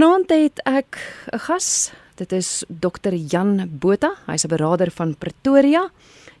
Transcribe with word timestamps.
Vanaand 0.00 0.30
het 0.32 0.60
ek 0.64 0.96
'n 1.28 1.38
gas. 1.38 1.92
Dit 2.16 2.32
is 2.32 2.64
Dr. 2.68 3.12
Jan 3.12 3.68
Botha. 3.80 4.12
Hy's 4.26 4.44
'n 4.44 4.48
beraader 4.48 4.90
van 4.90 5.14
Pretoria. 5.18 5.90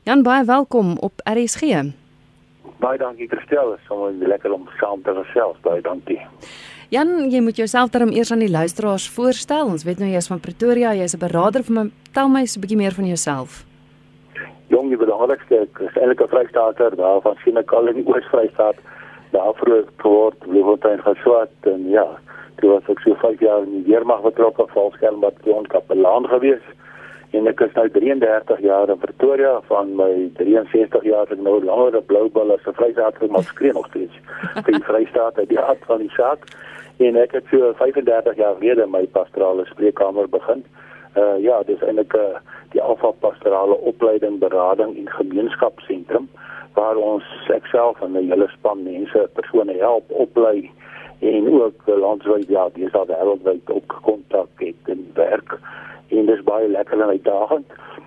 Jan, 0.02 0.22
baie 0.22 0.44
welkom 0.44 0.96
op 0.98 1.12
RSG. 1.24 1.60
Baie 2.78 2.98
dankie 2.98 3.28
Christel, 3.28 3.74
is 3.74 3.84
sommer 3.86 4.12
lekker 4.12 4.52
om 4.52 4.68
saam 4.78 5.02
te 5.02 5.12
gesels. 5.14 5.56
Baie 5.60 5.82
dankie. 5.82 6.20
Jan, 6.88 7.30
jy 7.30 7.40
moet 7.40 7.56
jouself 7.56 7.90
daarom 7.90 8.12
eers 8.12 8.32
aan 8.32 8.38
die 8.38 8.50
luisteraars 8.50 9.10
voorstel. 9.10 9.66
Ons 9.66 9.84
weet 9.84 9.98
nou 9.98 10.10
jy's 10.10 10.26
van 10.26 10.40
Pretoria, 10.40 10.94
jy's 10.94 11.14
'n 11.14 11.18
beraader 11.18 11.62
vir 11.62 11.74
my. 11.74 11.90
Tel 12.12 12.28
my 12.28 12.46
so 12.46 12.58
'n 12.58 12.62
bietjie 12.62 12.76
meer 12.76 12.94
van 12.94 13.06
jouself. 13.06 13.66
Jong, 14.68 14.88
die 14.88 14.96
belangrikste 14.96 15.68
is 15.80 15.96
eintlik 15.96 16.20
'n 16.20 16.28
vrystaater 16.28 16.96
daar 16.96 17.20
van 17.20 17.36
Senekal 17.44 17.88
in 17.88 17.94
die 17.94 18.06
Oos-Vrystaat. 18.06 18.76
Daar 19.30 19.54
vroeg 19.54 19.86
geword, 19.96 20.38
Bloemfontein 20.38 21.02
geswat 21.02 21.50
en 21.60 21.90
ja, 21.90 22.18
toe 22.60 22.70
was 22.76 22.88
ek 22.92 23.00
so 23.04 23.16
5 23.22 23.40
jaar 23.40 23.64
in 23.66 23.72
die 23.78 23.92
weermag 23.92 24.22
betrokke, 24.22 24.66
valskermbataljon 24.74 25.66
kapelaan 25.72 26.28
gewees. 26.28 26.64
En 27.36 27.46
ek 27.46 27.60
is 27.62 27.74
nou 27.78 27.86
33 27.94 28.60
jaar 28.66 28.90
in 28.90 28.98
Pretoria 28.98 29.52
van 29.68 29.92
my 29.98 30.10
63 30.38 31.04
jaar 31.06 31.30
ek 31.30 31.38
nou 31.38 31.60
langer 31.64 32.00
op 32.00 32.08
Bloubull 32.10 32.50
as 32.56 32.66
'n 32.66 32.74
vrystaater 32.74 33.30
maar 33.30 33.46
skree 33.46 33.72
nog 33.72 33.86
steeds. 33.86 34.16
vir 34.64 34.72
die 34.72 34.84
Vrystaat 34.88 35.38
uit 35.38 35.48
die 35.48 35.58
hart 35.58 35.84
van 35.86 35.98
die 35.98 36.12
saak. 36.16 36.44
En 36.98 37.16
ek 37.16 37.32
het 37.32 37.44
so 37.50 37.72
35 37.78 38.36
jaar 38.36 38.56
gelede 38.58 38.86
my 38.86 39.06
pastorale 39.06 39.64
spreekkamer 39.66 40.28
begin. 40.28 40.64
Uh 41.16 41.38
ja, 41.42 41.62
dis 41.62 41.82
eintlik 41.82 42.14
'n 42.14 42.18
uh, 42.18 42.38
die 42.72 42.82
Alfa 42.82 43.10
Pastorale 43.10 43.78
Opleiding 43.78 44.38
Berading 44.38 44.96
en 44.96 45.08
Gemeenskapsentrum 45.10 46.28
waar 46.74 46.96
ons 46.96 47.24
ekself 47.48 48.00
en 48.00 48.12
'n 48.12 48.30
hele 48.30 48.48
span 48.48 48.82
mense 48.82 49.28
persone 49.34 49.74
help 49.78 50.04
oplei 50.10 50.70
en 51.20 51.48
ook 51.52 51.86
landwyd 51.86 52.48
ja, 52.48 52.68
dis 52.74 52.92
al 52.92 53.06
wêreldwyd 53.06 53.70
ook 53.70 53.98
kontak 54.02 54.48
het 54.64 54.92
en 54.94 55.06
werk 55.14 55.58
en 56.08 56.26
dis 56.26 56.42
baie 56.42 56.68
lekker 56.68 57.00
en 57.00 57.14
uitdagend. 57.14 57.66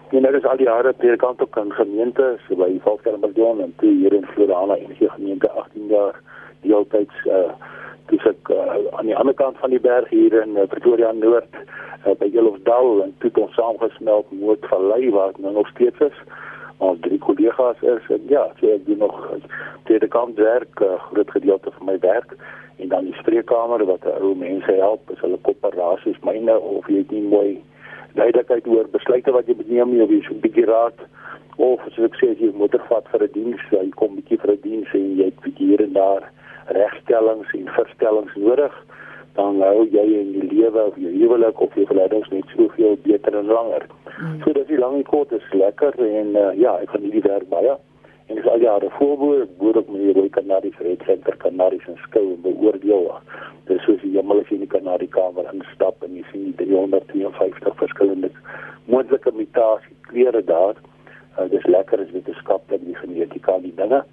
En 0.09 0.21
nou 0.21 0.35
is 0.37 0.45
al 0.45 0.57
die 0.57 0.67
jare 0.67 0.93
per 0.93 1.15
kant 1.17 1.41
ook 1.41 1.57
in 1.57 1.71
gemeente, 1.73 2.35
so 2.47 2.55
by 2.55 2.69
Valskermbajon 2.83 3.61
en 3.61 3.73
toe 3.77 3.89
hier 3.89 4.13
in 4.13 4.25
Florida 4.33 4.75
en 4.75 4.91
die 4.97 5.09
gemeente 5.09 5.51
18 5.51 5.87
jaar 5.87 6.19
deeltyds 6.61 7.25
uh 7.25 7.47
dis 8.11 8.25
ek 8.27 8.49
uh, 8.51 8.77
aan 8.99 9.07
die 9.07 9.15
ander 9.15 9.35
kant 9.39 9.57
van 9.61 9.71
die 9.71 9.79
berg 9.79 10.09
hier 10.11 10.33
in 10.41 10.57
uh, 10.59 10.65
Pretoria 10.69 11.13
Noord 11.15 11.55
uh, 11.55 12.11
by 12.19 12.27
Jelofdal 12.33 12.99
en 13.05 13.13
toe 13.23 13.31
ons 13.39 13.55
saamgesmelt 13.55 14.31
moet 14.35 14.65
verlei 14.71 15.07
waar 15.15 15.31
ek 15.31 15.39
nou 15.43 15.53
nog 15.55 15.69
steeds 15.71 16.03
is 16.09 16.17
ons 16.77 16.99
drie 17.01 17.19
kollegas 17.19 17.81
is 17.81 18.09
en 18.09 18.21
ja 18.29 18.47
so 18.59 18.67
ek 18.73 18.85
doen 18.85 18.97
nog 19.05 19.19
tweede 19.83 20.07
kant 20.07 20.37
werk 20.37 20.79
uh, 20.81 20.99
groot 21.09 21.31
gedeelte 21.31 21.71
van 21.77 21.85
my 21.85 21.97
werk 21.99 22.35
en 22.77 22.89
dan 22.89 23.05
die 23.05 23.17
spreekkamer 23.19 23.85
wat 23.85 24.05
ou 24.19 24.33
mense 24.35 24.71
help 24.79 25.11
as 25.11 25.21
hulle 25.25 25.39
koöperasies 25.47 26.19
myne 26.21 26.57
of 26.59 26.87
jy 26.87 27.05
nie 27.09 27.23
mooi 27.35 27.51
duidelikheid 28.13 28.67
oor 28.67 28.89
besluite 28.93 29.33
wat 29.35 29.47
jy 29.47 29.57
neem 29.65 29.99
of 30.01 30.09
jy 30.09 30.21
so 30.25 30.33
'n 30.33 30.41
bietjie 30.45 30.65
raad 30.69 30.97
of 31.57 31.85
as 31.87 31.97
ek 31.97 32.17
sê 32.21 32.31
as 32.31 32.41
jy 32.41 32.51
motor 32.53 32.81
vat 32.89 33.07
vir 33.11 33.23
'n 33.23 33.33
diens 33.33 33.61
jy 33.71 33.89
kom 33.95 34.15
bietjie 34.15 34.41
vir 34.41 34.53
'n 34.53 34.61
diens 34.63 34.89
en 34.93 35.17
jy 35.17 35.29
het 35.29 35.57
hier 35.57 35.81
en 35.81 35.93
daar 35.93 36.23
regstellings 36.67 37.53
en 37.53 37.67
verstellings 37.77 38.35
nodig 38.35 38.73
dan 39.37 39.61
hou 39.61 39.85
jy 39.89 40.03
in 40.19 40.33
die 40.35 40.49
lewe 40.51 40.83
of 40.89 40.97
jou 41.01 41.11
huwelik 41.11 41.61
of 41.61 41.73
jou 41.77 41.85
verhoudings 41.89 42.29
net 42.29 42.51
soveel 42.53 42.97
beter 43.05 43.37
en 43.39 43.49
langer. 43.49 43.87
Mm. 44.19 44.37
So 44.43 44.53
dis 44.53 44.67
die 44.69 44.77
lang 44.77 44.99
en 44.99 45.07
kort 45.09 45.33
is 45.33 45.47
lekker 45.51 45.97
en 46.05 46.35
uh, 46.37 46.51
ja, 46.59 46.75
ek 46.83 46.93
gaan 46.93 47.07
hierdie 47.07 47.25
werk 47.25 47.49
baie 47.49 47.73
en 48.29 48.37
dis 48.39 48.47
al 48.47 48.61
jare 48.61 48.89
voorboer 48.97 49.47
boer 49.59 49.81
op 49.81 49.89
my 49.91 50.13
rooi 50.15 50.29
kanaries 50.37 50.77
red 50.85 51.01
center 51.09 51.35
kanaries 51.41 51.85
en 51.91 51.97
skou 52.05 52.23
en 52.29 52.41
beoordeel. 52.45 53.09
Dis 53.67 53.81
soos 53.87 54.05
jy 54.05 54.21
mal 54.21 54.43
as 54.43 54.51
jy 54.51 54.59
in 54.61 54.67
die 54.67 54.71
kanarie 54.71 55.09
kamer 55.11 55.49
instap 55.51 56.05
en 56.05 56.15
jy 56.19 56.23
sien 56.31 56.53
352 56.61 57.77
verskillende 57.81 58.31
moontlike 58.85 59.33
mutasie 59.33 59.97
kleure 60.09 60.43
daar. 60.45 60.77
Uh, 61.33 61.49
dis 61.49 61.65
lekker 61.65 62.05
as 62.05 62.13
wetenskaplik 62.13 62.85
die 62.85 62.99
genetika 63.01 63.57
die 63.63 63.73
dinge 63.81 64.03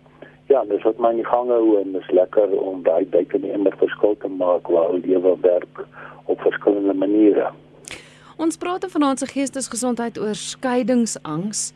ja, 0.50 0.64
dis 0.66 0.82
wat 0.82 0.98
my 0.98 1.12
in 1.14 1.22
die 1.22 1.28
gang 1.28 1.50
hou 1.52 1.78
en 1.80 1.94
dis 1.94 2.10
lekker 2.16 2.52
om 2.58 2.82
daai 2.86 3.06
duik 3.14 3.34
in 3.38 3.46
die 3.46 3.52
emmer 3.54 3.76
verskil 3.78 4.16
te 4.22 4.30
maak 4.40 4.68
waar 4.72 4.92
die 4.98 5.14
lewe 5.14 5.36
werk 5.46 5.84
op 6.26 6.42
verskillende 6.42 6.94
maniere. 6.94 7.52
Ons 8.40 8.58
praat 8.58 8.86
vanaand 8.90 9.20
se 9.20 9.28
geestesgesondheid 9.30 10.18
oor 10.18 10.34
skeiingsangs 10.34 11.70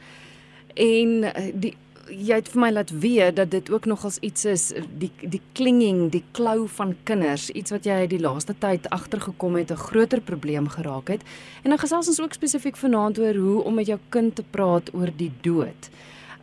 en 0.74 1.24
eh, 1.30 1.50
die 1.54 1.74
jy 2.10 2.36
het 2.36 2.50
vir 2.52 2.60
my 2.60 2.70
laat 2.72 2.90
weet 3.00 3.36
dat 3.38 3.50
dit 3.52 3.70
ook 3.72 3.86
nogals 3.88 4.18
iets 4.20 4.44
is 4.44 4.64
die 5.00 5.10
die 5.22 5.40
klinging, 5.56 6.10
die 6.12 6.24
klou 6.36 6.66
van 6.76 6.94
kinders, 7.08 7.48
iets 7.50 7.72
wat 7.72 7.86
jy 7.88 8.04
die 8.10 8.20
laaste 8.20 8.54
tyd 8.60 8.88
agtergekom 8.92 9.56
het 9.56 9.70
'n 9.72 9.84
groter 9.88 10.20
probleem 10.20 10.68
geraak 10.68 11.08
het. 11.08 11.22
En 11.62 11.70
dan 11.70 11.78
gesels 11.78 12.08
ons 12.08 12.20
ook 12.20 12.32
spesifiek 12.32 12.76
vanaand 12.76 13.18
oor 13.18 13.34
hoe 13.34 13.62
om 13.62 13.74
met 13.74 13.86
jou 13.86 13.98
kind 14.08 14.34
te 14.34 14.44
praat 14.50 14.94
oor 14.94 15.10
die 15.16 15.32
dood. 15.40 15.90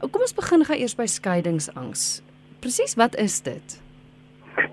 Kom 0.01 0.23
ons 0.25 0.33
begin 0.33 0.63
gou 0.65 0.75
eers 0.81 0.95
by 0.97 1.05
skeiingsangs. 1.05 2.23
Presies, 2.61 2.95
wat 2.97 3.13
is 3.21 3.35
dit? 3.45 3.75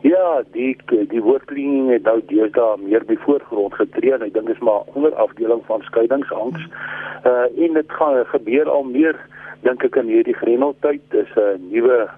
Ja, 0.01 0.41
die 0.55 0.73
die 0.89 1.21
woordkliniek 1.21 1.91
het 1.99 2.07
nou 2.09 2.23
deesdae 2.31 2.79
meer 2.81 3.05
by 3.05 3.19
voorgrond 3.27 3.77
getree 3.77 4.15
en 4.17 4.25
ek 4.25 4.33
dink 4.33 4.49
dit 4.49 4.57
is 4.57 4.65
maar 4.65 4.89
onderafdeling 4.97 5.61
van 5.67 5.85
skeiingsangs. 5.91 6.65
Uh 7.29 7.45
en 7.45 7.77
dit 7.77 7.93
gaan 7.99 8.23
gebeur 8.31 8.71
al 8.73 8.89
meer 8.89 9.21
dink 9.69 9.85
ek 9.85 9.99
in 10.01 10.09
hierdie 10.09 10.37
grendeltyd. 10.39 11.05
Dis 11.13 11.37
'n 11.37 11.69
nuwe 11.75 12.09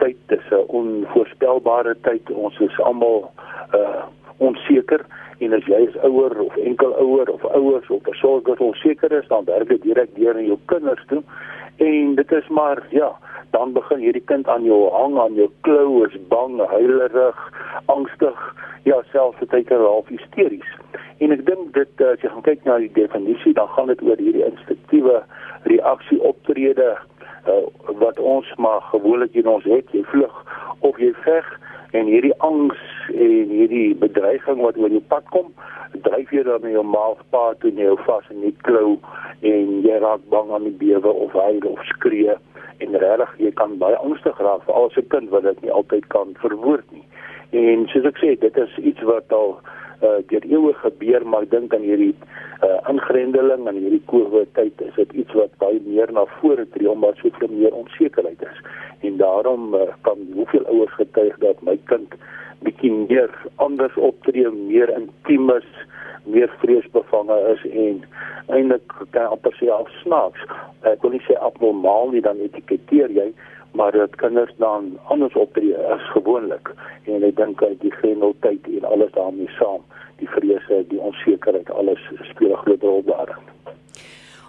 tyd, 0.00 0.16
dis 0.32 0.48
'n 0.48 0.64
onvoorspelbare 0.80 1.96
tyd. 2.08 2.32
Ons 2.32 2.56
is 2.64 2.80
almal 2.80 3.28
uh 3.76 4.08
onseker 4.38 5.04
en 5.38 5.52
as 5.52 5.68
jy 5.68 5.84
is 5.84 6.00
ouer 6.00 6.32
of 6.40 6.56
enkel 6.56 6.96
ouer 6.96 7.28
of 7.28 7.44
ouers 7.44 7.90
of 7.90 8.02
versorgers 8.02 8.58
onseker 8.58 9.12
is, 9.12 9.28
dan 9.28 9.44
werk 9.44 9.68
dit 9.68 9.82
direk 9.82 10.16
deur 10.16 10.38
in 10.38 10.46
jou 10.46 10.58
kinders 10.64 11.04
toe 11.12 11.22
en 11.78 12.14
dit 12.14 12.32
is 12.32 12.48
maar 12.48 12.82
ja 12.90 13.12
dan 13.50 13.72
begin 13.72 13.98
hierdie 13.98 14.24
kind 14.24 14.48
aan 14.48 14.64
jou 14.64 14.90
hang 14.92 15.18
aan 15.18 15.34
jou 15.34 15.48
klou 15.60 16.04
is 16.06 16.16
bang 16.28 16.58
huilerig 16.70 17.38
angstig. 17.86 18.40
Ja 18.84 19.02
selfs 19.12 19.50
baie 19.52 19.78
half 19.78 20.08
hysteries. 20.08 20.70
En 21.18 21.32
ek 21.34 21.44
dink 21.46 21.72
dit 21.74 22.02
as 22.04 22.20
jy 22.22 22.30
gaan 22.32 22.46
kyk 22.46 22.66
na 22.68 22.78
die 22.82 22.92
definisie 22.94 23.54
dan 23.56 23.70
gaan 23.74 23.90
dit 23.92 24.02
oor 24.02 24.20
hierdie 24.20 24.44
instinktiewe 24.46 25.22
reaksie 25.70 26.20
optrede 26.22 26.90
uh, 27.48 27.64
wat 28.02 28.18
ons 28.18 28.52
maar 28.56 28.84
gewoonlik 28.92 29.34
in 29.34 29.48
ons 29.48 29.64
het. 29.64 29.88
Jy 29.96 30.04
vlug 30.12 30.44
of 30.86 31.00
jy 31.02 31.14
veg 31.24 31.48
en 31.96 32.10
hierdie 32.10 32.34
angs 32.44 32.80
en 33.14 33.52
hierdie 33.54 33.94
bedreiging 33.96 34.60
wat 34.64 34.76
oor 34.76 34.92
jou 34.92 35.04
pad 35.12 35.24
kom 35.32 35.52
dryf 36.04 36.32
jy 36.32 36.42
dan 36.44 36.66
in 36.68 36.76
jou 36.76 36.84
maalspaar 36.84 37.56
toe 37.62 37.72
jy 37.72 37.94
vas 38.04 38.28
in 38.34 38.44
die 38.44 38.54
klou 38.66 38.98
en 39.40 39.72
jy 39.86 39.96
raak 40.02 40.24
bang 40.32 40.52
aan 40.52 40.68
die 40.68 40.78
bewe 40.82 41.12
of 41.12 41.32
huil 41.32 41.64
of 41.72 41.84
skree 41.94 42.36
en 42.84 42.98
regtig 43.02 43.34
jy 43.44 43.52
kan 43.60 43.78
baie 43.82 43.98
angstig 44.02 44.38
raak 44.42 44.64
vir 44.66 44.76
al 44.80 44.90
se 44.94 45.02
kind 45.14 45.30
wat 45.34 45.46
dit 45.48 45.62
nie 45.64 45.74
altyd 45.74 46.06
kan 46.14 46.34
verwoord 46.42 46.86
nie. 46.94 47.04
En 47.58 47.86
soos 47.92 48.06
ek 48.10 48.20
sê, 48.20 48.34
dit 48.38 48.60
is 48.60 48.78
iets 48.90 49.04
wat 49.08 49.32
al 49.34 49.56
uh 50.02 50.18
deur 50.30 50.44
eeue 50.46 50.72
gebeur, 50.82 51.24
maar 51.26 51.46
ek 51.46 51.50
dink 51.50 51.74
aan 51.74 51.86
hierdie 51.86 52.14
uh 52.66 52.78
ingrendeling 52.90 53.66
en 53.68 53.80
hierdie 53.80 54.02
COVID 54.10 54.52
tyd 54.58 54.80
is 54.86 54.94
dit 54.96 55.12
iets 55.24 55.34
wat 55.38 55.54
baie 55.62 55.80
meer 55.86 56.12
na 56.12 56.26
vore 56.38 56.66
tree 56.74 56.90
omdat 56.90 57.18
soveel 57.22 57.50
meer 57.54 57.74
onsekerheid 57.74 58.42
is. 58.42 58.62
En 59.06 59.16
daarom 59.16 59.74
uh, 59.74 59.86
kan 60.06 60.18
hoeveel 60.34 60.66
ouers 60.66 60.94
getuig 60.98 61.36
dat 61.38 61.62
my 61.62 61.78
kind 61.90 62.14
bietjie 62.66 62.90
meer 62.90 63.30
anders 63.62 63.94
optree, 63.94 64.50
meer 64.50 64.90
intiem 64.94 65.50
is, 65.54 65.68
meer 66.26 66.50
vreesbevange 66.62 67.36
is 67.54 67.62
en 67.70 68.02
eintlik 68.48 68.96
kan 69.14 69.30
amper 69.34 69.54
sê 69.58 69.70
al 69.72 69.86
snaaks. 70.02 70.42
Ek 70.88 71.02
wil 71.04 71.14
nie 71.14 71.24
sê 71.26 71.36
abnormaal 71.42 72.12
nie 72.14 72.24
dan 72.24 72.40
etiketeer 72.42 73.12
jy, 73.14 73.30
maar 73.72 73.92
dit 73.92 74.16
kinders 74.16 74.52
dan 74.56 74.98
anders 75.04 75.34
optree 75.34 75.76
as 75.76 76.10
gewoonlik. 76.14 76.72
En 77.04 77.22
ek 77.22 77.36
dink 77.36 77.62
uit 77.62 77.80
die 77.80 77.92
genotyd 77.92 78.68
en 78.78 78.84
alles 78.84 79.12
daarmee 79.12 79.50
saam, 79.58 79.84
die 80.18 80.28
vrese, 80.28 80.84
die 80.88 81.00
onsekerheid, 81.00 81.70
alles 81.70 82.00
speel 82.30 82.52
'n 82.52 82.62
groot 82.64 82.82
rol 82.82 83.02
daarin. 83.04 83.44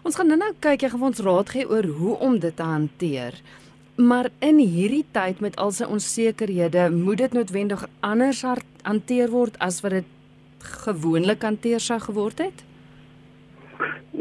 Ons 0.03 0.15
gaan 0.15 0.27
nou-nou 0.27 0.53
kyk, 0.59 0.81
jy 0.81 0.89
gaan 0.89 1.03
ons 1.03 1.19
raad 1.19 1.49
gee 1.49 1.69
oor 1.69 1.85
hoe 1.85 2.17
om 2.17 2.39
dit 2.39 2.55
te 2.55 2.63
hanteer. 2.63 3.33
Maar 3.95 4.29
in 4.39 4.57
hierdie 4.57 5.05
tyd 5.11 5.39
met 5.39 5.55
al 5.55 5.71
sy 5.71 5.83
onsekerhede, 5.83 6.89
moet 6.89 7.17
dit 7.17 7.33
noodwendig 7.33 7.87
anders 7.99 8.45
hanteer 8.81 9.29
word 9.29 9.59
as 9.59 9.81
wat 9.81 9.91
dit 9.91 10.05
gewoonlik 10.85 11.41
hanteer 11.41 11.79
sou 11.79 11.99
geword 11.99 12.39
het? 12.39 12.68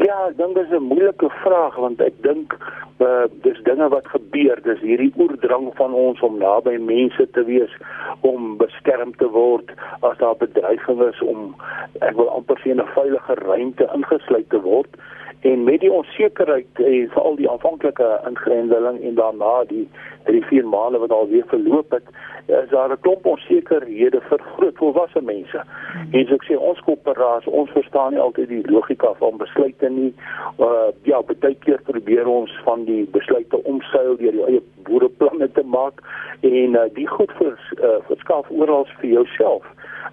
Ja, 0.09 0.31
dan 0.37 0.57
is 0.57 0.71
'n 0.71 0.83
moeilike 0.83 1.31
vraag 1.31 1.75
want 1.77 2.01
ek 2.01 2.15
dink 2.29 2.57
uh 2.99 3.25
dis 3.43 3.59
dinge 3.63 3.89
wat 3.89 4.07
gebeur, 4.09 4.59
dis 4.63 4.81
hierdie 4.81 5.13
oordrang 5.17 5.67
van 5.81 5.93
ons 5.93 6.21
om 6.21 6.39
naby 6.39 6.77
mense 6.81 7.31
te 7.31 7.45
wees, 7.45 7.73
om 8.21 8.57
beskerm 8.57 9.13
te 9.17 9.29
word 9.29 9.69
as 10.01 10.17
daar 10.19 10.37
bedreiging 10.37 11.03
is 11.03 11.21
om 11.21 11.55
ek 12.01 12.17
wil 12.17 12.31
amper 12.39 12.57
sê 12.63 12.73
'n 12.73 12.89
veilige 12.97 13.35
ruimte 13.35 13.91
ingesluit 13.95 14.49
te 14.49 14.61
word 14.61 14.97
En 15.41 15.65
met 15.65 15.81
die 15.81 15.93
onsekerheid 15.93 16.67
en 16.75 17.09
veral 17.09 17.37
die 17.37 17.51
aanvanklike 17.51 18.21
ingrendeling 18.29 19.03
en 19.03 19.15
daarna 19.15 19.65
die 19.69 19.89
drie 20.25 20.45
vier 20.45 20.67
maande 20.67 20.99
wat 20.99 21.13
alweer 21.15 21.45
verloop 21.47 21.91
het, 21.91 22.09
is 22.47 22.69
daar 22.71 22.91
'n 22.91 23.01
klomp 23.01 23.27
onsekerhede 23.27 24.21
vir 24.21 24.41
groot 24.57 24.77
volwasse 24.77 25.21
mense. 25.23 25.63
En 26.11 26.27
so 26.27 26.35
ek 26.35 26.45
sê 26.45 26.59
ons 26.59 26.81
koöperaas, 26.81 27.47
ons 27.47 27.71
verstaan 27.71 28.13
nie 28.13 28.21
altyd 28.21 28.49
die 28.49 28.71
logika 28.71 29.15
van 29.15 29.37
besluite 29.37 29.89
nie. 29.89 30.15
Uh 30.59 30.91
ja, 31.03 31.23
baie 31.23 31.55
keer 31.55 31.81
probeer 31.83 32.27
ons 32.27 32.61
van 32.65 32.85
die 32.85 33.05
besluite 33.11 33.63
omseil 33.65 34.17
deur 34.17 34.33
die 34.33 34.45
eie 34.45 34.63
boereplanne 34.89 35.53
te 35.53 35.63
maak 35.63 36.03
en 36.41 36.75
uh, 36.75 36.83
die 36.95 37.07
goed 37.07 37.33
vir 37.39 37.59
uh, 37.83 37.99
verskaf 38.11 38.51
oral 38.51 38.87
vir 39.01 39.11
jouself 39.11 39.65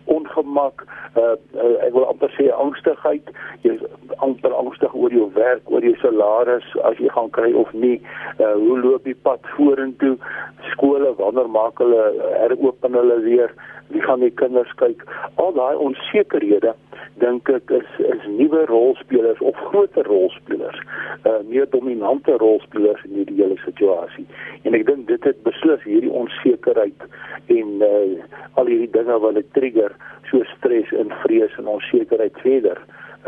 ongemak 0.05 0.85
uh, 1.17 1.35
uh 1.61 1.75
ek 1.85 1.93
wil 1.93 2.05
amper 2.09 2.33
sê 2.37 2.49
angstigheid 2.53 3.29
jy 3.65 3.75
is 3.77 3.85
amper 4.27 4.53
angstig 4.57 4.93
oor 4.93 5.13
jou 5.15 5.29
werk 5.37 5.71
oor 5.71 5.85
jou 5.85 5.95
salaris 6.01 6.67
as 6.89 6.99
jy 7.01 7.11
gaan 7.15 7.31
kry 7.37 7.51
of 7.63 7.71
nie 7.73 7.97
uh 8.39 8.53
hoe 8.59 8.79
loop 8.79 9.07
die 9.07 9.17
pad 9.27 9.43
vorentoe? 9.55 10.15
Skole 10.73 11.13
wanneer 11.19 11.49
maak 11.49 11.79
hulle 11.83 12.03
heropen 12.41 12.99
hulle 12.99 13.19
weer? 13.25 13.53
Wie 13.93 14.01
gaan 14.01 14.23
die 14.25 14.33
kinders 14.33 14.71
kyk? 14.81 15.03
Al 15.41 15.53
daai 15.57 15.75
onsekerhede 15.87 16.73
dink 17.21 17.49
ek 17.49 17.71
is 17.71 17.91
is 18.03 18.23
nuwe 18.27 18.65
rolspelers 18.67 19.39
of 19.49 19.59
groter 19.69 20.07
rolspelers 20.09 20.79
uh 21.29 21.39
meer 21.47 21.67
dominante 21.71 22.35
rolspelers 22.41 23.03
in 23.07 23.19
hierdie 23.19 23.39
hele 23.39 23.59
situasie. 23.63 24.25
En 24.67 24.75
ek 24.75 24.87
dink 24.89 25.07
dit 25.11 25.29
het 25.29 25.43
beslis 25.47 25.83
hierdie 25.87 26.11
onsekerheid 26.11 27.07
en 27.55 27.85
uh 27.87 28.59
al 28.59 28.71
hierdie 28.71 28.91
dinge 28.97 29.19
wat 29.23 29.39
dit 29.39 29.53
trigger 29.59 29.95
so 30.31 30.43
stres 30.55 30.91
en 30.99 31.13
vrees 31.23 31.55
en 31.61 31.71
onsekerheid 31.77 32.41
verder 32.43 32.81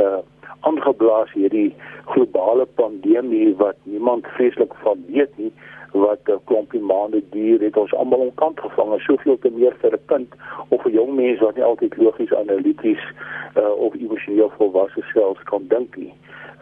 uh 0.03 0.19
aangeblaas 0.59 1.31
hierdie 1.33 1.75
globale 2.05 2.65
pandemie 2.65 3.55
wat 3.55 3.75
niemand 3.83 4.27
vreeslik 4.35 4.73
van 4.83 5.03
weet 5.07 5.37
nie 5.37 5.51
wat 5.91 6.19
'n 6.25 6.39
klompie 6.45 6.81
maande 6.81 7.21
duur 7.29 7.61
het 7.61 7.77
ons 7.77 7.93
almal 7.93 8.19
onkant 8.19 8.59
gevang 8.59 8.93
en 8.93 8.99
soveel 8.99 9.39
te 9.39 9.49
meer 9.49 9.75
vir 9.81 9.93
'n 9.93 10.05
kind 10.05 10.29
of 10.67 10.85
'n 10.85 10.91
jong 10.91 11.15
mens 11.15 11.39
wat 11.39 11.55
nie 11.55 11.63
altyd 11.63 11.97
logies 11.97 12.33
analities 12.33 13.03
uh, 13.57 13.71
of 13.71 13.93
emosioneel 13.93 14.51
volwasse 14.57 15.01
selfs 15.13 15.43
kan 15.43 15.63
dink 15.67 15.95
nie. 15.95 16.13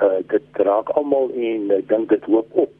Uh, 0.01 0.19
dit 0.27 0.43
raak 0.51 0.89
almal 0.89 1.31
en 1.33 1.71
ek 1.71 1.87
dink 1.87 2.09
dit 2.09 2.23
hoop 2.23 2.47
op 2.51 2.73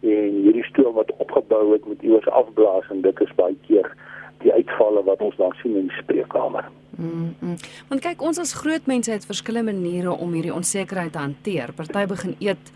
en 0.00 0.32
hierdie 0.42 0.64
stoom 0.64 0.94
wat 0.94 1.12
opgebou 1.16 1.72
het 1.72 1.86
met 1.86 2.02
iewers 2.02 2.28
afblaas 2.28 2.90
en 2.90 3.00
dit 3.00 3.20
is 3.20 3.34
baie 3.34 3.56
keer 3.66 3.92
die 4.42 4.52
uitvalle 4.52 5.04
wat 5.04 5.20
ons 5.20 5.36
dan 5.36 5.52
sien 5.62 5.76
in 5.76 5.88
die 5.88 6.00
spreekkamer. 6.02 6.64
Mm 6.96 7.34
-hmm. 7.38 7.56
Want 7.88 8.00
kyk 8.00 8.22
ons 8.22 8.38
as 8.38 8.52
groot 8.52 8.86
mense 8.86 9.10
het 9.10 9.26
verskillende 9.26 9.72
maniere 9.72 10.10
om 10.10 10.32
hierdie 10.32 10.54
onsekerheid 10.54 11.12
te 11.12 11.18
hanteer. 11.18 11.72
Party 11.72 12.06
begin 12.06 12.36
eet 12.38 12.72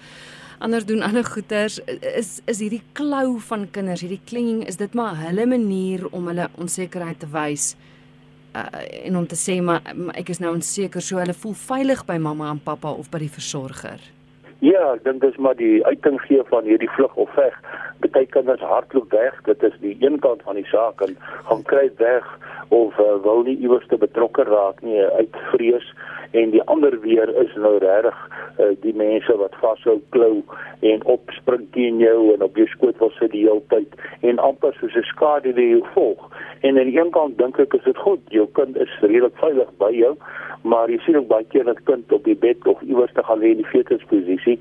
ander 0.59 0.87
doen 0.87 1.03
ander 1.03 1.25
goeters 1.25 1.79
is 2.17 2.41
is 2.45 2.61
hierdie 2.63 2.83
klou 2.93 3.41
van 3.49 3.67
kinders 3.71 4.01
hierdie 4.01 4.23
klinging 4.25 4.63
is 4.67 4.79
dit 4.81 4.95
maar 4.95 5.17
hulle 5.21 5.47
manier 5.47 6.07
om 6.11 6.31
hulle 6.31 6.49
onsekerheid 6.55 7.19
te 7.21 7.29
wys 7.33 7.75
uh, 8.55 8.65
en 9.05 9.17
om 9.17 9.27
te 9.27 9.39
sê 9.39 9.59
maar, 9.63 9.83
ek 10.15 10.33
is 10.35 10.41
nou 10.43 10.55
onseker 10.55 11.03
so 11.05 11.21
hulle 11.21 11.37
voel 11.45 11.57
veilig 11.65 12.05
by 12.09 12.19
mamma 12.29 12.51
en 12.55 12.63
pappa 12.63 12.93
of 12.93 13.11
by 13.11 13.25
die 13.27 13.33
versorger 13.37 14.01
Ja, 14.65 14.95
ek 14.95 15.03
dink 15.05 15.21
dis 15.21 15.37
maar 15.37 15.57
die 15.61 15.85
uiting 15.85 16.17
gee 16.25 16.41
van 16.49 16.65
hierdie 16.65 16.89
vlug 16.97 17.17
of 17.21 17.33
veg. 17.37 17.57
Party 18.15 18.31
kinders 18.31 18.61
hardloop 18.61 19.11
weg, 19.11 19.35
dit 19.45 19.63
is 19.63 19.73
die 19.81 19.97
een 20.01 20.19
kant 20.25 20.43
van 20.47 20.55
die 20.55 20.67
saak 20.71 21.03
en 21.05 21.17
gaan 21.49 21.63
kry 21.69 21.91
weg 21.99 22.25
of 22.69 22.99
uh, 22.99 23.17
wil 23.23 23.43
nie 23.43 23.57
iewers 23.59 23.87
te 23.91 23.99
betrokke 23.99 24.47
raak 24.49 24.81
nie 24.87 25.03
uit 25.19 25.37
vrees 25.51 25.89
en 26.31 26.51
die 26.55 26.63
ander 26.71 26.95
weer 27.01 27.31
is 27.43 27.53
nou 27.59 27.75
regtig 27.83 28.17
uh, 28.59 28.71
die 28.83 28.95
mense 28.97 29.37
wat 29.41 29.59
vashou 29.61 29.99
klou 30.15 30.43
en 30.87 31.05
opspring 31.11 31.67
teen 31.75 32.01
jou 32.03 32.33
en 32.35 32.47
op 32.47 32.57
jou 32.59 32.67
skoot 32.73 32.99
wil 33.03 33.13
sit 33.19 33.35
die 33.35 33.45
hele 33.49 33.63
tyd 33.75 33.99
en 34.23 34.41
amper 34.49 34.75
soos 34.81 34.97
'n 34.97 35.07
skadu 35.11 35.53
wat 35.59 35.71
jou 35.75 35.83
volg. 35.95 36.23
En 36.63 36.79
aan 36.79 36.91
die 36.91 36.99
een 36.99 37.11
kant 37.11 37.39
dink 37.39 37.59
ek 37.59 37.75
is 37.75 37.85
dit 37.85 37.99
goed, 38.07 38.23
jou 38.29 38.47
kind 38.59 38.77
is 38.77 38.99
redelik 39.01 39.37
veilig 39.43 39.71
by 39.79 39.91
jou, 39.93 40.15
maar 40.63 40.91
jy 40.91 40.99
sien 41.05 41.17
ook 41.17 41.29
baie 41.29 41.45
keer 41.53 41.65
dat 41.65 41.83
kind 41.85 42.13
op 42.13 42.25
die 42.25 42.39
bed 42.47 42.67
of 42.67 42.83
iewers 42.83 43.13
te 43.13 43.23
gaan 43.23 43.39
lê 43.39 43.53
in 43.53 43.63
die 43.63 43.73
fetusposisie, 43.73 44.54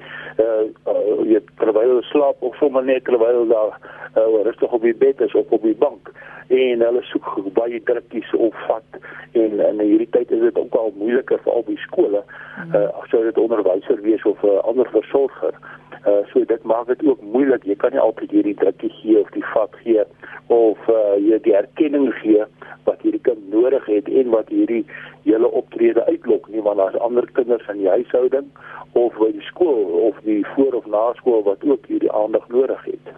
uh, 0.43 0.65
uh 0.89 1.25
jy 1.29 1.41
terwyl 1.61 1.97
hy 1.97 2.05
slaap 2.11 2.41
of 2.43 2.55
sommer 2.59 2.83
net 2.83 3.05
terwyl 3.09 3.45
daar 3.49 3.77
uh, 4.17 4.43
rustig 4.43 4.71
op 4.71 4.81
die 4.81 4.95
bed 4.95 5.21
is 5.21 5.33
of 5.33 5.51
op 5.51 5.61
die 5.61 5.75
bank. 5.75 6.11
En 6.47 6.81
hulle 6.85 7.01
soek 7.09 7.29
baie 7.53 7.79
drukkies 7.83 8.33
of 8.35 8.55
vat. 8.67 8.99
En 9.31 9.59
in 9.59 9.79
hierdie 9.79 10.09
tyd 10.11 10.31
is 10.31 10.43
dit 10.43 10.57
ook 10.59 10.75
al 10.75 10.93
moeiliker 10.97 11.39
vir 11.45 11.53
al 11.53 11.63
die 11.67 11.79
skole 11.85 12.23
uh, 12.23 12.89
as 13.01 13.15
jy 13.15 13.23
dit 13.29 13.39
onderwyser 13.41 14.01
wees 14.01 14.25
of 14.29 14.43
'n 14.43 14.51
uh, 14.51 14.59
ander 14.69 14.89
versorger. 14.91 15.55
Uh, 16.03 16.19
so 16.33 16.43
dit 16.45 16.63
maak 16.63 16.87
dit 16.87 17.05
ook 17.07 17.21
moeilik. 17.21 17.63
Jy 17.63 17.75
kan 17.75 17.91
nie 17.91 17.99
altyd 17.99 18.31
hierdie 18.31 18.57
drukkie 18.59 18.91
gee 18.99 19.19
of 19.19 19.29
die 19.31 19.45
vat 19.53 19.75
gee 19.83 20.03
of 20.47 20.77
uh, 20.89 21.15
jy 21.17 21.39
die 21.41 21.55
erkenning 21.55 22.11
gee 22.19 22.43
wat 22.83 23.01
hierdie 23.01 23.21
kind 23.23 23.49
nodig 23.51 23.85
het 23.85 24.09
en 24.09 24.29
wat 24.29 24.49
hierdie 24.49 24.83
hele 25.23 25.51
optrede 25.51 26.05
uitlok 26.05 26.47
nie 26.49 26.61
want 26.61 26.77
daar's 26.77 26.99
ander 26.99 27.29
kinders 27.31 27.67
in 27.67 27.77
die 27.77 27.89
huishouding 27.89 28.49
of 28.91 29.13
by 29.17 29.31
die 29.31 29.47
skool 29.49 29.83
of 30.09 30.19
die 30.23 30.45
voor 30.55 30.73
of 30.73 30.85
na 30.85 31.13
skool 31.13 31.43
wat 31.43 31.63
ook 31.63 31.85
hierdie 31.87 32.11
aandag 32.11 32.47
nodig 32.47 32.83
het 32.85 33.13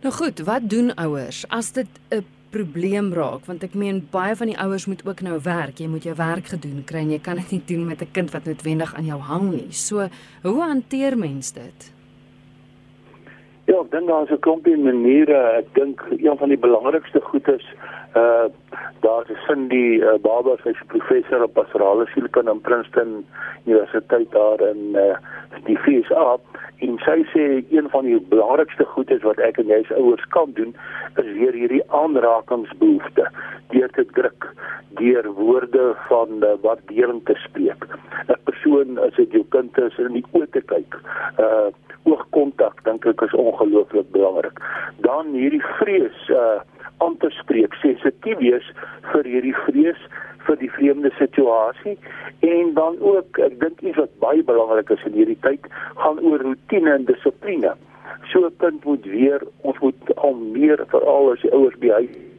Nou 0.00 0.14
goed, 0.16 0.38
wat 0.48 0.64
doen 0.72 0.94
ouers 0.96 1.44
as 1.52 1.72
dit 1.76 1.88
'n 2.08 2.24
probleem 2.50 3.12
raak? 3.12 3.44
Want 3.44 3.62
ek 3.62 3.74
meen 3.74 4.08
baie 4.10 4.36
van 4.36 4.46
die 4.46 4.58
ouers 4.58 4.86
moet 4.86 5.06
ook 5.06 5.20
nou 5.20 5.40
werk. 5.42 5.78
Jy 5.78 5.86
moet 5.86 6.02
jou 6.02 6.16
werk 6.16 6.46
gedoen 6.46 6.84
kry 6.84 6.98
en 6.98 7.10
jy 7.10 7.18
kan 7.18 7.36
dit 7.36 7.50
nie 7.50 7.62
doen 7.66 7.86
met 7.86 8.00
'n 8.00 8.10
kind 8.12 8.30
wat 8.30 8.44
noodwendig 8.44 8.94
aan 8.94 9.04
jou 9.04 9.20
hang 9.20 9.50
nie. 9.50 9.72
So, 9.72 10.08
hoe 10.42 10.60
hanteer 10.60 11.18
mens 11.18 11.52
dit? 11.52 11.92
Ja, 13.70 13.78
ek 13.84 13.90
dink 13.92 14.08
daar's 14.08 14.30
'n 14.34 14.42
klompie 14.42 14.76
maniere. 14.76 15.38
Ek 15.62 15.68
dink 15.78 16.02
een 16.10 16.38
van 16.38 16.48
die 16.48 16.58
belangrikste 16.58 17.20
goed 17.20 17.48
is 17.48 17.66
uh 18.16 18.46
daar's 19.00 19.30
'n 19.30 19.38
sin 19.46 19.68
die 19.68 20.00
uh, 20.02 20.18
baba 20.22 20.56
sy's 20.62 20.80
'n 20.80 20.86
professor 20.86 21.42
op 21.42 21.54
pastorale 21.54 22.06
sielkunde 22.06 22.50
in 22.50 22.60
Princeton 22.60 23.24
Universiteit 23.64 24.30
daar 24.30 24.60
in 24.60 24.80
uh 24.94 25.14
die 25.64 25.78
FSA 25.78 26.38
en 26.86 26.98
sy 27.04 27.18
sê 27.32 27.46
een 27.70 27.88
van 27.92 28.06
die 28.08 28.18
belangrikste 28.32 28.86
goedes 28.94 29.22
wat 29.26 29.40
ek 29.44 29.58
en 29.60 29.70
jy 29.72 29.80
as 29.84 29.92
ouers 29.98 30.24
kan 30.36 30.52
doen 30.58 30.74
is 31.20 31.28
weer 31.36 31.56
hierdie 31.56 31.82
aanrakingsbehoefte 32.00 33.26
deur 33.74 33.92
te 33.96 34.04
druk 34.16 34.48
deur 34.98 35.28
woorde 35.38 35.84
van 36.08 36.42
uh, 36.44 36.54
waardering 36.64 37.20
te 37.28 37.36
spreek. 37.44 37.86
'n 38.28 38.40
persoon 38.48 38.98
as 38.98 39.14
dit 39.14 39.32
jou 39.32 39.44
kind 39.54 39.78
is 39.78 39.98
in 39.98 40.18
die 40.18 40.26
oë 40.32 40.50
te 40.56 40.64
kyk 40.72 40.98
uh 41.44 41.68
oogkontak 42.08 42.80
dink 42.84 43.04
ek 43.06 43.22
is 43.22 43.34
ongelooflik 43.36 44.08
belangrik. 44.12 44.56
Dan 45.04 45.34
hierdie 45.36 45.64
vrees 45.78 46.28
uh 46.28 46.60
aan 47.00 47.16
te 47.16 47.30
spreek 47.32 47.74
sensitief 47.80 48.38
wees 48.38 48.66
vir 49.12 49.24
hierdie 49.24 49.56
vrees 49.64 50.00
vir 50.46 50.56
die 50.62 50.70
vreemde 50.70 51.10
situasie 51.18 51.98
en 52.40 52.74
dan 52.74 52.96
ook 53.00 53.38
ek 53.38 53.60
dink 53.60 53.80
iets 53.80 54.00
wat 54.00 54.16
baie 54.24 54.42
belangrik 54.44 54.90
is 54.90 55.04
in 55.08 55.18
hierdie 55.18 55.38
tyd 55.46 55.68
gaan 56.00 56.20
oor 56.20 56.42
rotine 56.46 56.94
en 56.94 57.04
dissipline. 57.04 57.74
So 58.32 58.46
'n 58.46 58.56
kind 58.58 58.84
moet 58.84 59.04
weer 59.04 59.40
ons 59.60 59.78
moet 59.78 60.16
al 60.16 60.34
meer 60.34 60.84
veral 60.88 61.32
as 61.32 61.40
die 61.40 61.52
ouers 61.52 61.78
by 61.78 61.90
huis 62.00 62.29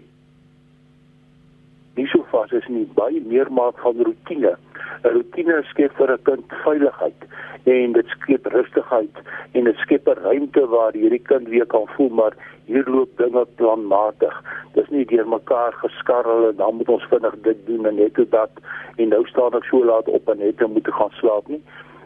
nie 1.95 2.07
so 2.07 2.25
vas 2.31 2.51
is 2.51 2.67
nie 2.67 2.85
baie 2.95 3.21
meer 3.21 3.51
maak 3.51 3.79
van 3.83 4.03
rotine. 4.07 4.55
'n 5.03 5.13
Rotine 5.15 5.63
skep 5.69 5.93
vir 5.97 6.11
'n 6.13 6.23
kind 6.29 6.53
veiligheid 6.63 7.21
en 7.63 7.93
dit 7.93 8.07
skep 8.15 8.45
rustigheid 8.53 9.15
en 9.51 9.63
dit 9.63 9.77
skep 9.83 10.07
'n 10.07 10.23
ruimte 10.23 10.65
waar 10.73 10.93
hierdie 10.93 11.25
kind 11.31 11.47
weer 11.47 11.65
kan 11.65 11.87
voel 11.95 12.09
maar 12.09 12.33
hier 12.65 12.85
loop 12.85 13.17
dinge 13.17 13.45
planmatig. 13.55 14.35
Dis 14.73 14.89
nie 14.89 15.05
deur 15.05 15.27
mekaar 15.27 15.73
geskarrel 15.73 16.49
en 16.49 16.55
dan 16.55 16.75
moet 16.75 16.89
ons 16.89 17.07
vinnig 17.09 17.35
dit 17.41 17.65
doen 17.65 17.85
en 17.85 17.95
net 17.95 18.15
dat 18.29 18.51
en 18.97 19.09
nou 19.09 19.25
staan 19.27 19.53
ek 19.53 19.63
so 19.63 19.85
laat 19.85 20.07
op 20.07 20.29
en 20.29 20.37
net 20.37 20.67
moet 20.67 20.87
gaan 20.87 21.15
slaap 21.19 21.47
nie. 21.47 21.61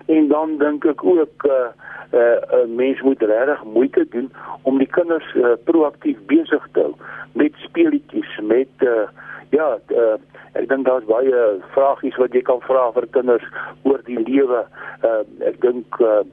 En 0.08 0.28
dan 0.28 0.58
dink 0.58 0.86
ek 0.86 1.04
ook 1.04 1.44
'n 1.44 1.50
uh, 1.50 1.70
uh, 2.14 2.38
uh, 2.54 2.66
mens 2.68 3.02
moet 3.02 3.22
regtig 3.22 3.64
moeite 3.64 4.06
doen 4.10 4.32
om 4.62 4.78
die 4.78 4.88
kinders 4.88 5.34
uh, 5.36 5.54
proaktief 5.64 6.18
besig 6.26 6.68
te 6.72 6.80
hou 6.80 6.94
met 7.34 7.54
speletjies, 7.56 8.40
met 8.42 8.72
uh, 8.80 9.08
ja, 9.50 9.78
uh, 9.92 10.16
ek 10.54 10.70
dink 10.72 10.88
daar's 10.88 11.06
baie 11.10 11.44
vragies 11.76 12.18
wat 12.22 12.34
jy 12.34 12.42
kan 12.48 12.62
vra 12.66 12.88
vir 12.96 13.08
kinders 13.12 13.46
oor 13.84 14.02
die 14.08 14.20
lewe. 14.24 14.64
Uh, 15.04 15.22
ek 15.46 15.60
dink 15.62 16.00
uh, 16.02 16.24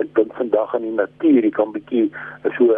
ek 0.00 0.08
dink 0.16 0.32
vandag 0.38 0.74
aan 0.74 0.86
die 0.86 0.94
natuur, 0.96 1.44
jy 1.44 1.52
kan 1.52 1.72
bietjie 1.74 2.06
so 2.56 2.76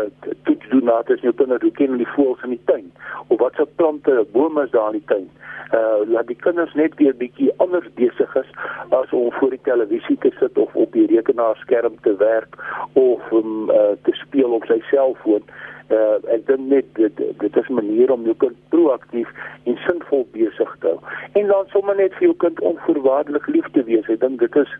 toets 0.49 0.71
doen 0.73 0.88
na 0.88 1.00
dit 1.07 1.23
jou 1.23 1.33
kinders 1.38 1.62
hoe 1.62 1.75
ken 1.79 1.99
die 2.00 2.11
voëls 2.17 2.43
in 2.47 2.57
die 2.57 2.64
tuin 2.71 2.88
of 3.29 3.38
wat 3.41 3.55
se 3.59 3.67
plante, 3.79 4.25
bome 4.33 4.64
is 4.67 4.73
daar 4.75 4.93
in 4.93 4.99
die 4.99 5.09
tuin. 5.12 5.29
Uh 5.75 6.03
laat 6.11 6.29
die 6.29 6.38
kinders 6.38 6.75
net 6.79 6.95
weer 7.00 7.14
bietjie 7.19 7.50
anders 7.62 7.87
besig 7.99 8.35
is 8.38 8.50
as 8.95 9.14
om 9.17 9.31
voor 9.38 9.55
die 9.55 9.62
televisie 9.67 10.17
te 10.23 10.31
sit 10.38 10.59
of 10.59 10.75
op 10.75 10.93
die 10.93 11.07
rekenaarskerm 11.11 11.97
te 12.03 12.17
werk 12.21 12.59
of 12.93 13.33
om 13.33 13.71
uh, 13.71 13.95
te 14.03 14.12
speel 14.21 14.59
op 14.59 14.67
sy 14.71 14.81
selfoon. 14.91 15.47
Uh 15.93 16.17
ek 16.33 16.47
dink 16.47 16.69
net 16.69 16.87
dit 16.95 17.17
dit 17.17 17.57
is 17.57 17.69
'n 17.69 17.75
manier 17.75 18.12
om 18.12 18.25
jou 18.25 18.35
kind 18.37 18.57
proaktief 18.69 19.29
en 19.64 19.76
sinvol 19.87 20.26
besig 20.33 20.76
te 20.81 20.88
hou. 20.88 21.00
en 21.33 21.47
dan 21.47 21.64
sommer 21.73 21.97
net 21.97 22.14
vir 22.14 22.29
jou 22.29 22.37
kind 22.37 22.61
onvoorwaardelik 22.61 23.47
lief 23.47 23.69
te 23.73 23.83
wees. 23.85 24.09
Ek 24.09 24.21
dink 24.21 24.41
dit 24.41 24.57
is 24.57 24.71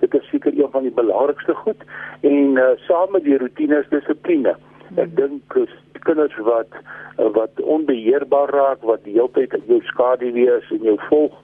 dit 0.00 0.14
is 0.14 0.28
seker 0.30 0.52
een 0.58 0.70
van 0.70 0.82
die 0.82 0.94
belangrikste 0.94 1.54
goed 1.54 1.82
en 2.20 2.56
uh, 2.58 2.70
saam 2.76 3.10
met 3.12 3.24
die 3.24 3.38
rotine 3.38 3.78
is 3.78 3.88
dissipline. 3.90 4.54
Ek 4.96 5.16
dink 5.16 5.56
kinders 6.04 6.36
wat 6.36 6.68
wat 7.16 7.60
onbeheerbaar 7.60 8.50
raak, 8.50 8.82
wat 8.82 9.04
die 9.04 9.14
hele 9.14 9.30
tyd 9.36 9.54
jou 9.68 9.80
skadu 9.86 10.32
wees 10.34 10.70
en 10.74 10.82
jou 10.88 10.96
volg, 11.08 11.34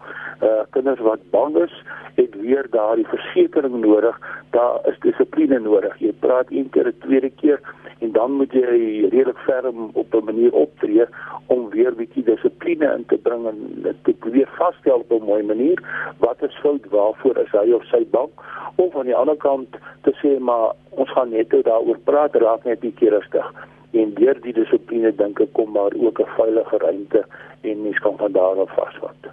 uh 0.42 0.62
kinders 0.74 1.00
wat 1.06 1.22
bang 1.30 1.56
is, 1.62 1.74
het 2.18 2.34
weer 2.40 2.66
daardie 2.70 3.06
versekering 3.06 3.80
nodig. 3.80 4.18
Daar 4.50 4.80
is 4.90 4.98
dissipline 5.04 5.60
nodig. 5.62 5.94
Jy 6.02 6.12
praat 6.20 6.50
een 6.50 6.70
keer, 6.70 6.88
'n 6.88 6.98
tweede 7.04 7.30
keer 7.30 7.60
en 7.98 8.12
dan 8.12 8.32
moet 8.32 8.52
jy 8.52 9.08
redelik 9.10 9.38
ferm 9.46 9.90
op 9.92 10.14
'n 10.14 10.24
manier 10.24 10.52
optree 10.52 11.04
om 11.46 11.70
weer 11.70 11.94
bietjie 11.94 12.22
dissipline 12.22 12.92
in 12.96 13.04
te 13.06 13.18
bring 13.18 13.46
en 13.46 13.58
dit 13.82 14.16
weer 14.20 14.48
vasstel 14.58 15.04
op 15.08 15.10
'n 15.10 15.24
mooi 15.24 15.42
manier 15.42 15.82
wat 16.18 16.42
is 16.42 16.58
fout 16.62 16.86
waarvoor 16.90 17.36
is 17.38 17.50
hy 17.50 17.72
of 17.72 17.84
sy 17.84 18.06
bang 18.10 18.30
of 18.76 18.96
aan 18.96 19.04
die 19.10 19.16
ander 19.16 19.36
kant 19.36 19.68
te 20.02 20.12
sê 20.22 20.38
maar 20.38 20.72
ons 20.90 21.10
gaan 21.10 21.30
net 21.30 21.50
daaroor 21.50 21.98
praat 22.04 22.34
raak 22.34 22.64
net 22.64 22.84
'n 22.84 22.94
keer 22.94 23.14
rustig 23.38 23.66
en 23.90 24.14
deur 24.14 24.36
die 24.44 24.52
dissipline 24.52 25.12
dink 25.16 25.40
ek 25.40 25.52
kom 25.56 25.72
maar 25.72 25.92
ook 25.96 26.20
'n 26.20 26.30
veilige 26.36 26.76
ruimte 26.78 27.24
en 27.62 27.82
mens 27.82 27.98
kan 27.98 28.16
van 28.16 28.32
daar 28.32 28.60
af 28.60 28.74
vasvat. 28.74 29.32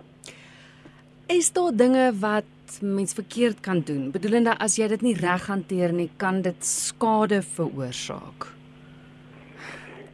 Is 1.28 1.52
daar 1.52 1.72
dinge 1.76 2.14
wat 2.20 2.46
mens 2.82 3.14
verkeerd 3.14 3.60
kan 3.60 3.82
doen? 3.86 4.12
Bedoelende 4.12 4.58
as 4.58 4.76
jy 4.76 4.88
dit 4.88 5.02
nie 5.02 5.16
reg 5.16 5.48
hanteer 5.48 5.94
nie, 5.94 6.10
kan 6.18 6.42
dit 6.42 6.66
skade 6.66 7.42
veroorsaak. 7.42 8.48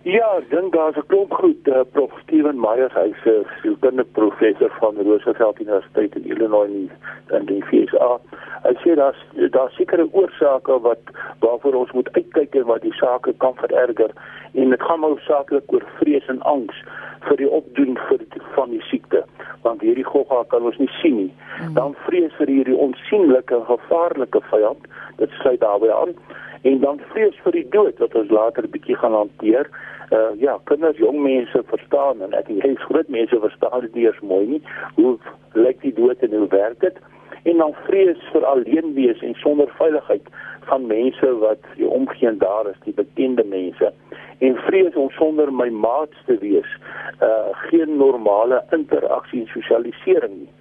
Ja, 0.03 0.25
ek 0.38 0.50
dink 0.50 0.74
daar's 0.74 0.98
'n 0.98 1.05
klomp 1.08 1.34
goed. 1.34 1.67
Uh, 1.67 1.81
Prof 1.93 2.12
Steven 2.24 2.60
Myers, 2.60 2.93
hy's 2.93 3.25
'n 3.25 3.46
sielkundige 3.62 4.10
professor 4.12 4.72
van 4.79 4.98
Roosevelt 4.98 5.60
Universiteit 5.60 6.15
in 6.15 6.25
Illinois 6.25 6.67
in 6.67 6.74
die, 6.74 6.91
in 7.38 7.46
die 7.46 7.62
FSA. 7.62 8.20
Hy 8.63 8.74
sê 8.81 8.96
daar's 8.96 9.22
daar's 9.51 9.75
sekere 9.75 10.08
oorsake 10.12 10.79
wat 10.81 11.03
waarvoor 11.39 11.74
ons 11.74 11.91
moet 11.91 12.10
uitkyk 12.12 12.55
en 12.55 12.65
wat 12.65 12.81
die 12.81 12.93
sake 12.93 13.34
kan 13.38 13.53
vererger 13.55 14.12
en 14.53 14.70
dit 14.70 14.81
gaan 14.81 15.03
hoofsaaklik 15.03 15.72
oor 15.74 15.86
vrees 16.00 16.27
en 16.27 16.41
angs 16.41 16.84
vir 17.20 17.38
die 17.38 17.50
opdoen 17.50 17.98
vir 18.10 18.17
die, 18.17 18.41
van 18.55 18.70
die 18.70 18.81
siekte 18.81 19.24
want 19.62 19.81
hierdie 19.81 20.05
gogga 20.05 20.43
kan 20.48 20.63
ons 20.65 20.77
nie 20.77 20.91
sien 21.01 21.15
nie. 21.15 21.34
Mm. 21.62 21.74
Dan 21.74 21.96
vrees 22.05 22.34
vir 22.34 22.48
hierdie 22.48 22.75
onsigbare 22.75 23.65
gevaarlike 23.65 24.41
vyand. 24.50 24.88
Dit 25.17 25.29
sluit 25.29 25.60
daarbey 25.60 25.91
aan 25.93 26.17
en 26.62 26.80
dan 26.80 27.01
vrees 27.13 27.38
vir 27.44 27.58
die 27.58 27.68
dood 27.70 27.98
wat 28.03 28.15
ons 28.15 28.30
later 28.30 28.68
bietjie 28.70 28.96
gaan 28.96 29.18
hanteer 29.18 29.70
uh, 30.12 30.32
ja, 30.39 30.60
kinders, 30.63 30.98
jong 30.98 31.22
mense 31.24 31.63
verstaan 31.65 32.22
en 32.22 32.36
ek 32.38 32.50
dink 32.51 32.80
groot 32.89 33.10
mense 33.10 33.39
verstaan 33.39 33.88
dit 33.88 34.03
eens 34.03 34.20
mooi 34.20 34.46
nie. 34.56 34.62
Hoe 35.00 35.15
lyk 35.58 35.82
die 35.86 35.94
dood 35.96 36.24
en 36.25 36.36
hoe 36.36 36.48
werk 36.51 36.80
dit? 36.84 36.98
En 37.50 37.58
dan 37.58 37.74
vrees 37.88 38.22
vir 38.34 38.46
alleen 38.46 38.94
wees 38.94 39.22
en 39.25 39.34
sonder 39.41 39.72
veiligheid 39.80 40.27
van 40.70 40.86
mense 40.88 41.32
wat 41.41 41.63
jy 41.80 41.89
omgee 41.89 42.34
daar 42.44 42.70
is, 42.70 42.82
die 42.86 42.94
bekende 42.94 43.44
mense. 43.48 43.94
En 44.46 44.58
vrees 44.68 44.96
om 45.00 45.10
sonder 45.18 45.50
my 45.53 45.70
maats 45.74 46.18
te 46.27 46.38
wees, 46.44 46.70
uh 47.22 47.50
geen 47.70 47.98
normale 47.98 48.62
interaksie 48.75 49.46
en 49.46 49.53
sosialisering 49.56 50.36
nie. 50.44 50.51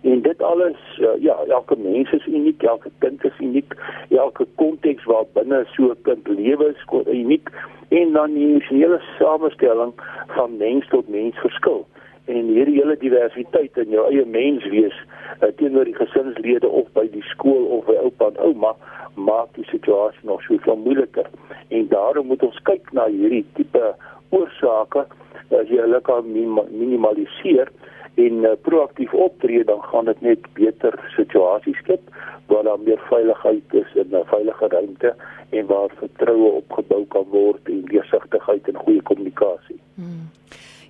En 0.00 0.22
dit 0.22 0.42
alles 0.42 0.76
uh, 0.98 1.08
ja, 1.18 1.36
elke 1.48 1.76
mens 1.76 2.10
is 2.12 2.26
uniek, 2.26 2.62
elke 2.62 2.90
kind 2.98 3.24
is 3.24 3.38
uniek, 3.38 3.74
elke 4.08 4.46
konteks 4.54 5.04
waar 5.04 5.24
binne 5.32 5.64
so 5.74 5.90
'n 5.90 6.02
kind 6.02 6.28
lewe 6.28 6.74
is 6.74 6.84
uniek. 7.06 7.50
En 7.88 8.12
dan 8.12 8.32
die 8.32 8.48
emosionele 8.48 9.00
samestelling 9.18 9.92
van 10.26 10.56
mens 10.56 10.88
tot 10.88 11.08
mens 11.08 11.38
verskil. 11.38 11.86
En 12.24 12.44
hierdie 12.46 12.80
hele 12.80 12.96
diversiteit 12.96 13.76
in 13.76 13.90
jou 13.90 14.06
eie 14.12 14.24
mens 14.26 14.64
wees 14.68 14.96
uh, 15.40 15.48
teenoor 15.56 15.84
die 15.84 15.96
gesinslede 15.96 16.68
of 16.68 16.92
by 16.92 17.08
die 17.10 17.22
skool 17.22 17.64
of 17.64 17.84
by 17.84 17.96
oupa 18.00 18.26
en 18.26 18.38
ouma 18.38 18.74
maak 19.14 19.54
die 19.54 19.64
situasie 19.64 20.20
nog 20.22 20.42
soveel 20.42 20.76
moeiliker. 20.76 21.26
En 21.68 21.88
daarom 21.88 22.26
moet 22.26 22.42
ons 22.42 22.62
kyk 22.62 22.92
na 22.92 23.06
hierdie 23.06 23.44
tipe 23.54 23.94
oorsake 24.30 25.04
as 25.50 25.68
jy 25.68 25.80
hulle 25.82 26.00
kan 26.06 26.24
minimaliseer 26.32 27.68
en 28.14 28.32
uh, 28.32 28.56
proaktief 28.62 29.12
optree 29.14 29.64
dan 29.64 29.82
gaan 29.82 30.04
dit 30.04 30.20
net 30.20 30.52
beter 30.54 30.98
situasies 31.16 31.78
skep 31.84 32.02
waar 32.46 32.62
daar 32.62 32.80
meer 32.80 33.00
veiligheid 33.08 33.74
is 33.82 33.94
in 33.94 34.10
'n 34.10 34.24
veilige 34.24 34.66
ruimte 34.68 35.14
en 35.50 35.66
waar 35.66 35.90
vertroue 35.94 36.50
opgebou 36.50 37.06
kan 37.06 37.26
word 37.30 37.68
en 37.68 37.84
deursigtigheid 37.84 38.68
en 38.68 38.76
goeie 38.76 39.02
kommunikasie. 39.02 39.80
Hmm. 39.94 40.30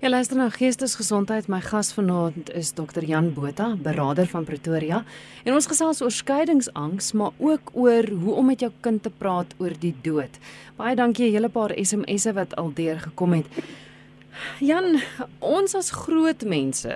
Ja, 0.00 0.08
luister 0.08 0.36
nou 0.36 0.50
geestesgesondheid. 0.50 1.48
My 1.52 1.58
gas 1.60 1.92
vanaand 1.92 2.48
is 2.56 2.70
Dr. 2.72 3.04
Jan 3.04 3.34
Botha, 3.34 3.76
beraader 3.82 4.26
van 4.26 4.44
Pretoria. 4.44 5.02
En 5.44 5.52
ons 5.52 5.66
gesels 5.66 6.00
oor 6.00 6.10
skeiingsangs, 6.10 7.12
maar 7.12 7.36
ook 7.36 7.70
oor 7.72 8.08
hoe 8.08 8.34
om 8.34 8.46
met 8.46 8.60
jou 8.60 8.72
kind 8.80 9.02
te 9.02 9.10
praat 9.10 9.52
oor 9.58 9.76
die 9.80 9.94
dood. 10.02 10.38
Baie 10.76 10.96
dankie 10.96 11.28
hele 11.30 11.48
paar 11.52 11.76
SMS'e 11.76 12.32
wat 12.32 12.56
al 12.56 12.72
deur 12.74 12.96
gekom 12.98 13.32
het. 13.32 13.60
Jan, 14.60 15.00
ons 15.40 15.74
as 15.74 15.90
groot 15.90 16.44
mense 16.44 16.94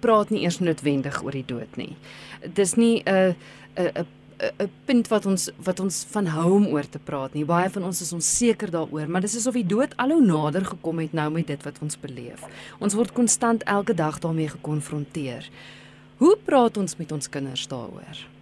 praat 0.00 0.30
nie 0.30 0.44
eers 0.44 0.60
noodwendig 0.62 1.22
oor 1.24 1.34
die 1.34 1.46
dood 1.46 1.76
nie. 1.76 1.96
Dis 2.54 2.76
nie 2.76 3.02
'n 3.06 3.34
'n 3.76 4.06
'n 4.38 4.70
punt 4.86 5.08
wat 5.08 5.26
ons 5.26 5.50
wat 5.66 5.80
ons 5.80 6.04
van 6.10 6.26
hou 6.26 6.52
om 6.52 6.66
oor 6.66 6.88
te 6.88 6.98
praat 6.98 7.34
nie. 7.34 7.44
Baie 7.44 7.70
van 7.70 7.84
ons 7.84 8.00
is 8.00 8.12
onseker 8.12 8.70
daaroor, 8.70 9.08
maar 9.08 9.20
dis 9.20 9.36
asof 9.36 9.54
die 9.54 9.66
dood 9.66 9.96
al 9.96 10.10
hoe 10.10 10.22
nader 10.22 10.64
gekom 10.64 10.98
het 10.98 11.12
nou 11.12 11.30
met 11.30 11.46
dit 11.46 11.62
wat 11.62 11.78
ons 11.82 12.00
beleef. 12.00 12.44
Ons 12.78 12.94
word 12.94 13.12
konstant 13.12 13.62
elke 13.62 13.94
dag 13.94 14.18
daarmee 14.18 14.48
gekonfronteer. 14.48 15.50
Hoe 16.16 16.36
praat 16.44 16.76
ons 16.76 16.96
met 16.96 17.12
ons 17.12 17.28
kinders 17.28 17.66
daaroor? 17.66 18.37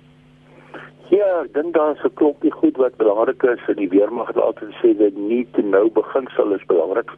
Ja, 1.09 1.27
ek 1.45 1.53
dink 1.55 1.75
daar's 1.75 2.03
'n 2.05 2.15
klompie 2.19 2.51
goed 2.51 2.77
wat 2.77 2.97
belangrik 2.97 3.43
is 3.43 3.61
vir 3.67 3.77
die 3.77 3.89
weermag 3.89 4.27
het 4.27 4.41
altyd 4.43 4.75
gesê 4.75 4.91
dat 4.99 5.15
nie 5.15 5.47
te 5.53 5.63
nou 5.63 5.91
beginsel 5.91 6.53
is 6.53 6.67
belangrik. 6.67 7.11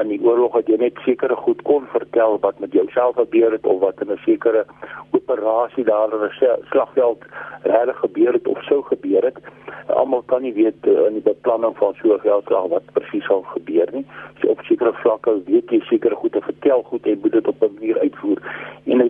In 0.00 0.08
die 0.08 0.20
oorlog 0.22 0.54
het 0.56 0.66
jy 0.66 0.76
net 0.76 0.96
sekere 1.04 1.36
goed 1.36 1.62
kon 1.62 1.84
vertel 1.92 2.38
wat 2.40 2.58
met 2.58 2.72
jouself 2.72 3.16
gebeur 3.16 3.52
het 3.52 3.66
of 3.66 3.80
wat 3.80 4.00
in 4.00 4.12
'n 4.12 4.20
sekere 4.24 4.64
operasie 5.10 5.84
daar 5.84 6.12
in 6.12 6.24
'n 6.24 6.64
slagveld 6.70 7.22
regtig 7.62 7.98
gebeur 7.98 8.32
het 8.32 8.46
of 8.48 8.62
sou 8.64 8.82
gebeur 8.82 9.22
het. 9.24 9.38
Almal 9.86 10.22
kan 10.22 10.42
nie 10.42 10.54
weet 10.54 10.86
eh, 10.86 11.06
in 11.06 11.12
die 11.12 11.28
beplanning 11.32 11.76
van 11.76 11.94
so 11.94 12.14
'n 12.14 12.20
veldslag 12.20 12.66
wat 12.68 12.92
presies 12.92 13.24
sal 13.24 13.42
gebeur 13.42 13.88
nie. 13.92 14.06
So 14.40 14.48
op 14.48 14.60
sekere 14.62 14.92
vlakke 14.92 15.42
weet 15.44 15.70
jy 15.70 15.80
sekere 15.80 16.14
goed 16.14 16.32
te 16.32 16.40
vertel 16.40 16.82
goed 16.82 17.06
en 17.06 17.18
moet 17.22 17.32
dit 17.32 17.48
op 17.48 17.62
'n 17.62 17.74
manier 17.74 17.98
uitvoer. 17.98 18.38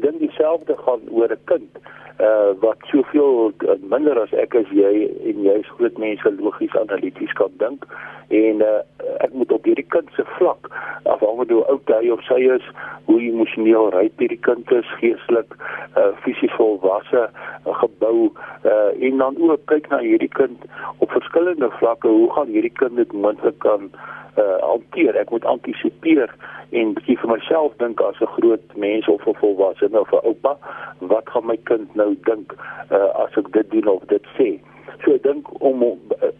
Dink 0.08 0.20
dieselfde 0.24 0.76
gaan 0.84 1.02
oor 1.12 1.32
'n 1.32 1.44
kind 1.44 1.80
uh 2.18 2.50
wat 2.60 2.76
soveel 2.90 3.52
uh, 3.58 3.74
minder 3.92 4.16
as 4.20 4.32
ek 4.32 4.54
as 4.60 4.70
jy 4.74 4.92
en 5.30 5.42
jy 5.46 5.56
is 5.60 5.68
groot 5.76 5.98
mense 6.02 6.30
logies 6.40 6.74
analities 6.80 7.34
kan 7.38 7.52
dink. 7.62 7.84
En 8.28 8.64
uh 8.64 8.80
ek 9.26 9.36
moet 9.36 9.52
op 9.52 9.68
hierdie 9.68 9.86
kind 9.94 10.08
se 10.16 10.24
vlak 10.38 10.70
afhangende 11.04 11.54
hoe 11.54 11.68
oud 11.74 11.92
hy 11.94 12.10
of 12.14 12.24
sy 12.26 12.40
is 12.56 12.64
hoe 13.06 13.20
emosioneel 13.20 13.90
ryp 13.94 14.18
hierdie 14.24 14.40
kind 14.48 14.72
is 14.80 14.90
geestelik 15.02 15.54
uh 16.00 16.10
fisies 16.24 16.56
volwasse 16.56 17.22
uh, 17.28 17.78
gebou 17.82 18.30
uh 18.64 18.90
en 19.10 19.22
dan 19.24 19.38
ook 19.38 19.66
kyk 19.70 19.90
na 19.92 20.00
hierdie 20.02 20.32
kind 20.40 20.64
op 20.98 21.12
verskillende 21.14 21.70
vlakke 21.78 22.08
hoe 22.08 22.30
gaan 22.32 22.50
hierdie 22.56 22.74
kind 22.82 22.96
dit 22.96 23.12
moontlik 23.12 23.60
kan 23.66 23.92
uh 24.40 24.58
hanteer? 24.64 25.14
Ek 25.20 25.30
moet 25.30 25.44
antisipeer 25.44 26.34
en 26.70 26.94
bietjie 26.94 27.16
vir 27.22 27.30
myself 27.30 27.76
dink 27.80 28.00
as 28.04 28.20
'n 28.20 28.32
groot 28.36 28.76
mens 28.76 29.08
of 29.08 29.26
'n 29.26 29.34
volwassene 29.40 30.00
of 30.00 30.12
'n 30.12 30.26
oupa, 30.30 30.56
wat 31.00 31.28
gaan 31.30 31.46
my 31.46 31.56
kind 31.64 31.94
nou 31.94 32.16
dink 32.24 32.52
uh, 32.90 33.10
as 33.24 33.36
ek 33.36 33.52
dit 33.52 33.70
doen 33.70 33.88
of 33.88 34.02
dit 34.06 34.24
sê? 34.36 34.60
So 35.04 35.14
ek 35.14 35.22
dink 35.22 35.62
om 35.62 35.82
uh, 35.82 35.92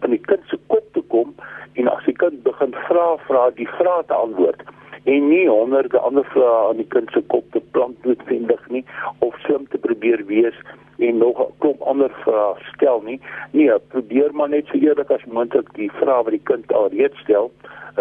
in 0.05 0.11
die 0.11 0.25
kind 0.31 0.43
se 0.51 0.59
kop 0.67 0.85
te 0.93 1.03
kom 1.09 1.35
en 1.75 1.89
as 1.89 2.05
die 2.05 2.17
kind 2.17 2.43
begin 2.43 2.75
vra, 2.89 3.17
vra 3.29 3.51
die 3.51 3.69
vrae 3.79 4.03
te 4.07 4.15
antwoord 4.15 4.63
en 5.05 5.29
nie 5.29 5.47
honderde 5.49 5.99
ander 5.99 6.25
vrae 6.35 6.69
aan 6.69 6.77
die 6.83 6.91
kind 6.95 7.11
se 7.11 7.23
kop 7.33 7.45
te 7.53 7.61
plant 7.73 8.05
noodwendig 8.05 8.69
nie 8.69 8.85
of 9.19 9.39
slim 9.47 9.67
te 9.73 9.79
probeer 9.79 10.25
wees 10.27 10.59
en 10.99 11.19
nog 11.19 11.41
'n 11.41 11.53
klomp 11.59 11.81
ander 11.83 12.13
vrae 12.25 12.55
stel 12.75 13.01
nie. 13.01 13.21
Nee, 13.53 13.79
probeer 13.79 14.35
maar 14.35 14.49
net 14.49 14.67
so 14.67 14.79
eerlik 14.79 15.11
as 15.11 15.25
moontlik 15.25 15.73
die 15.75 15.91
vrae 15.91 16.23
wat 16.25 16.35
die 16.37 16.47
kind 16.51 16.73
al 16.73 16.89
reeds 16.89 17.19
stel 17.19 17.51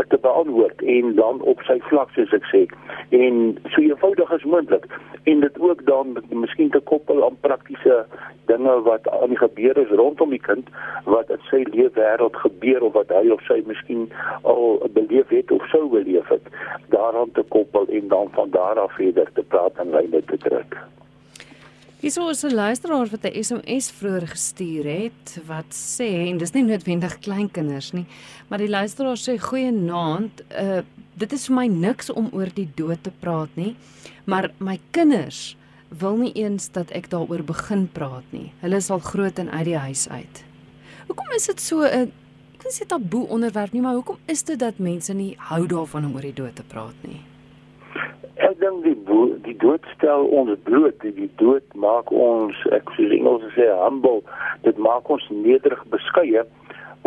te 0.07 0.17
beantwoord 0.21 0.81
en 0.81 1.15
dan 1.15 1.41
op 1.41 1.61
sy 1.67 1.79
vlak 1.89 2.09
soos 2.15 2.33
ek 2.37 2.47
sê 2.51 2.63
en 3.17 3.57
so 3.73 3.81
eenvoudig 3.81 4.31
as 4.31 4.43
moontlik 4.43 4.87
en 5.23 5.39
dit 5.39 5.59
ook 5.59 5.85
dan 5.85 6.17
miskien 6.29 6.69
te 6.69 6.81
koppel 6.91 7.23
aan 7.25 7.39
praktiese 7.41 8.05
dinge 8.51 8.75
wat 8.89 9.09
aan 9.09 9.33
die 9.33 9.41
gebeur 9.41 9.77
is 9.77 9.95
rondom 10.01 10.35
die 10.35 10.43
kind 10.49 10.69
wat 11.05 11.31
in 11.33 11.41
sy 11.49 11.63
lewe 11.71 11.91
wêreld 11.99 12.37
gebeur 12.43 12.85
of 12.89 12.93
wat 12.99 13.11
hy 13.15 13.25
of 13.35 13.43
sy 13.49 13.59
miskien 13.67 14.07
al 14.43 14.79
beleef 14.99 15.33
het 15.33 15.51
of 15.51 15.65
sou 15.71 15.87
beleef 15.91 16.29
het 16.33 16.51
daaraan 16.93 17.31
te 17.31 17.43
koppel 17.55 17.87
en 17.87 18.07
dan 18.07 18.31
van 18.37 18.49
daar 18.49 18.79
af 18.79 18.95
verder 18.95 19.31
te 19.33 19.43
praat 19.43 19.75
en 19.83 19.91
lyne 19.95 20.23
te 20.25 20.37
trek. 20.37 20.77
Hierso 21.97 22.29
is 22.29 22.43
'n 22.43 22.53
luisteraar 22.53 23.07
wat 23.09 23.25
'n 23.25 23.43
SMS 23.43 23.91
vroeër 23.91 24.27
gestuur 24.27 24.85
het 24.85 25.41
wat 25.47 25.71
sê 25.73 26.29
en 26.29 26.37
dis 26.37 26.51
nie 26.53 26.63
noodwendig 26.63 27.19
kleinkinders 27.19 27.91
nie, 27.91 28.05
maar 28.47 28.59
die 28.59 28.69
luisteraar 28.69 29.17
sê 29.17 29.37
goeienaand, 29.39 30.43
uh 30.51 30.81
dit 31.17 31.33
is 31.33 31.47
vir 31.47 31.55
my 31.55 31.67
niks 31.67 32.09
om 32.09 32.29
oor 32.31 32.49
die 32.53 32.69
dood 32.75 33.03
te 33.03 33.11
praat 33.19 33.49
nie, 33.55 33.75
maar 34.25 34.51
my 34.59 34.79
kinders 34.91 35.57
wil 35.89 36.17
nie 36.17 36.33
eens 36.33 36.69
dat 36.71 36.91
ek 36.91 37.09
daaroor 37.09 37.43
begin 37.43 37.89
praat 37.91 38.29
nie. 38.29 38.51
Hulle 38.61 38.75
is 38.75 38.89
al 38.89 38.99
groot 38.99 39.39
en 39.39 39.49
uit 39.49 39.65
die 39.65 39.77
huis 39.77 40.09
uit. 40.09 40.43
Hoekom 41.07 41.31
is 41.35 41.47
dit 41.47 41.61
so 41.61 41.81
'n 41.81 42.11
ek 42.53 42.63
wil 42.63 42.71
sê 42.71 42.85
taboe 42.85 43.27
onderwerp 43.27 43.73
nie, 43.73 43.81
maar 43.81 43.93
hoekom 43.93 44.17
is 44.27 44.43
dit 44.43 44.59
dat 44.59 44.77
mense 44.77 45.13
nie 45.13 45.35
hou 45.37 45.67
daarvan 45.67 46.05
om 46.05 46.15
oor 46.15 46.21
die 46.21 46.33
dood 46.33 46.55
te 46.55 46.63
praat 46.63 46.95
nie? 47.01 47.21
Ek 48.37 48.59
dink 48.61 48.83
die 48.85 48.95
die 49.45 49.55
dood 49.57 49.85
stel 49.95 50.27
ons 50.29 50.53
bloot, 50.67 51.01
die 51.01 51.29
dood 51.41 51.65
maak 51.73 52.11
ons 52.13 52.57
ek 52.75 52.91
sê 52.93 53.07
Engels 53.17 53.45
sê 53.55 53.65
humble, 53.81 54.21
dit 54.67 54.77
maak 54.77 55.09
ons 55.09 55.25
nederig 55.33 55.81
beskeie. 55.93 56.43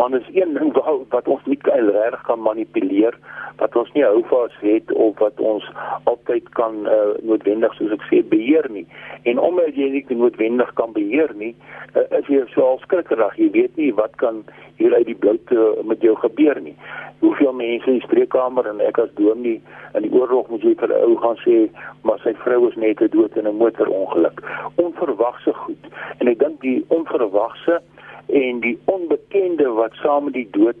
Maar 0.01 0.19
is 0.19 0.29
een 0.33 0.53
ding 0.53 0.73
wat, 0.73 0.85
wat 1.09 1.27
ons 1.27 1.41
nie 1.45 1.57
kan 1.57 1.89
reg 1.89 2.21
kan 2.21 2.41
manipuleer, 2.41 3.13
wat 3.57 3.75
ons 3.75 3.91
nie 3.93 4.01
hou 4.01 4.23
vas 4.31 4.55
het 4.59 4.91
of 4.91 5.19
wat 5.21 5.37
ons 5.39 5.67
altyd 6.09 6.47
kan 6.57 6.79
uh, 6.89 7.11
noodwendig 7.21 7.75
soos 7.77 7.93
ek 7.93 8.07
sê 8.09 8.23
beheer 8.31 8.65
nie. 8.73 8.87
En 9.29 9.37
omdat 9.37 9.77
jy 9.77 9.91
nie 9.93 10.17
noodwendig 10.17 10.73
kan 10.79 10.95
beheer 10.97 11.29
nie, 11.37 11.51
uh, 11.93 12.07
is 12.17 12.31
jy 12.33 12.41
so 12.55 12.79
skrikkerig. 12.81 13.37
Jy 13.37 13.51
weet 13.53 13.77
nie 13.77 13.91
wat 14.01 14.17
kan 14.23 14.41
hier 14.81 14.97
uit 14.97 15.05
die 15.11 15.17
bloute 15.21 15.69
met 15.85 16.01
jou 16.01 16.15
gebeur 16.23 16.57
nie. 16.65 16.73
Hoeveel 17.21 17.53
mense 17.61 17.93
in 17.93 18.01
die 18.01 18.07
spreekkamer 18.07 18.73
en 18.73 18.81
ek 18.81 18.97
as 19.05 19.13
dominee 19.21 19.61
in 19.93 20.09
die 20.09 20.13
oorlog 20.17 20.49
moet 20.49 20.65
jy 20.65 20.73
vir 20.81 20.97
'n 20.97 21.05
ou 21.05 21.21
gaan 21.21 21.37
sê, 21.45 21.69
maar 22.01 22.17
sy 22.25 22.33
vrou 22.41 22.65
is 22.73 22.81
net 22.87 23.05
dood 23.13 23.37
in 23.37 23.45
'n 23.45 23.61
motorongeluk. 23.61 24.41
Onverwagse 24.81 25.53
goed. 25.53 25.93
En 26.17 26.27
ek 26.27 26.39
dink 26.39 26.61
die 26.65 26.81
onverwagse 26.89 27.83
en 28.27 28.59
die 28.59 28.79
onbekende 28.85 29.69
wat 29.69 29.93
saam 29.93 30.23
met 30.23 30.33
die 30.33 30.47
dood 30.51 30.75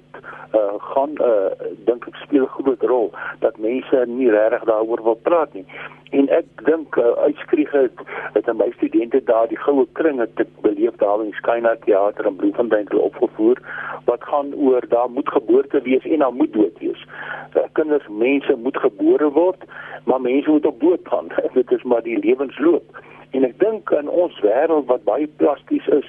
uh, 0.55 0.75
gaan 0.77 1.09
uh, 1.21 1.51
dink 1.85 2.07
ek 2.07 2.15
speel 2.15 2.43
'n 2.43 2.55
groot 2.57 2.81
rol 2.81 3.11
dat 3.39 3.57
mense 3.57 4.03
nie 4.07 4.29
regtig 4.29 4.63
daaroor 4.63 5.03
wil 5.03 5.19
praat 5.27 5.53
nie. 5.53 5.65
En 6.11 6.27
ek 6.29 6.45
dink 6.67 6.95
uh, 6.95 7.11
uitskrieg 7.27 7.71
het 7.71 8.03
het 8.33 8.49
aan 8.49 8.57
my 8.57 8.71
studente 8.75 9.23
daar 9.23 9.47
die 9.47 9.59
goue 9.59 9.87
kring 9.93 10.19
het 10.19 10.43
beleef 10.61 10.95
daar 10.95 11.23
in 11.23 11.31
Skyna 11.31 11.75
Theater 11.85 12.25
in 12.25 12.35
Bloemfontein 12.35 12.91
opgevoer 12.91 13.57
wat 14.05 14.23
gaan 14.23 14.53
oor 14.55 14.83
daar 14.87 15.09
moet 15.09 15.29
geboorte 15.29 15.81
wees 15.81 16.03
en 16.03 16.19
daar 16.19 16.33
moet 16.33 16.53
dood 16.53 16.77
wees. 16.79 17.05
Uh, 17.55 17.63
kinders 17.71 18.07
mense 18.07 18.55
moet 18.55 18.77
gebore 18.77 19.29
word, 19.31 19.63
maar 20.05 20.21
mense 20.21 20.49
moet 20.49 20.65
op 20.65 20.79
dood 20.79 20.99
gaan. 21.03 21.27
Dit 21.53 21.71
is 21.71 21.83
maar 21.83 22.03
die 22.03 22.19
lewensloop. 22.19 23.01
En 23.31 23.45
ek 23.47 23.53
dink 23.63 23.91
in 23.95 24.09
ons 24.11 24.39
wêreld 24.43 24.89
wat 24.89 25.05
baie 25.07 25.27
plasties 25.39 25.85
is, 25.95 26.07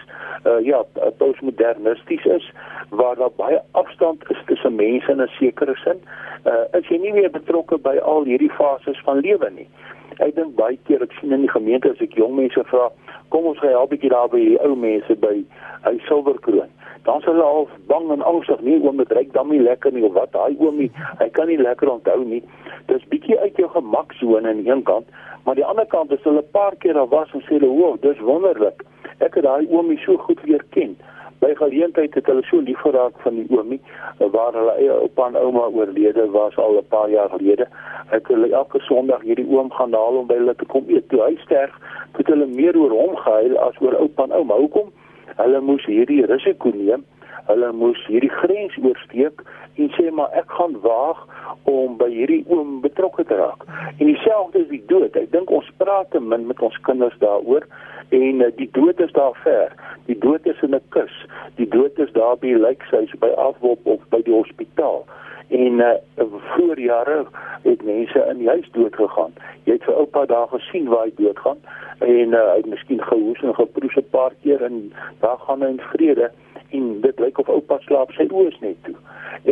uh 0.48 0.58
ja, 0.66 0.80
postmodernisties 1.20 2.24
is, 2.36 2.48
waar 2.90 3.14
daar 3.20 3.34
baie 3.38 3.60
afstand 3.78 4.24
is 4.34 4.42
tussen 4.48 4.74
mense 4.74 5.10
in 5.10 5.22
'n 5.22 5.30
sekere 5.38 5.76
sin, 5.84 6.02
uh 6.50 6.64
is 6.78 6.88
jy 6.90 6.98
nie 6.98 7.12
meer 7.12 7.30
betrokke 7.30 7.78
by 7.78 7.96
al 7.98 8.26
hierdie 8.26 8.50
fases 8.58 8.98
van 9.06 9.22
lewe 9.22 9.50
nie. 9.50 9.68
Ek 10.18 10.34
dink 10.34 10.56
baie 10.56 10.78
keer 10.86 11.02
ek 11.02 11.14
sien 11.20 11.32
in 11.32 11.46
die 11.46 11.54
gemeente 11.54 11.90
as 11.90 12.00
ek 12.00 12.18
jong 12.18 12.34
mense 12.36 12.64
vra, 12.64 12.90
kom 13.28 13.46
ons 13.46 13.58
gaan 13.58 13.70
help 13.70 13.90
bietjie 13.90 14.10
daar 14.10 14.28
by 14.28 14.42
die 14.42 14.58
ou 14.58 14.74
mense 14.74 15.14
by 15.14 15.44
hy 15.86 15.98
silverkroon. 16.08 16.70
Dan 17.04 17.20
sal 17.22 17.34
hulle 17.34 17.44
al 17.44 17.68
bang 17.86 18.10
en 18.10 18.22
angstig 18.22 18.60
nie 18.60 18.82
oom 18.82 18.96
dit 18.96 19.12
reik 19.12 19.32
dan 19.32 19.48
nie 19.48 19.62
lekker 19.62 19.92
nie 19.92 20.04
of 20.04 20.12
wat 20.12 20.32
daai 20.32 20.56
oomie, 20.58 20.90
hy 21.18 21.28
kan 21.28 21.46
nie 21.46 21.58
lekker 21.58 21.88
onthou 21.88 22.24
nie. 22.24 22.42
Dis 22.86 23.08
bietjie 23.08 23.38
uit 23.38 23.56
jou 23.56 23.68
gemaksone 23.68 24.48
aan 24.48 24.62
die 24.62 24.70
een 24.70 24.82
kant, 24.82 25.06
Maar 25.44 25.54
die 25.54 25.64
ander 25.64 25.86
kant 25.86 26.10
is 26.10 26.22
hulle 26.22 26.42
'n 26.42 26.50
paar 26.50 26.74
keer 26.76 26.92
daar 26.92 27.08
was 27.12 27.33
en 27.37 27.45
sê 27.47 27.59
hulle, 27.59 27.69
"Wow, 27.69 28.00
dis 28.00 28.19
wonderlik. 28.19 28.83
Ek 29.21 29.35
het 29.35 29.45
daai 29.45 29.66
oomie 29.71 29.99
so 29.99 30.16
goed 30.16 30.40
leer 30.45 30.64
ken." 30.71 30.97
By 31.42 31.54
geleentheid 31.59 32.14
het 32.14 32.26
hulle 32.26 32.42
so 32.47 32.61
lief 32.61 32.78
geraak 32.78 33.16
van 33.25 33.35
die 33.35 33.47
oomie 33.50 33.81
waar 34.19 34.54
hulle 34.54 34.75
eie 34.78 34.92
oupa 34.95 35.26
en 35.26 35.37
ouma 35.37 35.64
oorlede 35.75 36.26
was 36.31 36.57
al 36.57 36.78
'n 36.78 36.87
paar 36.88 37.11
jaar 37.11 37.31
gelede. 37.31 37.66
Het 38.07 38.26
hulle 38.26 38.52
elke 38.54 38.78
Sondag 38.81 39.23
hierdie 39.23 39.49
oom 39.50 39.71
gaan 39.71 39.92
haal 39.92 40.16
om 40.21 40.26
by 40.26 40.35
hulle 40.35 40.54
te 40.54 40.64
kom 40.64 40.85
eet. 40.88 41.09
Toe 41.09 41.21
hy 41.21 41.37
sterf, 41.37 41.75
het 42.16 42.26
hulle 42.26 42.47
meer 42.47 42.78
oor 42.78 42.90
hom 42.90 43.16
gehuil 43.16 43.59
as 43.59 43.81
oor 43.81 43.95
oupa 43.95 44.23
en 44.23 44.33
ouma. 44.33 44.54
Hoekom? 44.54 44.92
Hulle 45.37 45.61
moes 45.61 45.85
hierdie 45.87 46.26
risiko 46.26 46.71
neem. 46.75 47.04
Hulle 47.46 47.72
moes 47.72 48.00
hierdie 48.06 48.30
grens 48.30 48.76
oorsteek 48.82 49.42
en 49.80 49.88
sê 49.96 50.11
maar 50.11 50.34
ek 50.38 50.50
gaan 50.58 50.76
waag 50.84 51.22
om 51.70 51.96
by 52.00 52.08
hierdie 52.12 52.42
oom 52.52 52.80
betrokke 52.84 53.25
te 53.25 53.38
raak. 53.38 53.64
En 53.99 54.06
dieselfde 54.06 54.62
is 54.64 54.68
die 54.68 54.82
dood. 54.90 55.16
Ek 55.16 55.30
dink 55.32 55.50
ons 55.50 55.70
praat 55.80 56.11
te 56.12 56.20
min 56.20 56.46
met 56.46 56.61
ons 56.62 56.78
kinders 56.87 57.16
daaroor 57.22 57.66
en 58.12 58.44
uh, 58.44 58.50
die 58.58 58.68
dood 58.76 59.00
is 59.00 59.12
daar 59.16 59.37
ver. 59.42 59.72
Die 60.11 60.18
dood 60.18 60.46
is 60.46 60.61
in 60.62 60.75
'n 60.75 60.84
kus. 60.94 61.14
Die 61.56 61.68
dood 61.68 61.98
is 61.98 62.12
daar 62.12 62.37
by 62.37 62.55
lijkhuis 62.66 63.14
by 63.18 63.33
afwop 63.48 63.87
of 63.87 64.00
by 64.11 64.22
die 64.22 64.35
hospitaal. 64.35 65.05
En 65.48 65.81
uh, 65.81 65.90
voor 66.55 66.81
jare 66.81 67.24
het 67.62 67.83
mense 67.85 68.26
in 68.31 68.38
die 68.38 68.48
huis 68.48 68.68
dood 68.72 68.94
gegaan. 68.96 69.33
Jy 69.64 69.72
het 69.72 69.85
vir 69.85 69.94
oupa 69.94 70.26
daar 70.26 70.48
gesien 70.48 70.88
waar 70.88 71.05
hy 71.05 71.12
dood 71.16 71.38
gaan 71.38 71.61
en 71.98 72.35
uh, 72.35 72.46
hy 72.52 72.57
het 72.57 72.66
miskien 72.66 73.02
gehoes 73.02 73.42
en 73.42 73.55
geproes 73.55 73.96
'n 73.96 74.11
paar 74.11 74.35
keer 74.42 74.62
en 74.62 74.92
daar 75.20 75.38
gaan 75.38 75.62
hy 75.62 75.68
in 75.68 75.81
vrede 75.92 76.31
en 76.72 76.88
dit 77.00 77.20
lyk 77.20 77.38
of 77.38 77.50
oupa 77.52 77.78
slaap 77.87 78.12
sy 78.16 78.26
oë 78.30 78.48
is 78.52 78.58
net 78.64 78.80
toe. 78.87 78.96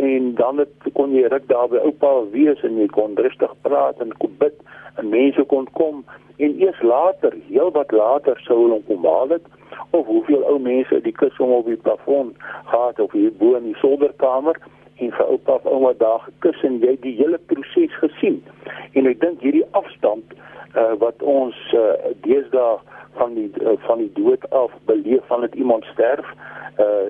En 0.01 0.33
dan 0.35 0.61
het, 0.63 0.73
kon 0.97 1.13
jy 1.15 1.27
ruk 1.31 1.47
daar 1.49 1.69
by 1.71 1.81
oupa 1.85 2.11
wees 2.33 2.61
en 2.67 2.77
jy 2.79 2.87
kon 2.95 3.17
rustig 3.19 3.53
praat 3.65 4.01
en 4.03 4.13
kon 4.23 4.35
bid 4.43 4.57
en 4.97 5.09
mense 5.09 5.43
kon 5.53 5.67
kom. 5.79 6.03
En 6.41 6.55
eers 6.61 6.81
later, 6.81 7.35
heel 7.49 7.71
wat 7.75 7.91
later 7.91 8.39
sou 8.47 8.57
hulle 8.63 8.81
kom 8.87 9.05
haal 9.05 9.35
het 9.37 9.49
of 9.91 10.05
hoeveel 10.05 10.43
ou 10.47 10.59
mense 10.59 11.01
die 11.03 11.15
kussing 11.15 11.51
op 11.51 11.67
die 11.67 11.79
plafon 11.87 12.33
gehad 12.69 12.99
of 12.99 13.11
hier 13.11 13.33
bo 13.39 13.55
in 13.59 13.67
die 13.69 13.77
solderkamer 13.81 14.57
en 15.01 15.11
vir 15.17 15.27
oupa 15.33 15.57
of 15.59 15.65
ouma 15.65 15.93
daar 15.97 16.23
gekus 16.27 16.63
en 16.67 16.79
jy 16.83 16.95
die 17.01 17.15
hele 17.19 17.39
proses 17.51 17.93
gesien. 18.03 18.41
En 18.93 19.09
ek 19.09 19.21
dink 19.21 19.43
hierdie 19.45 19.65
afstand 19.77 20.35
uh, 20.75 20.93
wat 21.03 21.21
ons 21.21 21.57
uh, 21.75 22.13
deesdae 22.25 22.79
van 23.19 23.33
die 23.33 23.49
uh, 23.61 23.75
van 23.87 23.97
die 24.03 24.11
dood 24.13 24.49
af 24.49 24.71
beleef 24.85 25.25
van 25.27 25.41
dit 25.47 25.55
iemand 25.55 25.83
sterf 25.93 26.25
uh 26.79 27.09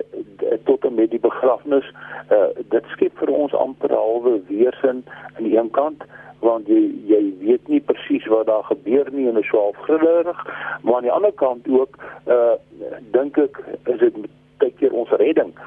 tot 0.64 0.84
en 0.84 0.94
met 0.94 1.10
die 1.10 1.20
begrafnis 1.20 1.86
uh 2.30 2.50
dit 2.74 2.84
skep 2.94 3.14
vir 3.18 3.30
ons 3.30 3.54
amper 3.54 3.94
halwe 3.94 4.40
weersin 4.48 5.04
aan 5.36 5.46
die 5.46 5.56
een 5.56 5.70
kant 5.70 6.02
want 6.42 6.66
jy 6.66 6.82
jy 7.06 7.22
weet 7.38 7.68
nie 7.70 7.80
presies 7.80 8.26
wat 8.26 8.46
daar 8.50 8.66
gebeur 8.66 9.06
nie 9.14 9.28
en 9.30 9.38
is 9.38 9.48
so 9.50 9.58
half 9.58 9.78
grillerig 9.86 10.42
maar 10.82 10.96
aan 10.98 11.08
die 11.08 11.16
ander 11.18 11.32
kant 11.32 11.68
ook 11.68 11.98
uh 12.26 12.54
dink 13.14 13.38
ek 13.38 13.62
is 13.94 14.02
dit 14.02 14.18
baie 14.58 14.74
keer 14.80 14.92
ons 14.92 15.14
redding 15.22 15.54
dat 15.54 15.61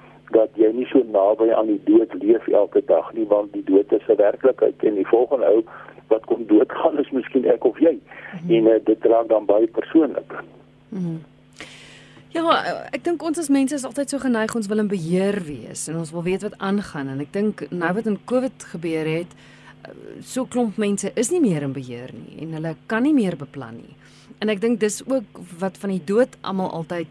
jy 0.66 0.72
nie 0.76 0.88
so 0.92 1.04
naby 1.14 1.52
aan 1.54 1.70
die 1.72 1.82
dood 1.90 2.14
leef 2.22 2.48
elke 2.48 2.82
dag 2.92 3.12
nie 3.14 3.28
want 3.32 3.54
die 3.54 3.64
dood 3.70 3.92
is 3.92 4.08
'n 4.10 4.18
werklikheid 4.22 4.84
en 4.84 4.96
die 5.02 5.08
volgende 5.08 5.46
ou 5.46 5.64
wat 6.08 6.26
kom 6.26 6.46
doodgaan 6.48 7.00
is 7.00 7.12
miskien 7.12 7.46
ek 7.46 7.66
of 7.66 7.80
jy 7.80 7.94
mm 7.94 8.02
-hmm. 8.40 8.56
en 8.56 8.64
uh, 8.74 8.80
dit 8.86 9.06
raak 9.06 9.28
dan 9.28 9.46
baie 9.46 9.68
persoonlik. 9.68 10.32
Mm 10.90 11.00
-hmm. 11.00 11.20
Ja, 12.36 12.44
ek 12.92 13.04
dink 13.04 13.24
ons 13.24 13.38
as 13.40 13.50
mense 13.50 13.76
is 13.76 13.86
altyd 13.88 14.10
so 14.10 14.20
geneig 14.20 14.56
ons 14.56 14.68
wil 14.68 14.82
in 14.84 14.90
beheer 14.92 15.38
wees 15.44 15.88
en 15.88 15.96
ons 15.96 16.12
wil 16.12 16.24
weet 16.24 16.42
wat 16.42 16.58
aangaan 16.58 17.08
en 17.08 17.20
ek 17.24 17.32
dink 17.32 17.64
nou 17.72 17.94
wat 17.94 18.06
in 18.06 18.18
Covid 18.26 18.64
gebeur 18.76 19.08
het, 19.08 19.32
so 20.20 20.46
klomp 20.46 20.78
mense 20.82 21.12
is 21.16 21.32
nie 21.32 21.40
meer 21.40 21.64
in 21.64 21.76
beheer 21.76 22.12
nie 22.14 22.42
en 22.44 22.58
hulle 22.58 22.76
kan 22.92 23.06
nie 23.08 23.14
meer 23.16 23.38
beplan 23.40 23.80
nie. 23.80 23.96
En 24.44 24.52
ek 24.52 24.60
dink 24.62 24.82
dis 24.84 25.00
ook 25.08 25.40
wat 25.62 25.78
van 25.80 25.94
die 25.96 26.02
dood 26.04 26.36
almal 26.42 26.74
altyd 26.76 27.08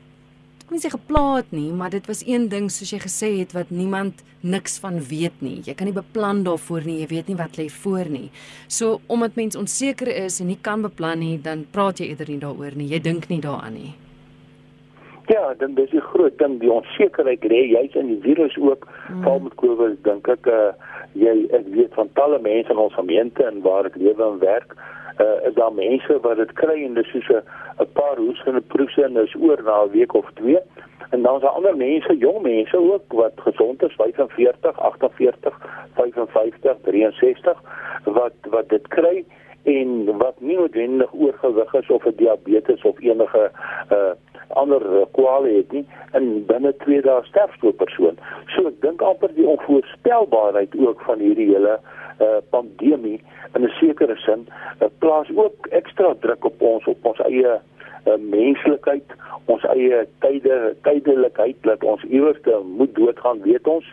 nie 0.75 0.83
sê 0.83 0.91
geplaat 0.93 1.51
nie, 1.55 1.71
maar 1.73 1.93
dit 1.95 2.07
was 2.11 2.23
een 2.27 2.49
ding 2.53 2.71
soos 2.73 2.93
jy 2.93 3.01
gesê 3.03 3.31
het 3.39 3.55
wat 3.57 3.71
niemand 3.71 4.23
niks 4.43 4.79
van 4.83 5.01
weet 5.01 5.41
nie. 5.45 5.61
Jy 5.65 5.75
kan 5.79 5.89
nie 5.89 5.97
beplan 5.97 6.43
daarvoor 6.45 6.85
nie, 6.85 7.01
jy 7.01 7.11
weet 7.15 7.31
nie 7.31 7.39
wat 7.39 7.59
lê 7.61 7.69
voor 7.73 8.11
nie. 8.11 8.29
So 8.69 9.01
omdat 9.07 9.39
mens 9.41 9.57
onseker 9.57 10.11
is 10.13 10.41
en 10.43 10.51
nie 10.53 10.61
kan 10.61 10.85
beplan 10.85 11.23
nie, 11.25 11.37
dan 11.41 11.67
praat 11.73 12.03
jy 12.03 12.13
eerder 12.13 12.35
nie 12.35 12.43
daaroor 12.43 12.77
nie. 12.77 12.91
Jy 12.93 13.01
dink 13.07 13.31
nie 13.31 13.41
daaraan 13.45 13.79
nie. 13.79 13.93
Ja, 15.27 15.55
dan 15.59 15.75
dis 15.75 15.93
'n 15.93 16.01
groot 16.01 16.39
ding 16.39 16.61
die 16.61 16.73
onsekerheid 16.73 17.45
lê 17.45 17.61
jy's 17.77 17.95
in 17.95 18.07
die 18.07 18.21
virus 18.21 18.57
ook 18.59 18.89
mm. 19.09 19.23
val 19.23 19.39
met 19.39 19.55
COVID 19.55 20.05
dink 20.05 20.29
ek 20.29 20.47
uh, 20.47 20.73
jy 21.13 21.47
ek 21.51 21.67
weet 21.67 21.95
van 21.95 22.11
talle 22.13 22.39
mense 22.39 22.71
in 22.71 22.77
ons 22.77 22.95
gemeente 22.95 23.45
en 23.45 23.63
waar 23.63 23.85
ek 23.85 23.97
lewe 23.97 24.25
en 24.25 24.39
werk 24.39 24.75
uh, 25.21 25.49
is 25.49 25.55
daar 25.55 25.73
mense 25.73 26.19
wat 26.21 26.37
dit 26.37 26.53
kry 26.53 26.85
en 26.85 26.95
dis 26.95 27.09
soos 27.13 27.31
'n 27.31 27.89
paar 27.93 28.17
hoesende 28.17 28.61
proese 28.61 29.05
en 29.05 29.17
is 29.17 29.35
oor 29.35 29.63
na 29.63 29.85
'n 29.85 29.91
week 29.91 30.15
of 30.15 30.29
twee 30.35 30.61
en 31.11 31.23
dan 31.23 31.37
is 31.37 31.43
daar 31.43 31.57
ander 31.57 31.77
mense 31.77 32.17
jong 32.19 32.43
mense 32.43 32.77
ook 32.77 33.13
wat 33.13 33.33
gesond 33.37 33.83
is 33.83 33.95
45 33.95 34.79
48 34.79 35.55
55 35.95 36.77
63 36.85 37.63
wat 38.05 38.37
wat 38.51 38.69
dit 38.69 38.89
kry 38.89 39.25
en 39.63 40.17
wat 40.19 40.41
nie 40.41 40.57
noodwendig 40.57 41.13
oorgewig 41.13 41.75
is 41.75 41.89
of 41.89 42.05
'n 42.05 42.17
diabetes 42.17 42.83
of 42.83 43.01
enige 43.01 43.51
uh 43.91 44.13
ander 44.61 44.83
uh, 44.83 45.05
kwale 45.17 45.51
het 45.57 45.73
nie 45.73 45.85
en 46.13 46.47
binne 46.47 46.73
2 46.85 47.03
dae 47.07 47.23
sterf 47.29 47.55
so 47.61 47.69
'n 47.69 47.77
persoon. 47.83 48.19
So 48.55 48.67
ek 48.69 48.81
dink 48.81 49.03
amper 49.03 49.35
die 49.35 49.47
onvoorspelbaarheid 49.47 50.77
ook 50.79 51.01
van 51.01 51.19
hierdie 51.19 51.51
hele 51.53 51.79
uh 52.21 52.39
pandemie 52.51 53.21
in 53.55 53.63
'n 53.65 53.73
sekere 53.81 54.17
sin 54.17 54.47
uh, 54.81 54.89
plaas 54.99 55.29
ook 55.35 55.67
ekstra 55.71 56.15
druk 56.21 56.45
op 56.45 56.63
ons 56.63 56.87
op 56.87 57.05
ons 57.05 57.19
eie 57.19 57.55
uh, 58.07 58.19
menslikheid, 58.19 59.09
eie 59.73 60.07
tyde 60.19 60.77
tydelikheid 60.83 61.57
dat 61.61 61.85
ons 61.85 62.03
iewers 62.03 62.39
moet 62.77 62.95
doodgaan, 62.95 63.43
weet 63.43 63.67
ons. 63.67 63.87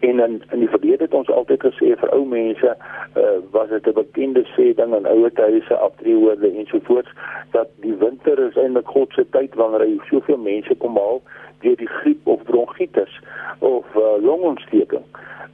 En 0.00 0.20
in 0.20 0.42
in 0.50 0.58
die 0.58 0.68
verlede 0.68 1.02
het 1.02 1.14
ons 1.14 1.30
altyd 1.30 1.62
gesê 1.64 1.94
vir 2.00 2.10
ou 2.12 2.24
mense, 2.28 2.76
uh, 3.16 3.36
was 3.50 3.68
dit 3.68 3.86
'n 3.86 3.92
bekende 3.92 4.44
sê 4.56 4.74
ding 4.74 4.94
in 4.94 5.06
ouer 5.06 5.30
huise, 5.34 5.76
aftreeorde 5.76 6.50
ensovoorts 6.50 7.10
dat 7.50 7.68
die 7.80 7.94
winter 7.94 8.38
is 8.38 8.56
eintlik 8.56 8.86
God 8.86 9.12
se 9.12 9.24
tyd 9.30 9.54
wanneer 9.54 9.86
hy 9.86 9.98
soveel 10.10 10.36
mense 10.36 10.74
kom 10.74 10.96
haal 10.96 11.22
deur 11.60 11.76
die 11.76 11.88
griep 11.88 12.26
of 12.26 12.42
bronchitis 12.42 13.20
of 13.58 13.86
uh, 13.96 14.16
longontsteking. 14.20 15.04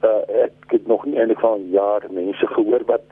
Uh, 0.02 0.44
ek 0.44 0.52
het 0.66 0.86
nog 0.86 1.04
nie 1.04 1.18
eintlik 1.18 1.38
van 1.38 1.70
jaar 1.70 2.02
mense 2.10 2.46
gehoor 2.46 2.82
wat 2.86 3.04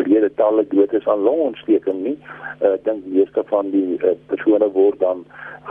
verlede 0.00 0.32
talle 0.40 0.64
dood 0.72 0.96
is 0.96 1.06
aan 1.06 1.22
longontsteking 1.28 2.02
nie. 2.08 2.16
Uh, 2.58 2.74
ek 2.74 2.88
dink 2.88 3.06
meeste 3.12 3.44
van 3.52 3.70
die 3.76 4.00
uh, 4.00 4.16
persone 4.32 4.72
word 4.74 4.98
dan 5.04 5.22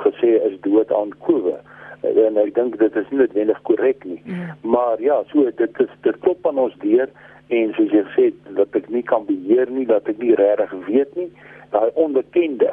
gesê 0.05 0.37
is 0.45 0.55
dood 0.65 0.93
aan 0.95 1.11
COVID 1.25 1.65
en 2.07 2.37
ek 2.39 2.53
dink 2.55 2.77
dit 2.79 2.95
is 2.95 3.09
nie 3.11 3.19
noodwendig 3.21 3.59
korrek 3.67 4.05
nie. 4.07 4.21
Ja. 4.25 4.55
Maar 4.61 5.01
ja, 5.03 5.21
so 5.31 5.49
dit 5.51 5.79
is 5.83 5.91
dit 6.05 6.19
klop 6.23 6.47
aan 6.47 6.61
ons 6.61 6.75
deur 6.83 7.09
en 7.49 7.73
soos 7.75 7.93
jy 7.93 8.03
sê 8.15 8.29
dat 8.57 8.75
ek 8.77 8.89
nie 8.93 9.03
kan 9.03 9.25
beheer 9.27 9.71
nie, 9.73 9.85
dat 9.89 10.07
ek 10.07 10.21
nie 10.21 10.35
regtig 10.39 10.75
weet 10.87 11.15
nie. 11.19 11.29
Daai 11.73 11.89
onbekende 12.01 12.71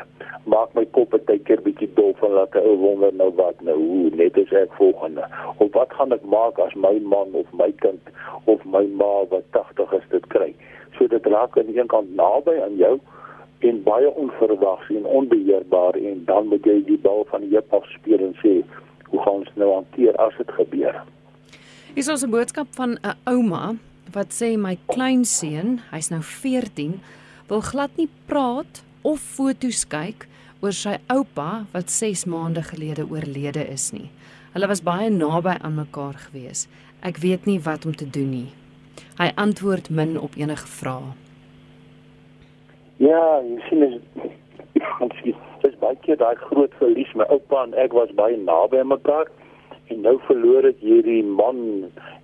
maak 0.48 0.72
my 0.78 0.86
kop 0.96 1.12
baie 1.12 1.40
keer 1.48 1.60
bietjie 1.64 1.88
dol 1.98 2.14
van 2.20 2.36
laat 2.38 2.54
ek 2.56 2.68
wonder 2.80 3.12
nou 3.16 3.28
wat 3.40 3.60
nou 3.66 3.76
hoe 3.80 4.12
net 4.14 4.38
as 4.40 4.52
ek 4.56 4.72
volgende. 4.78 5.26
Of 5.58 5.72
wat 5.74 5.92
gaan 5.98 6.14
ek 6.16 6.24
maak 6.32 6.60
as 6.62 6.76
my 6.78 6.94
man 7.02 7.34
of 7.40 7.50
my 7.52 7.72
kind 7.82 8.12
of 8.46 8.64
my 8.64 8.86
ma 9.00 9.10
wat 9.32 9.48
80 9.58 9.98
is 9.98 10.06
dit 10.14 10.30
kry. 10.32 10.52
Dit 11.16 11.28
raak 11.32 11.56
aan 11.58 11.70
die 11.70 11.78
een 11.78 11.88
kant 11.92 12.12
naby 12.18 12.58
aan 12.60 12.76
jou 12.76 12.96
en 13.64 13.82
baie 13.82 14.10
onverwags 14.22 14.88
en 14.92 15.06
onbeheerbaar 15.18 15.96
en 15.96 16.24
dan 16.28 16.50
moet 16.52 16.66
jy 16.68 16.82
die 16.84 16.98
bal 17.00 17.24
van 17.30 17.46
die 17.46 17.54
heup 17.56 17.72
af 17.72 17.86
speel 17.94 18.20
en 18.28 18.34
sê 18.42 18.58
hoe 19.08 19.20
gaan 19.22 19.40
ons 19.40 19.52
nou 19.56 19.70
hanteer 19.72 20.16
as 20.20 20.36
dit 20.36 20.50
gebeur? 20.58 20.98
Is 21.96 22.08
ons 22.12 22.24
'n 22.24 22.30
boodskap 22.30 22.68
van 22.76 22.98
'n 23.00 23.16
ouma 23.24 23.76
wat 24.12 24.30
sê 24.30 24.56
my 24.58 24.76
kleinseun, 24.86 25.80
hy's 25.90 26.10
nou 26.10 26.22
14, 26.22 27.00
wil 27.48 27.60
glad 27.60 27.90
nie 27.96 28.08
praat 28.26 28.82
of 29.02 29.20
foto's 29.20 29.84
kyk 29.88 30.26
oor 30.60 30.72
sy 30.72 30.98
oupa 31.12 31.66
wat 31.72 31.90
6 31.90 32.24
maande 32.24 32.62
gelede 32.62 33.06
oorlede 33.10 33.64
is 33.68 33.92
nie. 33.92 34.10
Hulle 34.52 34.66
was 34.66 34.82
baie 34.82 35.10
naby 35.10 35.56
aan 35.60 35.74
mekaar 35.74 36.14
gewees. 36.14 36.68
Ek 37.02 37.16
weet 37.16 37.46
nie 37.46 37.60
wat 37.60 37.86
om 37.86 37.94
te 37.94 38.10
doen 38.10 38.30
nie. 38.30 38.48
Hy 39.16 39.30
antwoord 39.34 39.90
min 39.90 40.18
op 40.20 40.34
enige 40.36 40.66
vrae. 40.68 41.14
Ja, 43.00 43.40
jy 43.40 43.60
sien 43.68 43.84
is 43.86 43.94
ons 45.00 45.22
is 45.68 45.78
baie 45.80 45.96
keer 46.04 46.18
daai 46.20 46.36
groot 46.36 46.74
verlies. 46.80 47.14
My 47.16 47.24
oupa 47.32 47.62
en 47.64 47.72
ek 47.80 47.96
was 47.96 48.12
baie 48.18 48.36
naby 48.36 48.82
aan 48.82 48.92
mekaar 48.92 49.30
en 49.88 50.02
nou 50.04 50.18
verloor 50.26 50.66
ek 50.68 50.82
hierdie 50.84 51.22
man, 51.24 51.58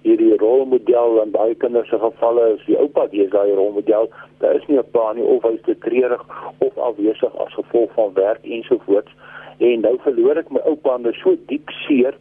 hierdie 0.04 0.34
rolmodel 0.42 1.22
en 1.22 1.32
baie 1.32 1.54
kinders 1.62 1.88
se 1.88 2.00
gevalle 2.02 2.44
is 2.58 2.66
die 2.66 2.76
oupa 2.76 3.06
wie 3.14 3.24
is 3.24 3.32
daai 3.32 3.54
rolmodel. 3.56 4.10
Daar 4.44 4.60
is 4.60 4.68
nie 4.68 4.76
'n 4.76 4.92
pa 4.92 5.12
nie 5.16 5.24
of 5.24 5.48
hy's 5.48 5.64
te 5.64 5.78
treurig 5.86 6.26
of 6.58 6.76
afwesig 6.76 7.40
as 7.46 7.56
gevolg 7.56 7.96
van 7.96 8.12
werk 8.20 8.44
ensovoorts. 8.44 9.16
En 9.64 9.80
nou 9.80 9.96
verloor 10.04 10.44
ek 10.44 10.50
my 10.50 10.60
oupa 10.68 10.94
en 10.94 11.08
dit 11.08 11.16
so 11.24 11.36
diep 11.48 11.70
seer 11.86 12.12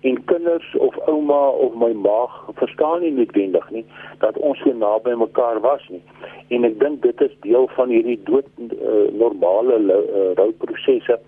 en 0.00 0.24
kinders 0.24 0.74
of 0.76 0.96
ouma 1.08 1.48
of 1.48 1.74
my 1.74 1.92
maag 1.92 2.34
verstaan 2.54 3.00
nie 3.00 3.12
noodwendig 3.12 3.70
nie 3.70 3.84
dat 4.18 4.38
ons 4.38 4.60
so 4.64 4.72
naby 4.72 5.14
mekaar 5.16 5.60
was 5.60 5.82
nie. 5.88 6.02
En 6.48 6.64
ek 6.68 6.78
dink 6.80 7.02
dit 7.02 7.20
is 7.20 7.34
deel 7.46 7.68
van 7.78 7.92
hierdie 7.92 8.20
dood 8.28 8.48
uh, 8.60 9.08
normale 9.12 9.80
uh, 9.80 10.30
rouprosesse 10.38 11.18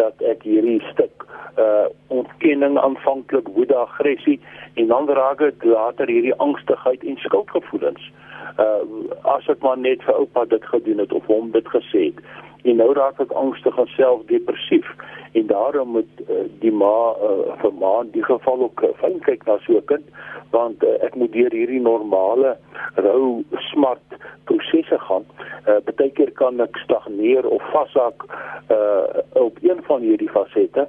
dat 0.00 0.22
ek 0.32 0.42
hierdie 0.42 0.80
stuk 0.92 1.26
uh 1.58 1.86
ontkenning 2.10 2.74
aanvanklik 2.82 3.46
woede 3.54 3.76
aggressie 3.78 4.40
en 4.74 4.88
dan 4.90 5.06
raak 5.06 5.38
dit 5.38 5.64
later 5.64 6.10
hierdie 6.10 6.34
angstigheid 6.42 7.04
en 7.04 7.16
skuldgevoelens. 7.22 8.08
Uh 8.58 8.82
as 9.36 9.46
ek 9.52 9.62
maar 9.62 9.78
net 9.78 10.02
vir 10.02 10.18
oupa 10.18 10.44
dit 10.50 10.66
gedoen 10.72 10.98
het 11.04 11.12
of 11.12 11.30
hom 11.30 11.52
dit 11.54 11.70
gesê 11.76 12.08
het 12.10 12.18
en 12.64 12.76
nou 12.80 12.92
raak 12.96 13.20
ek 13.20 13.32
angstig 13.36 13.78
en 13.78 13.90
self 13.96 14.24
depressief 14.30 14.88
en 15.34 15.46
daarom 15.50 15.88
moet 15.98 16.22
uh, 16.28 16.44
die 16.62 16.72
ma 16.72 16.94
uh, 17.28 17.56
vir 17.60 17.74
ma 17.80 17.92
in 18.04 18.12
die 18.14 18.24
geval 18.24 18.68
ook 18.68 18.84
uh, 18.86 18.92
fyn 19.00 19.18
kyk 19.26 19.44
na 19.48 19.58
so 19.66 19.76
'n 19.80 19.88
kind 19.90 20.06
want 20.56 20.84
uh, 20.84 20.96
ek 21.06 21.16
moet 21.20 21.32
deur 21.32 21.52
hierdie 21.52 21.82
normale 21.82 22.56
rou 23.06 23.42
smart 23.70 24.18
prosesse 24.44 24.98
gaan. 25.08 25.24
Uh 25.66 25.80
baie 25.88 26.10
keer 26.16 26.30
kan 26.40 26.60
ek 26.60 26.76
stagneer 26.84 27.46
of 27.48 27.62
vashak 27.72 28.26
uh 28.70 29.22
op 29.46 29.58
een 29.62 29.82
van 29.88 30.00
hierdie 30.00 30.30
fasette 30.30 30.86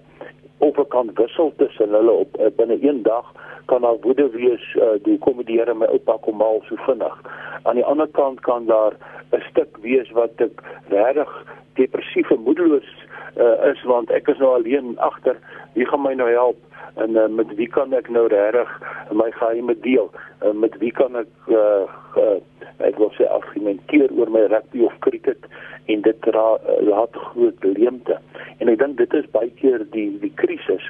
of 0.57 0.79
ek 0.79 0.89
kan 0.89 1.11
wissel 1.19 1.51
tussen 1.57 1.97
hulle 1.97 2.11
op 2.11 2.39
uh, 2.39 2.51
binne 2.57 2.77
een 2.81 3.03
dag 3.03 3.33
kan 3.65 3.81
daar 3.81 3.97
woede 4.01 4.29
wees 4.29 4.65
uh, 4.75 4.95
die 5.03 5.17
komediere 5.17 5.73
my 5.73 5.89
oupa 5.89 6.17
kom 6.21 6.38
mal 6.38 6.61
so 6.69 6.75
vinnig. 6.85 7.15
Aan 7.63 7.79
die 7.79 7.85
ander 7.85 8.07
kant 8.07 8.39
kan 8.45 8.65
daar 8.69 8.93
'n 9.31 9.43
stuk 9.49 9.77
wees 9.81 10.11
wat 10.11 10.41
ek 10.41 10.61
regtig 10.89 11.31
depressief 11.75 12.31
en 12.31 12.45
moedeloos 12.47 12.89
uh, 13.38 13.71
is 13.71 13.83
want 13.83 14.11
ek 14.11 14.27
is 14.27 14.38
nou 14.38 14.53
alleen 14.55 14.97
agter 14.99 15.38
wie 15.73 15.85
gaan 15.85 16.01
my 16.01 16.13
nou 16.13 16.29
help? 16.31 16.57
En 16.95 17.17
uh, 17.19 17.27
met 17.27 17.55
wie 17.55 17.67
kan 17.67 17.93
ek 17.93 18.07
nou 18.09 18.27
regtig 18.31 18.69
my 19.11 19.31
geheime 19.31 19.75
deel? 19.83 20.11
Uh, 20.41 20.51
met 20.51 20.77
wie 20.79 20.91
kan 20.91 21.15
ek 21.19 21.31
uh, 21.51 21.83
uh, 22.15 22.38
ek 22.79 22.97
wil 22.97 23.11
sê 23.17 23.27
argumenteer 23.27 24.11
oor 24.11 24.29
my 24.29 24.45
rugby 24.51 24.83
of 24.85 24.99
cricket 24.99 25.47
en 25.85 26.01
dit 26.01 26.29
ra, 26.35 26.47
uh, 26.55 26.79
laat 26.81 27.15
groot 27.15 27.63
leemte 27.63 28.19
en 28.59 28.69
ek 28.69 28.79
dink 28.79 28.97
dit 28.97 29.13
is 29.13 29.31
baie 29.31 29.51
keer 29.61 29.85
die 29.91 30.09
die 30.19 30.33
krisis 30.35 30.83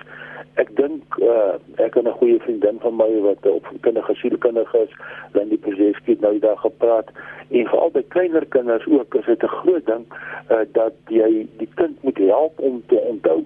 ek 0.62 0.72
dink 0.80 1.18
uh, 1.20 1.60
ek 1.84 1.96
het 1.96 2.06
'n 2.06 2.18
goeie 2.20 2.40
vriendin 2.40 2.80
van 2.80 2.96
my 2.96 3.12
wat 3.28 3.46
op 3.46 3.68
kinderlike 3.82 4.16
sielkundige 4.22 4.88
is 4.88 4.94
dan 5.34 5.50
die 5.50 5.58
presies 5.58 6.00
nou 6.20 6.40
daar 6.40 6.58
gepraat 6.58 7.12
en 7.50 7.68
veral 7.68 7.92
by 7.92 8.04
kleiner 8.16 8.46
kinders 8.46 8.88
ook 8.88 9.16
is 9.16 9.26
dit 9.26 9.44
'n 9.44 9.56
groot 9.62 9.86
ding 9.86 10.06
uh, 10.50 10.64
dat 10.72 10.94
jy 11.08 11.48
die 11.58 11.70
kind 11.76 12.04
moet 12.04 12.18
help 12.18 12.60
om 12.60 12.84
te 12.88 12.96
onthou. 12.96 13.46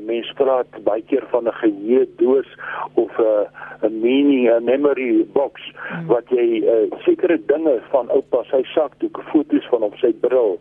Mense 0.00 0.34
praat 0.34 0.66
baie 0.84 1.02
keer 1.02 1.24
van 1.30 1.48
'n 1.48 1.58
geheue 1.62 2.08
doos 2.16 2.48
of 2.94 3.10
'n 3.18 3.22
uh, 3.22 3.88
'n 3.88 4.48
'n 4.48 4.64
memory 4.64 5.26
box 5.32 5.60
hmm. 5.72 6.06
wat 6.06 6.26
jy 6.28 6.62
uh, 6.64 6.86
sekere 7.04 7.38
dinge 7.46 7.80
van 7.90 8.10
oupa 8.10 8.42
sy 8.50 8.62
sakdoek, 8.74 9.22
foto's 9.32 9.66
van 9.70 9.82
hom, 9.82 9.94
sy 10.00 10.12
bril, 10.20 10.58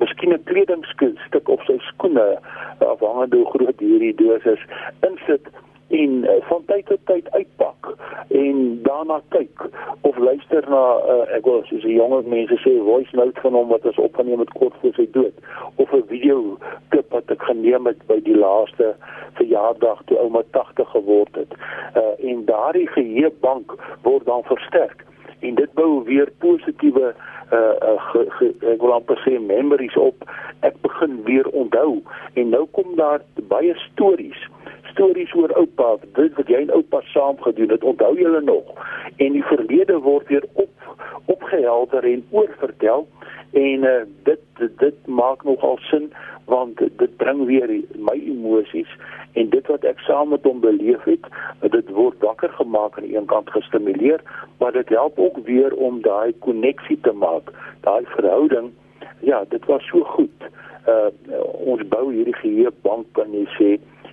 miskien 0.00 0.32
'n 0.32 0.44
kledingstuk 0.44 1.48
of 1.48 1.64
sy 1.66 1.78
skoene 1.90 2.38
afhangende 2.78 3.36
hoe 3.36 3.50
groot 3.54 3.80
hierdie 3.80 4.14
doos 4.14 4.44
is, 4.44 4.62
insit 5.08 5.48
en 5.88 6.10
uh, 6.24 6.30
van 6.50 6.62
tyd 6.66 6.86
tot 6.86 7.00
tyd 7.04 7.30
uitpak 7.30 7.94
en 8.28 8.82
daarna 8.82 9.20
kyk 9.28 9.68
of 10.00 10.18
luister 10.18 10.64
na 10.68 10.82
uh, 10.98 11.22
ek 11.36 11.46
wil 11.48 11.62
soos 11.68 11.86
die 11.86 11.96
jonger 11.96 12.26
mense 12.28 12.58
sê 12.64 12.74
voice 12.84 13.16
note 13.16 13.40
van 13.40 13.56
hom 13.56 13.72
wat 13.72 13.86
ons 13.88 14.02
opgeneem 14.04 14.44
het 14.44 14.52
kort 14.60 14.76
voor 14.82 14.92
sy 14.98 15.08
dood 15.16 15.34
of 15.76 15.92
'n 15.92 16.04
video 16.12 16.58
klip 16.88 17.08
wat 17.16 17.30
ek 17.32 17.42
geneem 17.48 17.86
het 17.86 18.04
by 18.06 18.20
die 18.26 18.36
laaste 18.36 18.94
verjaardag 19.40 20.02
toe 20.06 20.18
ouma 20.18 20.42
80 20.50 20.90
geword 20.90 21.34
het. 21.40 21.52
Uh, 21.96 22.30
en 22.30 22.44
daardie 22.44 22.88
geheuebank 22.88 23.74
word 24.02 24.26
dan 24.26 24.42
versterk 24.44 25.04
en 25.40 25.54
dit 25.54 25.72
bou 25.78 26.04
weer 26.04 26.30
positiewe 26.38 27.14
uh, 27.52 27.58
uh 27.58 27.96
ge, 28.10 28.24
ge, 28.36 28.52
ek 28.74 28.82
wil 28.82 28.92
amper 28.92 29.20
sê 29.24 29.38
memories 29.40 29.96
op. 29.96 30.24
Ek 30.66 30.74
begin 30.82 31.22
weer 31.24 31.48
onthou 31.48 32.02
en 32.34 32.48
nou 32.50 32.66
kom 32.76 32.96
daar 32.98 33.22
baie 33.48 33.74
stories 33.88 34.40
stories 34.98 35.34
oor 35.38 35.52
oupa, 35.54 35.96
dit 36.18 36.34
wat 36.34 36.48
jy 36.50 36.64
en 36.64 36.74
oupa 36.74 37.00
saam 37.12 37.38
gedoen 37.44 37.70
het, 37.70 37.84
onthou 37.86 38.16
julle 38.18 38.40
nog? 38.42 38.72
En 39.22 39.36
die 39.36 39.44
verlede 39.46 39.98
word 40.02 40.26
weer 40.32 40.46
op 40.58 40.70
opgehelder 41.30 42.04
en 42.04 42.24
oorvertel 42.30 43.06
en 43.52 43.84
uh, 43.84 44.00
dit, 44.26 44.42
dit 44.82 45.06
maak 45.06 45.44
nogal 45.44 45.78
sin 45.90 46.10
want 46.48 46.80
dit 46.80 47.16
bring 47.20 47.44
weer 47.46 47.70
my 47.94 48.16
emosies 48.16 48.90
en 49.38 49.50
dit 49.52 49.66
wat 49.70 49.84
ek 49.86 50.00
saam 50.02 50.32
met 50.32 50.46
hom 50.48 50.62
beleef 50.64 51.04
het, 51.06 51.26
dit 51.70 51.90
word 51.94 52.16
wakker 52.24 52.50
gemaak 52.56 52.96
aan 52.96 53.06
die 53.06 53.14
een 53.16 53.28
kant 53.30 53.50
gestimuleer, 53.54 54.24
maar 54.58 54.72
dit 54.74 54.88
help 54.88 55.20
ook 55.20 55.38
weer 55.46 55.76
om 55.76 56.00
daai 56.02 56.32
koneksie 56.42 56.98
te 57.04 57.12
maak, 57.12 57.52
daai 57.86 58.02
verhouding. 58.16 58.72
Ja, 59.20 59.44
dit 59.52 59.64
was 59.70 59.84
so 59.92 60.02
goed. 60.16 60.48
Uh 60.88 61.12
ons 61.68 61.84
bou 61.92 62.08
hierdie 62.08 62.34
geheuebank 62.40 63.12
kan 63.12 63.30
jy 63.36 63.44
sê 63.58 63.70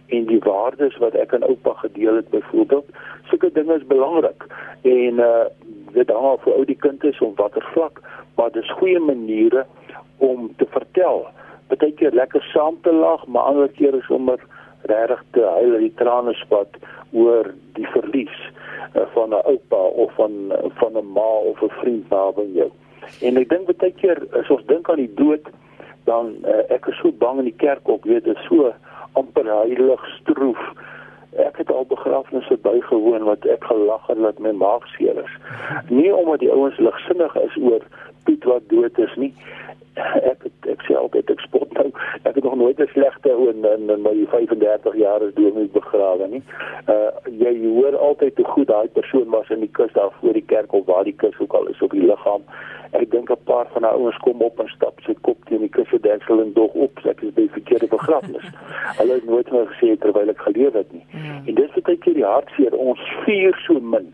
en 0.08 0.26
die 0.26 0.40
waardes 0.40 0.98
wat 0.98 1.16
ek 1.16 1.34
aan 1.34 1.44
oupa 1.44 1.74
gedeel 1.74 2.16
het 2.16 2.30
byvoorbeeld 2.30 2.86
sulke 3.30 3.52
dinge 3.52 3.76
is 3.76 3.88
belangrik. 3.88 4.46
En 4.82 5.24
uh 5.30 5.46
dit 5.96 6.10
hang 6.12 6.26
af 6.28 6.42
vir 6.44 6.54
ou 6.54 6.66
die 6.68 6.76
kind 6.84 7.04
is 7.08 7.20
om 7.24 7.36
watter 7.40 7.64
vlak 7.72 8.02
maar 8.36 8.52
dis 8.52 8.72
goeie 8.80 9.00
maniere 9.00 9.66
om 10.18 10.50
te 10.58 10.66
vertel. 10.70 11.28
Partykeer 11.68 12.12
lekker 12.12 12.44
saam 12.52 12.78
te 12.82 12.92
lag 12.92 13.24
maar 13.28 13.44
ander 13.52 13.70
kere 13.78 14.02
sommer 14.08 14.40
regtig 14.82 15.24
te 15.32 15.42
huil 15.42 15.78
in 15.78 15.86
die 15.88 15.94
trane 16.02 16.34
spat 16.34 16.76
oor 17.12 17.54
die 17.80 17.88
verlies 17.94 18.36
uh, 18.96 19.06
van 19.14 19.30
'n 19.30 19.46
oupa 19.54 19.82
of 20.04 20.12
van 20.20 20.52
van 20.82 20.98
'n 20.98 21.12
ma 21.14 21.32
of 21.52 21.64
'n 21.64 21.74
vriend 21.80 22.10
naby 22.10 22.46
jou. 22.54 22.72
En 23.22 23.38
ek 23.38 23.50
dink 23.50 23.66
baie 23.78 23.92
keer 23.92 24.20
as 24.32 24.50
ons 24.50 24.66
dink 24.66 24.90
aan 24.90 25.04
die 25.06 25.14
dood 25.16 25.48
dan 26.04 26.36
uh, 26.46 26.62
ek 26.70 26.88
is 26.88 26.98
so 27.02 27.12
bang 27.12 27.40
in 27.40 27.50
die 27.50 27.62
kerk 27.66 27.90
ook 27.90 28.06
weet 28.06 28.24
dit 28.24 28.38
so 28.50 28.74
amper 29.20 29.48
heilig 29.50 30.04
stroef. 30.20 30.62
Ek 31.36 31.58
het 31.60 31.72
al 31.72 31.88
begrafnisse 31.90 32.58
bygewoon 32.64 33.28
wat 33.28 33.46
ek 33.52 33.64
gelag 33.68 34.08
het 34.08 34.22
dat 34.24 34.40
my 34.40 34.54
maag 34.56 34.88
seer 34.96 35.18
is. 35.20 35.34
Nie 35.92 36.14
omdat 36.16 36.40
die 36.46 36.52
ouens 36.52 36.78
ligsinnig 36.80 37.36
is 37.44 37.58
oor 37.60 37.84
Piet 38.26 38.44
wat 38.50 38.70
dood 38.72 38.98
is 38.98 39.16
nie. 39.22 39.34
Ek 39.96 40.44
het, 40.44 40.55
ek 40.68 40.86
sê 40.88 40.96
altyd 40.98 41.30
ek 41.34 41.44
spot 41.46 41.74
nou 41.78 41.88
ek 42.24 42.36
het 42.36 42.44
nog 42.44 42.56
nooit 42.56 42.80
'n 42.80 42.90
slegte 42.94 43.30
in, 43.30 43.66
in 43.66 43.90
in 43.90 44.02
my 44.02 44.16
35 44.32 44.96
jaar 44.96 45.22
as 45.24 45.34
dominee 45.34 45.70
begrawe 45.74 46.28
nie. 46.28 46.44
Uh 46.88 47.12
jy 47.44 47.54
hoor 47.66 47.98
altyd 47.98 48.38
hoe 48.38 48.46
goed 48.46 48.68
daai 48.68 48.88
persoon 48.88 49.30
was 49.30 49.50
in 49.50 49.60
die 49.60 49.72
kus 49.72 49.94
daar 49.94 50.12
voor 50.20 50.34
die 50.34 50.48
kerk 50.54 50.74
of 50.74 50.86
waar 50.86 51.04
die 51.04 51.16
kus 51.24 51.40
ook 51.40 51.54
al 51.54 51.68
is 51.68 51.82
op 51.82 51.92
die 51.92 52.06
liggaam. 52.06 52.44
Ek 52.92 53.12
dink 53.12 53.30
'n 53.30 53.44
paar 53.44 53.68
van 53.74 53.82
daai 53.82 53.94
ouens 53.94 54.18
kom 54.18 54.42
op 54.42 54.60
en 54.60 54.68
stap 54.68 55.00
sy 55.06 55.16
kop 55.22 55.46
teen 55.46 55.60
die 55.60 55.70
kussedeksel 55.70 56.42
en 56.42 56.54
dog 56.54 56.74
op, 56.74 57.00
ek 57.06 57.22
is 57.22 57.34
by 57.34 57.48
verkeerde 57.52 57.88
begrafnis. 57.88 58.46
Hulle 59.00 59.14
het 59.14 59.26
nooit 59.26 59.52
meer 59.52 59.68
gesê 59.74 59.98
terwyl 60.00 60.30
ek 60.30 60.46
geleef 60.48 60.74
het 60.74 60.92
nie. 60.92 61.06
Ja. 61.12 61.42
En 61.46 61.54
dis 61.54 61.74
wat 61.76 61.90
ek 61.90 62.04
hier 62.04 62.14
die 62.14 62.26
hartseer 62.26 62.78
ons 62.78 63.02
vier 63.26 63.58
so 63.66 63.80
min. 63.80 64.14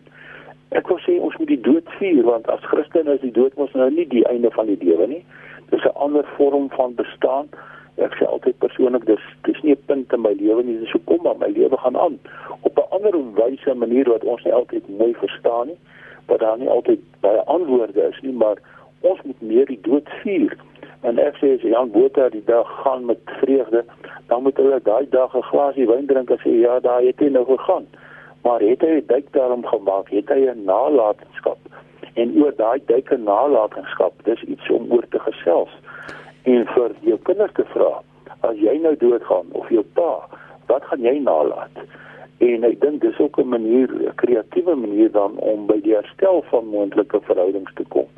Ek 0.70 0.88
wil 0.88 0.98
sê 1.04 1.18
ons 1.20 1.36
moet 1.36 1.48
die 1.48 1.60
dood 1.60 1.88
vier 1.98 2.24
want 2.24 2.48
as 2.48 2.64
Christene 2.64 3.14
is 3.14 3.20
die 3.20 3.32
dood 3.32 3.56
mos 3.56 3.72
nou 3.72 3.90
nie 3.90 4.08
die 4.08 4.24
einde 4.26 4.50
van 4.50 4.66
die 4.66 4.78
lewe 4.80 5.06
nie 5.06 5.24
dis 5.72 5.84
'n 5.88 5.98
ander 6.04 6.24
vorm 6.36 6.70
van 6.78 6.94
bestaan. 6.94 7.48
Ek 7.96 8.14
sê 8.16 8.24
altyd 8.24 8.58
persoonlik 8.58 9.04
dis 9.06 9.24
dis 9.48 9.62
nie 9.62 9.74
'n 9.74 9.84
punt 9.86 10.12
in 10.12 10.20
my 10.20 10.34
lewe 10.42 10.62
nie, 10.62 10.78
dis 10.78 10.94
hoekom 10.96 11.22
maar 11.22 11.38
my 11.38 11.50
lewe 11.58 11.76
gaan 11.76 11.96
aan 11.96 12.18
op 12.62 12.78
'n 12.78 12.90
ander 12.94 13.34
wyse 13.34 13.74
manier 13.74 14.08
wat 14.08 14.24
ons 14.24 14.42
nie 14.44 14.54
altyd 14.54 14.88
mooi 14.88 15.14
verstaan 15.14 15.66
nie, 15.66 15.78
wat 16.26 16.38
daar 16.38 16.58
nie 16.58 16.68
altyd 16.68 17.00
baie 17.20 17.40
antwoorde 17.40 18.02
is 18.08 18.20
nie, 18.20 18.32
maar 18.32 18.56
ons 19.00 19.22
moet 19.22 19.40
meer 19.40 19.66
die 19.66 19.80
dood 19.82 20.08
vier. 20.22 20.56
En 21.00 21.18
ek 21.18 21.36
sê 21.36 21.54
as 21.54 21.60
Jan 21.60 21.90
Botha 21.90 22.28
die 22.28 22.44
dag 22.44 22.82
gaan 22.82 23.04
met 23.04 23.18
vreugde, 23.24 23.84
dan 24.26 24.42
moet 24.42 24.56
hulle 24.56 24.80
daai 24.82 25.06
dag 25.10 25.36
'n 25.36 25.42
glasie 25.42 25.86
wyn 25.86 26.06
drink 26.06 26.30
en 26.30 26.38
sê 26.38 26.50
ja, 26.60 26.80
daai 26.80 27.06
het 27.06 27.18
hy 27.18 27.28
nou 27.28 27.44
gegaan. 27.44 27.86
Maar 28.42 28.60
het 28.60 28.80
hy 28.80 29.02
duik 29.06 29.32
daarom 29.32 29.66
gemaak? 29.66 30.10
Het 30.10 30.28
hy 30.28 30.40
'n 30.50 30.64
nalatenskap? 30.64 31.58
En 32.14 32.36
oor 32.42 32.54
daai 32.56 32.80
duike 32.86 33.16
nalatenskap 33.16 34.12
dis 34.24 34.42
iets 34.42 34.70
om 34.70 34.90
oor 34.92 35.06
te 35.10 35.18
gesels. 35.18 35.72
En 36.42 36.66
vir 36.74 36.94
jou 37.00 37.18
kinders 37.28 37.52
te 37.58 37.64
vra 37.74 38.00
as 38.48 38.56
jy 38.58 38.74
nou 38.82 38.94
doodgaan 38.98 39.52
of 39.58 39.68
jou 39.70 39.84
pa 39.96 40.12
wat 40.70 40.84
gaan 40.90 41.04
jy 41.04 41.18
nalat? 41.22 41.82
En 42.42 42.64
ek 42.66 42.80
dink 42.82 43.02
dis 43.02 43.18
ook 43.22 43.38
'n 43.38 43.48
manier 43.48 43.88
'n 43.88 44.14
kreatiewe 44.14 44.74
manier 44.74 45.10
dan 45.10 45.38
om 45.38 45.66
by 45.66 45.80
die 45.80 45.94
herstel 45.94 46.42
van 46.50 46.66
moontlike 46.66 47.20
verhoudings 47.20 47.74
te 47.74 47.84
kom. 47.88 48.08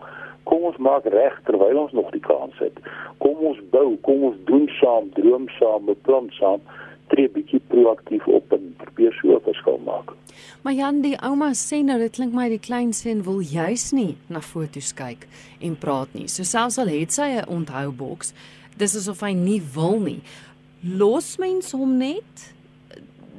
Kom 0.44 0.62
ons 0.62 0.76
maak 0.76 1.04
reg 1.04 1.40
terwyl 1.44 1.78
ons 1.78 1.92
nog 1.92 2.10
die 2.10 2.20
kans 2.20 2.58
het. 2.58 2.76
Kom 3.18 3.36
ons 3.36 3.60
bou 3.70 3.96
kom 3.96 4.22
ons 4.22 4.36
doen 4.44 4.68
saam 4.80 5.10
droom 5.12 5.48
saam 5.48 5.84
beplan 5.84 6.30
saam 6.30 6.60
tree 7.12 7.28
bietjie 7.28 7.60
proaktief 7.68 8.26
op 8.26 8.52
en 8.52 8.74
probeer 8.76 9.12
so 9.20 9.36
'n 9.36 9.40
verskil 9.44 9.80
maak. 9.84 10.12
Maar 10.62 10.72
Jan, 10.72 11.00
die 11.02 11.16
ouma 11.20 11.50
sê 11.52 11.82
nou 11.84 11.98
dit 11.98 12.12
klink 12.12 12.32
my 12.32 12.48
die 12.48 12.58
kleinseun 12.58 13.22
wil 13.22 13.40
juis 13.40 13.92
nie 13.92 14.16
na 14.28 14.40
foto's 14.40 14.94
kyk 14.94 15.26
en 15.60 15.76
praat 15.76 16.14
nie. 16.14 16.28
So 16.28 16.42
selfs 16.42 16.78
al 16.78 16.88
het 16.88 17.12
sy 17.12 17.28
'n 17.36 17.48
onthouboks, 17.48 18.32
dis 18.76 18.96
asof 18.96 19.20
hy 19.20 19.32
nie 19.32 19.62
wil 19.74 20.00
nie. 20.00 20.22
Los 20.82 21.38
mens 21.38 21.72
hom 21.72 21.98
net 21.98 22.54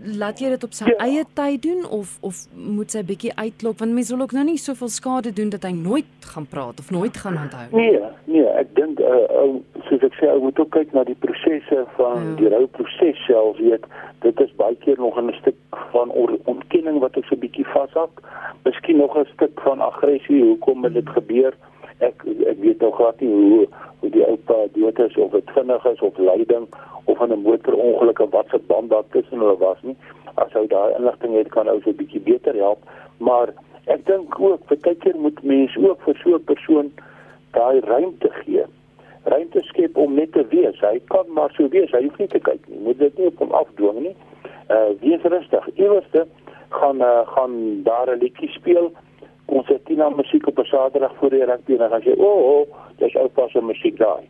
laat 0.06 0.40
jy 0.40 0.50
dit 0.50 0.64
op 0.64 0.74
sy 0.74 0.90
ja. 0.90 0.98
eie 1.06 1.24
tyd 1.34 1.62
doen 1.62 1.86
of 1.90 2.18
of 2.22 2.46
moet 2.54 2.92
sy 2.92 3.04
bietjie 3.04 3.34
uitklop 3.36 3.80
want 3.80 3.94
mense 3.94 4.14
wil 4.16 4.26
ook 4.26 4.36
nou 4.38 4.46
nie 4.46 4.58
soveel 4.58 4.92
skade 4.94 5.34
doen 5.34 5.50
dat 5.50 5.64
hy 5.64 5.72
nooit 5.72 6.30
gaan 6.34 6.46
praat 6.46 6.80
of 6.80 6.92
nooit 6.92 7.18
gaan 7.18 7.38
onthou 7.42 7.66
nie. 7.72 7.92
Nee, 7.92 8.02
nee, 8.26 8.48
ek 8.62 8.76
dink 8.76 9.00
uh, 9.00 9.46
soos 9.90 10.04
ek 10.06 10.18
sê, 10.20 10.30
ou 10.32 10.42
moet 10.46 10.60
ook 10.60 10.72
kyk 10.76 10.94
na 10.96 11.04
die 11.08 11.18
prosesse 11.26 11.86
van 11.98 12.32
ja. 12.32 12.36
die 12.40 12.52
rouproses 12.54 13.22
self, 13.26 13.60
weet, 13.62 13.86
dit 14.26 14.42
is 14.42 14.56
baie 14.60 14.78
keer 14.84 15.00
nog 15.02 15.18
'n 15.22 15.34
stuk 15.42 15.80
van 15.94 16.12
ontkenning 16.46 17.00
wat 17.00 17.18
ek 17.18 17.26
so 17.30 17.36
bietjie 17.36 17.68
vashak. 17.74 18.22
Miskien 18.66 18.98
nog 18.98 19.18
'n 19.18 19.28
stuk 19.34 19.62
van 19.68 19.82
aggressie, 19.82 20.44
hoekom 20.44 20.84
het 20.84 20.94
dit 20.94 21.10
gebeur? 21.10 21.54
Ek 22.00 22.24
ek 22.26 22.58
weet 22.60 22.80
nog 22.80 22.96
glad 22.96 23.20
nie 23.20 23.30
hoe 23.30 23.68
hoe 24.00 24.10
die 24.10 24.26
oupa 24.28 24.56
dood 24.74 25.00
is 25.00 25.16
of 25.18 25.32
dit 25.32 25.52
vinnig 25.56 25.86
is 25.86 26.00
of 26.00 26.18
lyding 26.18 26.68
of 27.06 27.22
aan 27.22 27.32
'n 27.32 27.42
motorongeluk 27.42 28.20
en 28.20 28.30
wat 28.30 28.46
se 28.50 28.60
band 28.68 28.90
daar 28.90 29.08
tussen 29.10 29.40
hulle 29.40 29.58
was 29.58 29.82
nie. 29.82 29.96
As 30.36 30.52
hy 30.54 30.68
daai 30.68 30.96
inligting 30.98 31.36
het 31.36 31.50
kan 31.50 31.70
ou 31.70 31.82
so 31.82 31.90
'n 31.90 31.96
bietjie 31.96 32.22
beter 32.22 32.56
help, 32.56 32.80
maar 33.18 33.54
ek 33.86 34.06
dink 34.06 34.40
ook 34.40 34.68
baie 34.68 34.96
keer 34.96 35.16
moet 35.16 35.44
mense 35.44 35.90
ook 35.90 36.02
vir 36.02 36.16
so 36.24 36.36
'n 36.36 36.44
persoon 36.44 36.92
daai 37.52 37.80
ruimte 37.80 38.30
gee. 38.30 38.64
Ruimte 39.24 39.62
skep 39.62 39.98
om 39.98 40.14
net 40.14 40.32
te 40.32 40.46
wees. 40.50 40.80
Hy 40.80 41.00
kan 41.08 41.26
maar 41.28 41.52
so 41.58 41.68
wees. 41.68 41.92
Hy 41.92 42.04
hoef 42.04 42.18
nie 42.18 42.28
te 42.28 42.40
kyk 42.40 42.68
nie. 42.68 42.80
Moet 42.80 43.00
dit 43.00 43.18
nie 43.18 43.28
op 43.28 43.38
hom 43.38 43.52
afdwing 43.52 44.00
nie. 44.00 44.16
Uh 44.70 44.92
wees 45.00 45.22
rustig. 45.22 45.70
Eerste 45.76 46.28
gaan 46.70 47.02
uh, 47.02 47.28
gaan 47.28 47.84
daar 47.84 48.10
'n 48.16 48.20
liedjie 48.20 48.50
speel. 48.50 48.92
Ons 49.46 49.68
het 49.68 49.86
tina 49.86 50.10
musiek 50.10 50.48
op 50.48 50.60
'n 50.60 50.66
Saterdag 50.66 51.16
voor 51.16 51.30
die 51.30 51.46
rugby 51.46 51.72
en 51.72 51.78
dan 51.78 51.90
gaan 51.90 52.02
jy, 52.02 52.16
"O, 52.18 52.26
oh, 52.26 52.60
oh, 52.60 52.68
dis 52.98 53.16
ou 53.16 53.28
pas 53.28 53.52
se 53.52 53.62
musiek 53.62 53.98
daai." 53.98 54.26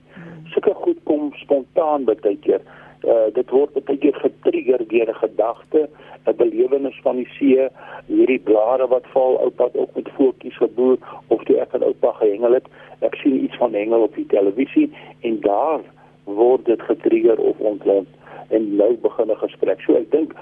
sulke 0.55 0.73
goed 0.73 0.99
kom 1.03 1.31
spontaan 1.41 2.05
baie 2.07 2.37
keer. 2.45 2.61
Uh 3.05 3.27
dit 3.35 3.51
word 3.53 3.75
baie 3.75 3.97
keer 4.01 4.17
getrigger 4.23 4.83
deur 4.91 5.09
'n 5.09 5.21
gedagte, 5.23 5.81
'n 6.25 6.35
belewenis 6.41 6.99
van 7.03 7.15
die 7.21 7.27
see, 7.37 7.67
hierdie 8.07 8.39
blare 8.39 8.87
wat 8.87 9.07
val, 9.13 9.37
oupa 9.45 9.69
ook 9.73 9.95
met 9.95 10.09
voetjies 10.17 10.57
geboer 10.57 10.97
of 11.27 11.43
toe 11.43 11.57
ek 11.59 11.73
aan 11.73 11.83
oupa 11.83 12.11
gehengel 12.11 12.53
het, 12.53 12.67
ek 13.01 13.15
sien 13.15 13.43
iets 13.43 13.57
van 13.57 13.73
hengel 13.73 14.01
op 14.01 14.15
die 14.15 14.25
televisie 14.25 14.89
en 15.21 15.39
daar 15.41 15.81
word 16.23 16.65
dit 16.65 16.81
getrigger 16.81 17.37
of 17.37 17.59
ontlaat 17.59 18.09
en 18.49 18.75
nou 18.75 18.97
begin 19.01 19.31
'n 19.31 19.37
gesprek. 19.37 19.81
So 19.81 19.93
ek 19.93 20.11
dink 20.11 20.33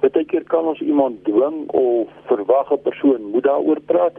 baie 0.00 0.24
keer 0.24 0.44
kan 0.44 0.64
ons 0.64 0.80
iemand 0.80 1.24
dwing 1.24 1.68
of 1.68 2.08
verwag 2.26 2.72
'n 2.72 2.82
persoon 2.82 3.30
moet 3.32 3.44
daaroor 3.44 3.80
praat 3.80 4.16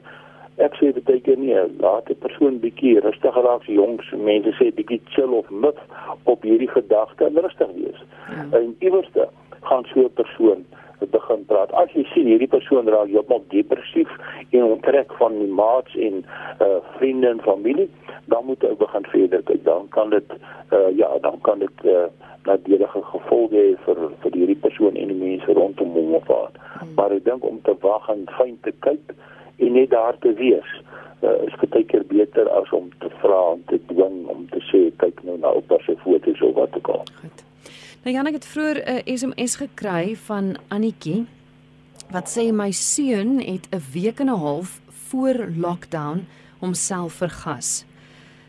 ek 0.66 0.76
sê 0.80 0.92
dit 0.94 1.06
baie 1.08 1.22
keer 1.26 1.38
nie. 1.38 1.56
Laat 1.80 2.10
'n 2.10 2.20
persoon 2.26 2.60
bietjie 2.60 3.00
rustig 3.06 3.36
raak 3.36 3.64
se 3.66 3.74
jongs 3.74 4.12
mense 4.18 4.52
sê 4.60 4.72
bietjie 4.76 5.02
chill 5.14 5.34
of 5.34 5.50
mif 5.50 5.80
op 6.26 6.44
hierdie 6.44 6.72
gedagte 6.72 7.26
en 7.26 7.42
rustig 7.46 7.72
wees. 7.76 8.02
Ja. 8.32 8.60
en 8.60 8.76
iewerste 8.80 9.28
gaan 9.62 9.86
so 9.94 10.00
'n 10.06 10.14
persoon 10.14 10.66
begin 11.10 11.46
praat. 11.46 11.72
As 11.74 11.90
jy 11.98 12.04
sien 12.14 12.28
hierdie 12.30 12.50
persoon 12.52 12.88
raak 12.88 13.10
heeltemal 13.10 13.44
depressief 13.50 14.10
en 14.52 14.64
onttrek 14.64 15.14
van 15.18 15.38
die 15.40 15.50
maats 15.50 15.96
en 15.96 16.26
uh, 16.62 16.78
vriende 16.98 17.28
en 17.28 17.42
familie 17.42 17.90
dan 18.26 18.46
moet 18.46 18.62
hy 18.62 18.76
begin 18.78 19.06
verder 19.14 19.42
kyk. 19.44 19.64
Dan 19.64 19.88
kan 19.90 20.10
dit 20.10 20.36
uh, 20.74 20.90
ja 20.98 21.10
dan 21.26 21.42
kan 21.42 21.60
dit 21.60 21.86
uh, 21.86 22.06
nadelige 22.46 23.02
gevolge 23.14 23.58
hê 23.58 23.74
vir 23.86 24.04
vir 24.24 24.38
hierdie 24.38 24.62
persoon 24.62 24.96
en 24.96 25.14
die 25.14 25.18
mense 25.18 25.58
rondom 25.58 25.98
hom 25.98 26.16
of 26.22 26.28
haar. 26.28 26.54
Hmm. 26.82 26.94
maar 26.96 27.14
ek 27.14 27.26
dink 27.26 27.44
om 27.46 27.60
te 27.66 27.76
wag 27.82 28.10
en 28.10 28.26
fyn 28.38 28.58
te 28.66 28.74
kyk 28.86 29.14
en 29.62 29.74
net 29.78 29.90
daar 29.90 30.18
te 30.24 30.34
wees 30.34 30.72
uh, 31.22 31.36
is 31.48 31.56
baie 31.62 31.86
keer 31.86 32.06
beter 32.10 32.50
as 32.50 32.72
om 32.76 32.90
te 33.04 33.10
vra 33.22 33.40
om 33.56 33.62
te 33.70 33.80
dwing 33.92 34.26
om 34.32 34.48
te 34.54 34.62
sê 34.70 34.88
kyk 35.04 35.22
nou 35.28 35.38
na 35.42 35.54
oupa 35.58 35.78
se 35.86 35.96
foto's 36.04 36.42
of 36.42 36.56
wat 36.58 36.76
ook 36.80 36.90
al. 36.96 37.06
Goed. 37.22 37.46
Nou 38.04 38.16
Janek 38.16 38.40
het 38.40 38.48
vroeër 38.54 38.82
'n 38.82 38.98
uh, 38.98 39.16
SMS 39.18 39.56
gekry 39.62 40.16
van 40.16 40.58
Annetjie 40.70 41.26
wat 42.12 42.28
sê 42.28 42.52
my 42.52 42.72
seun 42.72 43.40
het 43.40 43.70
'n 43.72 43.84
week 43.94 44.20
en 44.20 44.30
'n 44.30 44.42
half 44.46 44.82
voor 44.90 45.48
lockdown 45.58 46.28
homself 46.60 47.14
vergas. 47.14 47.86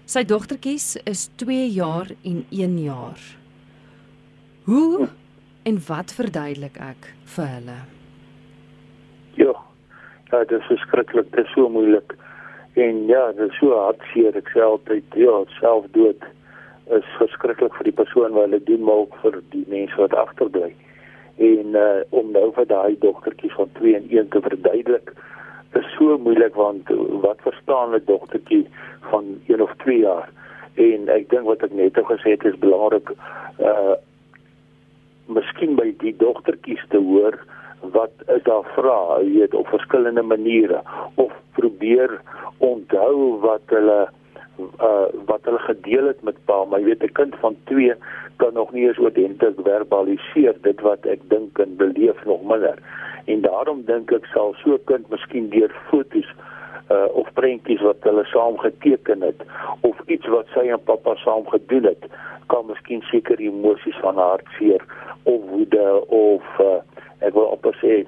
Sy 0.04 0.24
dogtertjies 0.24 0.96
is 1.04 1.30
2 1.36 1.70
jaar 1.70 2.10
en 2.22 2.46
1 2.50 2.82
jaar. 2.82 3.20
Hoe 4.64 5.08
en 5.62 5.82
wat 5.86 6.12
verduidelik 6.12 6.76
ek 6.76 7.14
vir 7.24 7.46
hulle? 7.46 7.80
Ja, 9.34 9.71
ja, 10.32 10.44
dit 10.44 10.60
is 10.60 10.66
verskriklik, 10.66 11.28
dit 11.30 11.44
is 11.44 11.52
so 11.52 11.68
moeilik. 11.68 12.14
En 12.74 13.06
ja, 13.06 13.32
dit 13.32 13.50
is 13.50 13.58
so 13.60 13.76
hartseer 13.76 14.36
ek 14.40 14.48
sê 14.54 14.62
altyd, 14.64 15.18
ja, 15.20 15.34
selfdood 15.58 16.24
is 16.96 17.10
verskriklik 17.18 17.74
vir 17.76 17.88
die 17.90 17.98
persoon 17.98 18.32
wat 18.36 18.48
hulle 18.48 18.62
doen 18.68 18.86
maar 18.86 19.04
ook 19.04 19.18
vir 19.22 19.36
die 19.52 19.64
mense 19.68 20.00
wat 20.00 20.16
agterbly. 20.16 20.72
En 21.42 21.76
uh 21.78 22.00
om 22.10 22.32
nou 22.32 22.48
vir 22.56 22.66
daai 22.68 22.96
dogtertjie 23.04 23.52
van 23.56 23.70
2 23.78 23.94
en 23.96 24.08
1 24.10 24.32
te 24.32 24.42
verduidelik 24.44 25.12
is 25.78 25.86
so 25.96 26.18
moeilik 26.20 26.56
want 26.58 26.90
wat 27.24 27.44
verstaan 27.46 27.94
'n 27.96 28.02
dogtertjie 28.06 28.66
van 29.10 29.24
1 29.46 29.62
of 29.62 29.72
2 29.84 29.98
jaar? 29.98 30.28
En 30.74 31.08
ek 31.08 31.30
dink 31.30 31.44
wat 31.48 31.62
ek 31.62 31.72
net 31.72 31.96
gesê 31.96 32.36
het 32.36 32.44
is 32.44 32.58
belangrik 32.58 33.14
uh 33.60 33.96
miskien 35.26 35.76
by 35.76 35.94
die 35.98 36.16
dogtertjies 36.16 36.84
te 36.88 36.98
hoor 36.98 37.38
wat 37.90 38.10
daar 38.42 38.64
vra, 38.74 39.20
jy 39.20 39.38
weet, 39.38 39.54
op 39.54 39.66
verskillende 39.66 40.22
maniere 40.22 40.82
of 41.14 41.32
probeer 41.58 42.20
onthou 42.58 43.40
wat 43.40 43.62
hulle 43.66 44.00
uh 44.58 45.06
wat 45.26 45.44
hulle 45.48 45.58
gedeel 45.58 46.06
het 46.06 46.22
met 46.22 46.36
pa, 46.44 46.64
maar 46.64 46.80
jy 46.80 46.92
weet 46.92 47.02
'n 47.02 47.12
kind 47.12 47.34
van 47.40 47.56
2 47.64 47.94
kan 48.36 48.54
nog 48.54 48.72
nie 48.72 48.86
eens 48.86 48.98
oordentig 48.98 49.54
verbaliseer 49.64 50.54
dit 50.62 50.80
wat 50.80 51.06
ek 51.06 51.20
dink 51.28 51.58
en 51.58 51.76
beleef 51.76 52.24
nog 52.24 52.42
minder. 52.42 52.78
En 53.24 53.40
daarom 53.40 53.82
dink 53.84 54.12
ek 54.12 54.26
sal 54.34 54.54
so 54.62 54.74
'n 54.74 54.84
kind 54.84 55.08
miskien 55.10 55.48
deur 55.48 55.72
fotos 55.90 56.28
uh 56.92 57.08
of 57.20 57.28
prentjies 57.38 57.82
wat 57.86 58.04
hulle 58.08 58.24
saam 58.30 58.58
geteken 58.58 59.22
het 59.28 59.42
of 59.88 60.00
iets 60.06 60.26
wat 60.34 60.50
sy 60.54 60.66
en 60.68 60.82
pappa 60.90 61.14
saam 61.24 61.46
gedoen 61.54 61.88
het 61.90 62.08
kan 62.52 62.66
miskien 62.66 63.02
seker 63.10 63.40
emosies 63.40 63.98
van 64.04 64.18
hartseer 64.20 64.84
of 65.22 65.40
woede 65.50 65.86
of 66.06 66.60
uh, 66.60 66.80
ek 67.18 67.34
wil 67.38 67.48
op 67.54 67.68
sê 67.80 68.02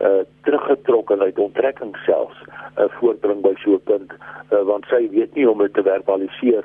uh 0.00 0.22
teruggetrokkenheid 0.46 1.38
onttrekking 1.38 1.96
selfs 2.06 2.38
uh, 2.78 2.88
voortbring 2.98 3.42
by 3.44 3.54
so 3.64 3.76
'n 3.76 3.84
kind 3.90 4.14
uh, 4.52 4.62
want 4.70 4.86
sy 4.88 5.02
weet 5.16 5.34
nie 5.34 5.48
om 5.48 5.58
dit 5.58 5.74
te 5.74 5.82
verbaliseer 5.82 6.64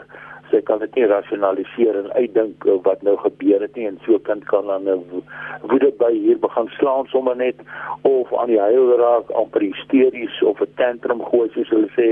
sy 0.51 0.61
kan 0.61 0.79
dit 0.79 0.95
nie 0.95 1.07
rasionaliseer 1.09 1.97
en 1.99 2.11
uitdink 2.13 2.65
wat 2.85 3.01
nou 3.07 3.15
gebeur 3.17 3.61
het 3.61 3.75
nie. 3.75 3.87
En 3.87 3.99
so 4.05 4.19
kind 4.27 4.45
kan 4.51 4.67
dan 4.67 4.89
'n 4.89 5.23
woede 5.61 5.91
by 5.99 6.11
hier 6.13 6.39
begin 6.39 6.67
slaan 6.77 7.05
sommer 7.05 7.35
net 7.35 7.55
of 8.01 8.33
aan 8.33 8.47
die 8.47 8.59
huil 8.59 8.97
raak 8.97 9.29
amper 9.31 9.61
hysteries 9.61 10.41
of 10.43 10.61
'n 10.61 10.73
tantrum 10.75 11.23
gooi 11.23 11.49
soos 11.49 11.69
hulle 11.69 11.89
sê. 11.97 12.09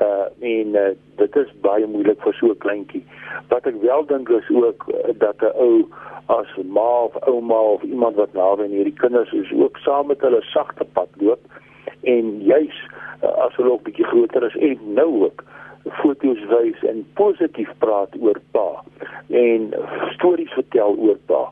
Uh 0.00 0.26
en 0.40 0.74
uh, 0.74 0.90
dit 1.16 1.36
is 1.36 1.50
baie 1.60 1.86
moeilik 1.86 2.22
vir 2.22 2.34
so 2.34 2.46
'n 2.46 2.58
kleintjie. 2.58 3.04
Wat 3.48 3.66
ek 3.66 3.80
wel 3.80 4.06
dink 4.06 4.28
is 4.28 4.50
ook 4.50 4.86
dat 5.18 5.42
'n 5.42 5.54
ou 5.56 5.88
as 6.26 6.46
ma 6.64 7.02
of 7.04 7.16
ouma 7.26 7.60
of 7.74 7.82
iemand 7.82 8.16
wat 8.16 8.32
naby 8.32 8.62
aan 8.62 8.76
hierdie 8.76 9.00
kinders 9.00 9.32
is 9.32 9.52
ook 9.52 9.76
saam 9.76 10.06
met 10.06 10.20
hulle 10.20 10.42
sagte 10.42 10.84
pad 10.92 11.08
loop. 11.18 11.40
En 12.02 12.42
juis 12.42 12.76
uh, 13.22 13.28
as 13.28 13.56
hulle 13.56 13.72
ook 13.72 13.82
bietjie 13.82 14.06
groter 14.06 14.42
is 14.44 14.56
en 14.56 14.78
nou 14.94 15.24
ook 15.24 15.44
foto's 15.90 16.42
wys 16.50 16.82
en 16.88 17.02
positief 17.14 17.70
praat 17.78 18.14
oor 18.20 18.38
pa 18.54 18.68
en 19.32 19.70
stories 20.14 20.52
vertel 20.52 20.96
oor 20.98 21.18
pa. 21.26 21.42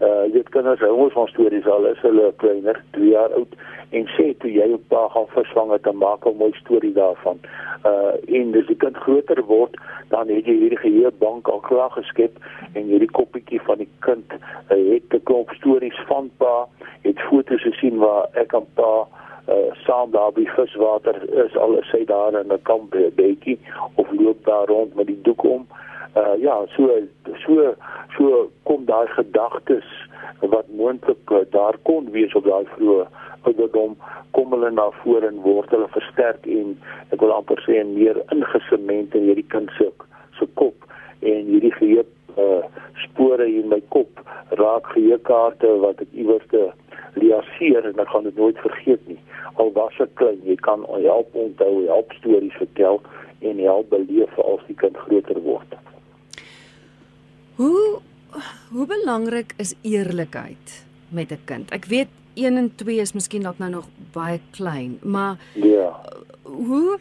Uh 0.00 0.26
dit 0.32 0.48
kinders 0.54 0.80
hou 0.84 0.92
ons 1.06 1.12
van 1.12 1.28
stories 1.28 1.66
al 1.66 1.86
is 1.90 2.00
hulle 2.04 2.32
kleiner, 2.42 2.80
2 2.96 3.12
jaar 3.12 3.32
oud 3.38 3.52
en 3.96 4.08
sê 4.16 4.32
toe 4.42 4.50
jy 4.50 4.66
op 4.74 4.88
pa 4.90 5.06
gaan 5.14 5.28
verswang 5.34 5.70
het 5.72 5.86
en 5.86 5.98
maak 6.02 6.26
'n 6.26 6.36
mooi 6.36 6.52
storie 6.60 6.92
daarvan. 6.92 7.38
Uh 7.84 8.14
en 8.38 8.56
as 8.60 8.66
die 8.66 8.80
kind 8.84 8.96
groter 8.96 9.42
word, 9.44 9.76
dan 10.08 10.28
het 10.28 10.46
jy 10.46 10.56
hierdie 10.62 10.82
geheue 10.82 11.12
bank 11.18 11.48
al 11.48 11.60
klaar 11.60 11.90
geskep 11.90 12.38
en 12.72 12.82
hierdie 12.84 13.10
koppietjie 13.10 13.60
van 13.60 13.78
die 13.78 13.90
kind 14.00 14.32
uh, 14.32 14.92
het 14.92 15.14
'n 15.14 15.22
klomp 15.22 15.50
stories 15.50 16.00
van 16.06 16.30
pa, 16.36 16.66
het 17.02 17.20
foto's 17.30 17.62
gesien 17.62 17.98
waar 17.98 18.28
ek 18.32 18.52
en 18.52 18.66
pa 18.74 19.06
uh, 19.48 19.74
saam 19.86 20.10
daar 20.10 20.32
by 20.32 20.46
viswater 20.56 21.18
is 21.44 21.56
al 21.56 21.78
is 21.78 21.90
hy 21.92 22.04
daar 22.04 22.34
in 22.40 22.52
'n 22.52 22.62
kamp 22.62 22.90
by 22.90 23.06
'n 23.06 23.14
bietjie 23.14 23.58
of 23.94 24.06
loop 24.10 24.44
daar 24.44 24.66
rond 24.66 24.94
met 24.94 25.06
die 25.06 25.22
doek 25.22 25.44
om. 25.44 25.66
Uh 26.16 26.34
ja, 26.40 26.64
so 26.76 26.90
so 27.44 27.74
so 28.16 28.50
kom 28.62 28.84
daai 28.84 29.06
gedagtes 29.06 29.88
wat 30.40 30.66
moontlik 30.68 31.30
uh, 31.30 31.44
daar 31.50 31.76
kon 31.82 32.10
wees 32.10 32.34
op 32.34 32.44
daai 32.44 32.64
vroeë 32.76 33.06
ouderdom 33.42 33.96
kom 34.30 34.52
hulle 34.52 34.70
na 34.70 34.90
vore 35.00 35.28
en 35.28 35.40
word 35.44 35.70
hulle 35.74 35.88
versterk 35.94 36.46
en 36.58 36.74
ek 37.14 37.22
wil 37.22 37.34
amper 37.36 37.60
sê 37.66 37.78
en 37.80 37.94
meer 37.94 38.18
ingesement 38.34 39.14
in 39.14 39.28
hierdie 39.28 39.48
kind 39.54 39.70
se 39.78 39.88
se 40.38 40.48
kop 40.60 40.88
en 41.20 41.46
hierdie 41.52 41.72
geheue 41.78 42.04
uh, 42.36 42.64
spore 43.04 43.46
in 43.48 43.70
my 43.72 43.80
kop 43.94 44.20
raak 44.60 44.90
geheue 44.94 45.20
wat 45.84 46.02
ek 46.04 46.12
iewers 46.12 46.48
te 46.52 46.66
liaseer 47.20 47.88
en 47.88 48.04
ek 48.04 48.12
gaan 48.12 48.28
dit 48.28 48.36
nooit 48.36 48.58
vergeet 48.66 49.08
nie 49.08 49.20
al 49.56 49.72
was 49.72 49.96
dit 49.98 50.12
klein, 50.14 50.40
jy 50.44 50.56
kan 50.64 50.84
help 50.88 51.34
onthou, 51.34 51.86
help 51.86 52.12
stories 52.18 52.56
vertel 52.60 53.00
en 53.44 53.58
help 53.58 53.90
beleef 53.90 54.38
as 54.44 54.64
die 54.68 54.76
kind 54.80 54.96
groter 55.06 55.40
word. 55.44 55.76
Hoe 57.56 58.00
hoe 58.70 58.86
belangrik 58.86 59.54
is 59.56 59.74
eerlikheid 59.82 60.84
met 61.08 61.32
'n 61.32 61.40
kind? 61.44 61.70
Ek 61.72 61.84
weet 61.84 62.08
1 62.34 62.56
en 62.56 62.74
2 62.74 63.00
is 63.00 63.12
miskien 63.12 63.42
dalk 63.42 63.58
nou 63.58 63.70
nog 63.70 63.88
baie 64.12 64.40
klein, 64.50 64.98
maar 65.02 65.38
ja. 65.54 66.00
Hoe 66.42 66.98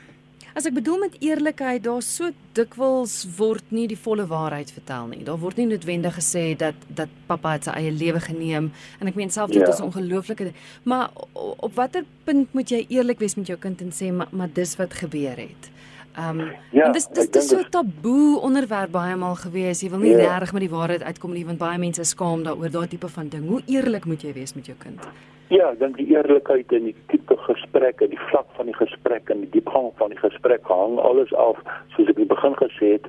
As 0.55 0.63
ek 0.63 0.77
bedoel 0.77 1.01
met 1.01 1.15
eerlikheid, 1.19 1.81
daar 1.83 2.03
so 2.05 2.29
dikwels 2.55 3.25
word 3.35 3.73
nie 3.75 3.89
die 3.91 3.97
volle 3.99 4.23
waarheid 4.29 4.69
vertel 4.71 5.09
nie. 5.11 5.19
Daar 5.27 5.41
word 5.41 5.59
nie 5.59 5.65
noodwendig 5.67 6.15
gesê 6.15 6.45
dat 6.55 6.79
dat 6.87 7.11
pappa 7.27 7.57
het 7.57 7.67
sy 7.67 7.73
eie 7.75 7.91
lewe 7.91 8.21
geneem 8.23 8.69
en 9.01 9.11
ek 9.11 9.19
meen 9.19 9.33
self 9.35 9.51
dit 9.51 9.59
ja. 9.59 9.67
is 9.73 9.83
ongelooflike. 9.83 10.53
Maar 10.87 11.11
op 11.35 11.75
watter 11.75 12.07
punt 12.23 12.55
moet 12.55 12.71
jy 12.71 12.85
eerlik 12.87 13.19
wees 13.19 13.35
met 13.35 13.51
jou 13.51 13.59
kind 13.59 13.83
en 13.83 13.91
sê 13.91 14.13
maar, 14.15 14.31
maar 14.31 14.55
dis 14.55 14.77
wat 14.79 14.95
gebeur 14.95 15.43
het? 15.43 15.71
Ehm 16.15 16.39
um, 16.39 16.55
ja, 16.71 16.87
en 16.87 16.95
dis 16.95 17.11
dis 17.11 17.27
dis 17.35 17.51
so 17.51 17.67
taboe 17.75 18.39
onderwerp 18.39 18.95
baie 18.95 19.19
maal 19.19 19.35
gewees. 19.35 19.83
Jy 19.83 19.91
wil 19.91 20.05
nie 20.07 20.15
ja. 20.15 20.37
reg 20.39 20.55
met 20.55 20.63
die 20.63 20.71
waarheid 20.71 21.03
uitkom 21.03 21.35
nie 21.35 21.43
want 21.43 21.59
baie 21.59 21.83
mense 21.83 22.07
skaam 22.07 22.47
daaroor 22.47 22.71
daai 22.71 22.87
tipe 22.87 23.11
van 23.11 23.27
ding. 23.27 23.49
Hoe 23.51 23.59
eerlik 23.67 24.07
moet 24.07 24.23
jy 24.23 24.31
wees 24.39 24.55
met 24.55 24.71
jou 24.71 24.79
kind? 24.79 25.03
Ja, 25.03 25.34
ek 25.49 25.79
dink 25.79 25.97
die 25.97 26.07
eerlikheid 26.09 26.71
en 26.73 26.87
die 26.89 26.95
tipe 27.11 27.35
gesprek 27.45 28.01
en 28.01 28.09
die 28.09 28.21
vlak 28.31 28.47
van 28.57 28.65
die 28.65 28.77
gesprek 28.77 29.29
en 29.29 29.43
die 29.43 29.51
diepgang 29.53 29.91
van 29.99 30.09
die 30.09 30.17
gesprek 30.17 30.65
hang 30.65 30.97
alles 30.97 31.33
af 31.37 31.59
soos 31.93 32.09
ek 32.09 32.17
in 32.17 32.25
die 32.25 32.33
begin 32.33 32.55
gesê 32.57 32.95
het, 32.95 33.05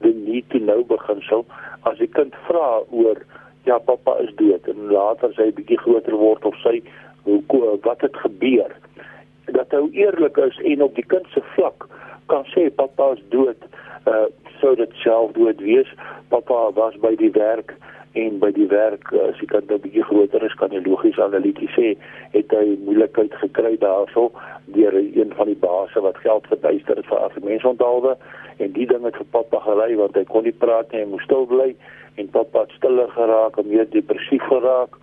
die 0.00 0.14
need 0.14 0.48
to 0.50 0.58
know 0.58 0.84
beginsel. 0.88 1.44
As 1.84 2.00
'n 2.00 2.08
kind 2.16 2.34
vra 2.48 2.80
oor 2.90 3.20
ja, 3.64 3.78
pappa 3.78 4.16
is 4.24 4.32
dood 4.36 4.68
en 4.68 4.88
later 4.92 5.32
sy 5.36 5.50
bietjie 5.52 5.78
groter 5.84 6.16
word 6.16 6.44
of 6.44 6.56
sy 6.62 6.80
hoe 7.24 7.40
wat 7.84 8.00
het 8.00 8.16
gebeur, 8.16 8.72
dat 9.52 9.72
hy 9.72 9.84
eerlik 9.92 10.36
is 10.36 10.56
en 10.64 10.82
op 10.82 10.94
die 10.94 11.08
kind 11.08 11.26
se 11.32 11.40
vlak 11.54 11.88
kan 12.28 12.44
sê 12.52 12.70
pappa 12.70 13.12
is 13.12 13.22
dood, 13.28 13.60
uh 14.06 14.26
sou 14.60 14.74
dit 14.76 14.92
self 15.02 15.32
dood 15.32 15.60
wees. 15.60 15.88
Pappa 16.30 16.70
was 16.72 16.94
by 17.02 17.16
die 17.16 17.32
werk 17.34 17.74
en 18.14 18.38
by 18.38 18.50
die 18.54 18.68
werk 18.70 19.10
eh, 19.12 19.28
as 19.28 19.38
die 19.42 19.50
kind 19.50 19.70
'n 19.70 19.80
bietjie 19.82 20.06
groter 20.10 20.44
is 20.44 20.54
kan 20.60 20.70
jy 20.70 20.82
logies 20.86 21.18
analities 21.18 21.74
sê 21.74 21.96
het 22.32 22.50
hy 22.50 22.78
moeilikheid 22.86 23.34
gekry 23.42 23.76
daarso 23.78 24.30
deur 24.76 24.94
een 24.94 25.34
van 25.34 25.46
die 25.46 25.60
baase 25.66 26.00
wat 26.00 26.16
geld 26.26 26.46
verduister 26.46 26.96
het 26.96 27.06
vir 27.06 27.18
argumentsonthaalwe 27.18 28.16
en 28.58 28.72
die 28.72 28.86
ding 28.86 29.04
het 29.04 29.16
vir 29.16 29.30
pappa 29.30 29.60
gelei 29.66 29.94
want 29.96 30.16
hy 30.16 30.24
kon 30.30 30.46
nie 30.46 30.56
praat 30.64 30.92
nie 30.92 31.02
hy 31.02 31.10
moes 31.10 31.26
stil 31.26 31.46
bly. 31.50 31.74
En 32.14 32.30
pappa 32.30 32.60
het 32.60 32.74
stiller 32.78 33.10
geraak 33.10 33.58
en 33.58 33.68
meer 33.68 33.88
depressief 33.90 34.42
geraak 34.46 34.94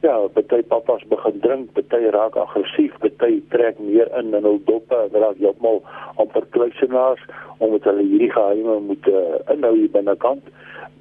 ja 0.00 0.28
baie 0.32 0.62
pappas 0.62 1.02
begin 1.08 1.40
drink 1.44 1.80
baie 1.92 2.10
raak 2.14 2.36
aggressief 2.40 2.94
baie 3.20 3.40
trek 3.52 3.78
meer 3.78 4.08
in 4.18 4.32
in 4.34 4.46
hul 4.48 4.60
doppe 4.68 4.96
en 4.96 5.16
raak 5.24 5.40
heeltemal 5.42 5.82
amper 6.22 6.46
kluisenaars 6.56 7.24
omdat 7.58 7.88
hulle 7.90 8.06
hierdie 8.08 8.30
geheime 8.32 8.78
moet 8.86 9.10
uh, 9.12 9.36
inhou 9.52 9.74
hier 9.76 9.92
binnekant. 9.92 10.46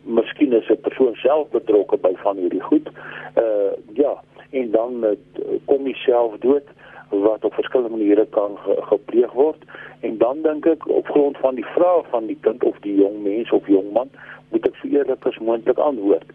Miskien 0.04 0.54
is 0.54 0.68
'n 0.70 0.82
persoon 0.88 1.16
self 1.24 1.48
betrokke 1.56 1.98
by 1.98 2.12
van 2.24 2.38
hierdie 2.44 2.66
goed. 2.72 2.92
Uh 3.44 3.72
ja, 4.02 4.14
en 4.52 4.72
dan 4.72 5.06
uh, 5.06 5.16
kom 5.66 5.88
jy 5.88 5.96
self 6.04 6.36
dood 6.44 6.68
wat 7.10 7.46
op 7.46 7.54
verskillende 7.54 7.96
maniere 7.96 8.26
kan 8.36 8.58
ge 8.66 8.76
gepleeg 8.92 9.32
word. 9.32 9.64
En 10.02 10.18
dan 10.18 10.42
dink 10.42 10.66
ek 10.66 10.88
op 10.88 11.08
grond 11.08 11.38
van 11.38 11.56
die 11.56 11.70
vrae 11.76 12.04
van 12.12 12.28
die 12.28 12.38
kind 12.42 12.64
of 12.64 12.76
die 12.84 12.96
jong 13.00 13.24
mens 13.24 13.52
of 13.52 13.68
jong 13.68 13.94
man 13.96 14.12
moet 14.52 14.66
ek 14.68 14.76
vir 14.84 14.92
eerlik 15.00 15.26
as 15.26 15.40
moontlik 15.40 15.78
antwoord 15.78 16.28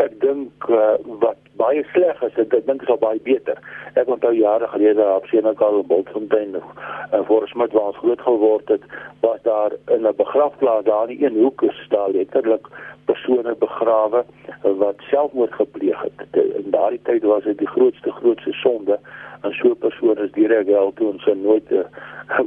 ek 0.00 0.16
dink 0.20 0.68
uh, 0.68 0.96
wat 1.22 1.38
baie 1.60 1.84
sleg 1.92 2.22
is 2.26 2.38
ek 2.40 2.54
dink 2.66 2.82
is 2.82 2.92
al 2.92 3.00
baie 3.02 3.20
beter. 3.24 3.58
Ek 4.00 4.08
onthou 4.08 4.32
jare 4.36 4.68
gelede 4.72 5.04
op 5.04 5.26
Senekal 5.30 5.82
Bultfontein 5.88 6.54
nog 6.56 6.68
en 7.10 7.24
voor 7.28 7.48
Smit 7.48 7.72
waar 7.76 7.90
ons 7.92 8.00
groot 8.02 8.20
geword 8.20 8.68
het 8.68 8.84
was 9.20 9.42
daar 9.42 9.76
in 9.94 10.06
'n 10.06 10.16
begrafplaas 10.16 10.84
daar 10.84 11.10
in 11.10 11.24
een 11.24 11.42
hoek 11.42 11.62
is 11.62 11.86
daar 11.88 12.10
letterlik 12.10 12.66
persone 13.04 13.54
begrawe 13.58 14.24
wat 14.62 14.96
selfmoord 15.10 15.54
gepleeg 15.54 16.02
het. 16.02 16.18
In 16.32 16.70
daardie 16.70 17.02
tyd 17.02 17.22
was 17.22 17.44
dit 17.44 17.58
die 17.58 17.72
grootste 17.76 18.12
grootste 18.12 18.52
sonde 18.52 18.98
en 19.42 19.52
so 19.52 19.70
'n 19.70 19.78
persoon 19.78 20.18
is 20.18 20.32
direk 20.32 20.66
wel 20.66 20.92
toe 20.94 21.08
ons 21.12 21.26
nooit 21.42 21.70
'n 21.70 21.84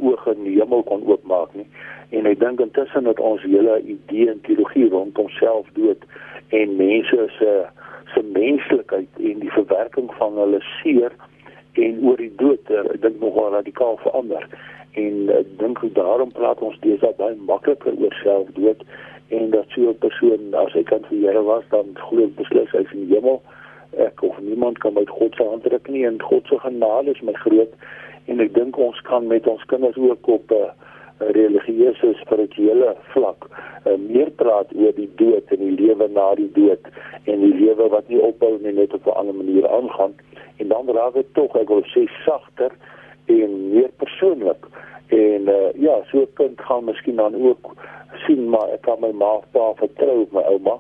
oog 0.02 0.28
in 0.28 0.44
die 0.44 0.60
hemel 0.60 0.84
kon 0.84 1.08
oopmaak 1.08 1.54
nie. 1.54 1.68
En 2.10 2.26
ek 2.26 2.40
dink 2.40 2.60
intussen 2.60 3.04
dat 3.04 3.20
ons 3.20 3.42
hele 3.42 3.82
idee 3.82 4.30
en 4.30 4.42
teologie 4.42 4.90
rondom 4.90 5.30
selfdood 5.30 6.02
en 6.50 6.76
mense 6.76 7.30
se 7.38 7.66
se 8.14 8.22
menslikheid 8.22 9.10
en 9.18 9.40
die 9.40 9.52
verwerking 9.52 10.14
van 10.14 10.38
hulle 10.38 10.60
seer 10.82 11.12
en 11.74 12.04
oor 12.06 12.18
die 12.18 12.36
dood 12.36 12.70
eh, 12.70 12.86
ek 12.94 13.02
dink 13.02 13.20
nogal 13.20 13.52
radikaal 13.52 13.98
verander. 13.98 14.48
En 14.92 15.30
ek 15.30 15.48
dink 15.58 15.82
daarom 15.94 16.32
praat 16.32 16.62
ons 16.62 16.80
deesdae 16.80 17.14
baie 17.18 17.36
makliker 17.36 17.98
oor 17.98 18.14
selfdood 18.22 18.86
en 19.30 19.50
dat 19.50 19.66
so 19.74 19.90
'n 19.90 19.98
persoon 20.06 20.54
as 20.54 20.74
hy 20.74 20.84
kan 20.84 21.02
vir 21.10 21.18
Here 21.18 21.44
was 21.44 21.64
dan 21.70 21.96
glo 21.96 22.28
beslis 22.38 22.72
hy 22.72 22.86
in 22.92 23.08
die 23.08 23.16
hemel 23.16 23.42
ek 23.98 24.22
of 24.24 24.40
niemand 24.40 24.78
kan 24.78 24.94
met 24.94 25.10
God 25.10 25.36
se 25.36 25.44
hand 25.44 25.64
druk 25.64 25.88
nie 25.88 26.06
en 26.06 26.22
God 26.22 26.48
se 26.48 26.60
genade 26.60 27.12
is 27.12 27.22
my 27.22 27.34
groot. 27.34 27.74
En 28.26 28.40
ek 28.40 28.54
dink 28.54 28.78
ons 28.78 29.02
kan 29.02 29.28
met 29.28 29.48
ons 29.48 29.66
kinders 29.72 29.98
ook 29.98 30.28
op 30.28 30.52
'n 30.52 30.64
uh, 30.64 30.72
religieuse 31.38 32.14
spirituele 32.22 32.96
vlak 33.14 33.48
uh, 33.86 33.98
meer 33.98 34.32
praat 34.32 34.74
oor 34.76 34.96
die 34.96 35.10
dood 35.16 35.52
en 35.52 35.60
die 35.60 35.76
lewe 35.86 36.08
na 36.08 36.36
die 36.36 36.52
dood 36.52 36.88
en 37.24 37.40
die 37.40 37.54
lewe 37.54 37.90
wat 37.90 38.08
nie 38.08 38.22
ophou 38.22 38.58
nie 38.62 38.74
net 38.74 38.94
op 38.94 39.06
'n 39.06 39.18
ander 39.20 39.36
manier 39.36 39.68
aangaan. 39.70 40.14
En 40.58 40.68
dan 40.68 40.90
raak 40.90 41.14
dit 41.14 41.34
tog 41.34 41.56
ek 41.56 41.68
wil 41.68 41.86
sê 41.96 42.08
sagter 42.26 42.72
en 43.26 43.70
meer 43.74 43.92
persoonlik. 43.98 44.66
En 45.08 45.42
uh, 45.50 45.72
ja 45.76 46.02
so 46.12 46.22
'n 46.22 46.34
kind 46.34 46.62
gaan 46.62 46.84
miskien 46.86 47.16
dan 47.16 47.36
ook 47.36 47.76
sien 48.26 48.50
maar 48.50 48.70
ek 48.70 48.82
kan 48.82 49.00
my 49.00 49.12
ma 49.12 49.40
pa 49.52 49.74
vertrou 49.76 50.28
my 50.32 50.42
ouma 50.42 50.80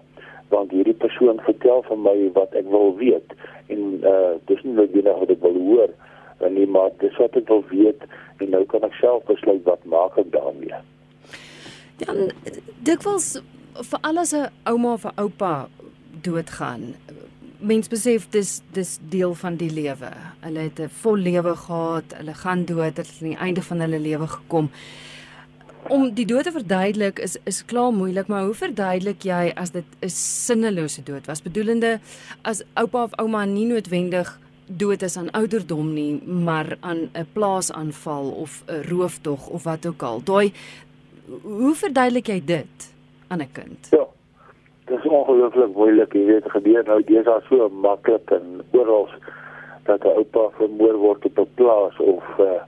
want 0.54 0.72
hierdie 0.72 0.98
persoon 1.06 1.42
vertel 1.50 1.84
vir 1.90 2.00
my 2.08 2.18
wat 2.38 2.56
ek 2.62 2.70
wil 2.72 2.94
weet 3.02 3.36
en 3.74 3.84
uh 4.14 4.34
dis 4.50 4.64
nie 4.64 4.78
net 4.78 5.14
wat 5.20 5.34
ek 5.34 5.42
wil 5.42 5.60
hoor 5.68 5.94
nie, 6.50 6.68
maar 6.68 6.92
dis 7.00 7.16
wat 7.18 7.36
ek 7.40 7.48
wil 7.48 7.64
weet 7.70 8.04
en 8.42 8.52
nou 8.56 8.64
kan 8.72 8.84
ek 8.88 8.96
self 9.00 9.24
besluit 9.30 9.64
wat 9.68 9.84
maak 9.90 10.18
ek 10.20 10.32
daarmee. 10.34 10.80
Ja, 12.04 12.16
dikwels 12.88 13.38
vir 13.74 14.00
alles 14.02 14.34
'n 14.34 14.50
ouma 14.66 14.94
of 14.94 15.06
'n 15.06 15.16
oupa 15.18 15.68
doodgaan. 16.22 16.96
Mens 17.60 17.88
besef 17.88 18.30
dis 18.30 18.62
dis 18.74 19.00
deel 19.10 19.34
van 19.34 19.56
die 19.56 19.72
lewe. 19.72 20.12
Hulle 20.42 20.60
het 20.60 20.80
'n 20.80 20.90
vol 20.90 21.18
lewe 21.18 21.56
gehad, 21.56 22.14
hulle 22.18 22.34
gaan 22.34 22.66
dood, 22.66 22.98
het 22.98 23.18
aan 23.22 23.30
die 23.30 23.38
einde 23.38 23.62
van 23.62 23.80
hulle 23.80 24.00
lewe 24.00 24.28
gekom. 24.28 24.70
Om 25.90 26.14
die 26.16 26.26
dood 26.26 26.44
te 26.44 26.52
verduidelik 26.52 27.20
is 27.20 27.38
is 27.44 27.66
klaar 27.66 27.92
moeilik, 27.92 28.28
maar 28.28 28.46
hoe 28.48 28.56
verduidelik 28.56 29.24
jy 29.28 29.52
as 29.56 29.72
dit 29.72 29.86
'n 30.02 30.10
sinnelose 30.10 31.04
dood 31.04 31.26
was? 31.26 31.42
Bedoelende 31.42 32.00
as 32.42 32.64
oupa 32.74 33.04
of 33.04 33.12
ouma 33.18 33.46
nie 33.46 33.66
noodwendig 33.66 34.40
dood 34.68 35.02
is 35.02 35.18
aan 35.18 35.32
ouderdom 35.32 35.94
nie, 35.94 36.22
maar 36.28 36.78
aan 36.80 37.10
'n 37.14 37.28
plaasaanval 37.34 38.30
of 38.30 38.64
'n 38.68 38.82
rooftog 38.90 39.48
of 39.48 39.64
wat 39.64 39.86
ook 39.86 40.02
al. 40.02 40.24
Daai 40.24 40.52
hoe 41.44 41.76
verduidelik 41.76 42.28
jy 42.28 42.42
dit 42.46 42.94
aan 43.28 43.42
'n 43.42 43.52
kind? 43.52 43.88
Ja. 43.92 44.06
Dit 44.86 44.98
is 44.98 45.12
ongelooflik 45.12 45.76
moeilik, 45.76 46.14
jy 46.14 46.26
weet, 46.26 46.52
gebeur 46.52 46.84
nou 46.84 47.04
dis 47.04 47.26
al 47.26 47.42
so 47.50 47.70
maklik 47.70 48.32
en 48.32 48.62
oral 48.72 49.10
dat 49.84 50.04
'n 50.04 50.08
oupa 50.08 50.50
vermoor 50.58 50.96
word 50.96 51.26
op 51.26 51.40
'n 51.40 51.48
plaas 51.56 52.00
of 52.00 52.24
uh, 52.40 52.62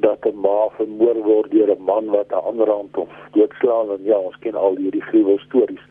dat 0.00 0.26
'n 0.26 0.40
ma 0.40 0.68
vermoor 0.76 1.18
word 1.30 1.50
deur 1.50 1.70
'n 1.76 1.84
man 1.84 2.10
wat 2.10 2.30
'n 2.32 2.44
ander 2.50 2.70
hand 2.70 2.96
of 2.96 3.10
doodslaan 3.32 3.90
en 3.90 4.02
ja, 4.02 4.18
ons 4.18 4.38
ken 4.38 4.54
al 4.54 4.76
hierdie 4.76 5.06
gruwel 5.10 5.38
stories. 5.38 5.84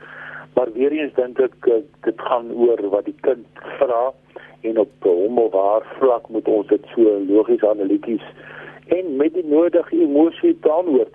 Maar 0.53 0.71
weer 0.73 0.91
eens 0.91 1.13
dink 1.13 1.39
ek 1.39 1.65
eh, 1.67 1.73
dit 2.01 2.21
gaan 2.21 2.53
oor 2.53 2.89
wat 2.89 3.05
die 3.05 3.19
kind 3.21 3.45
vra 3.79 4.13
en 4.61 4.79
op 4.79 4.91
hom 4.99 5.37
of 5.39 5.53
haar 5.53 5.85
vlak 5.99 6.29
moet 6.29 6.47
ons 6.47 6.67
dit 6.67 6.85
so 6.95 7.19
logies 7.27 7.63
analities 7.63 8.25
en 8.87 9.15
met 9.15 9.33
die 9.33 9.45
nodige 9.45 10.01
emosie 10.01 10.55
beantwoord. 10.61 11.13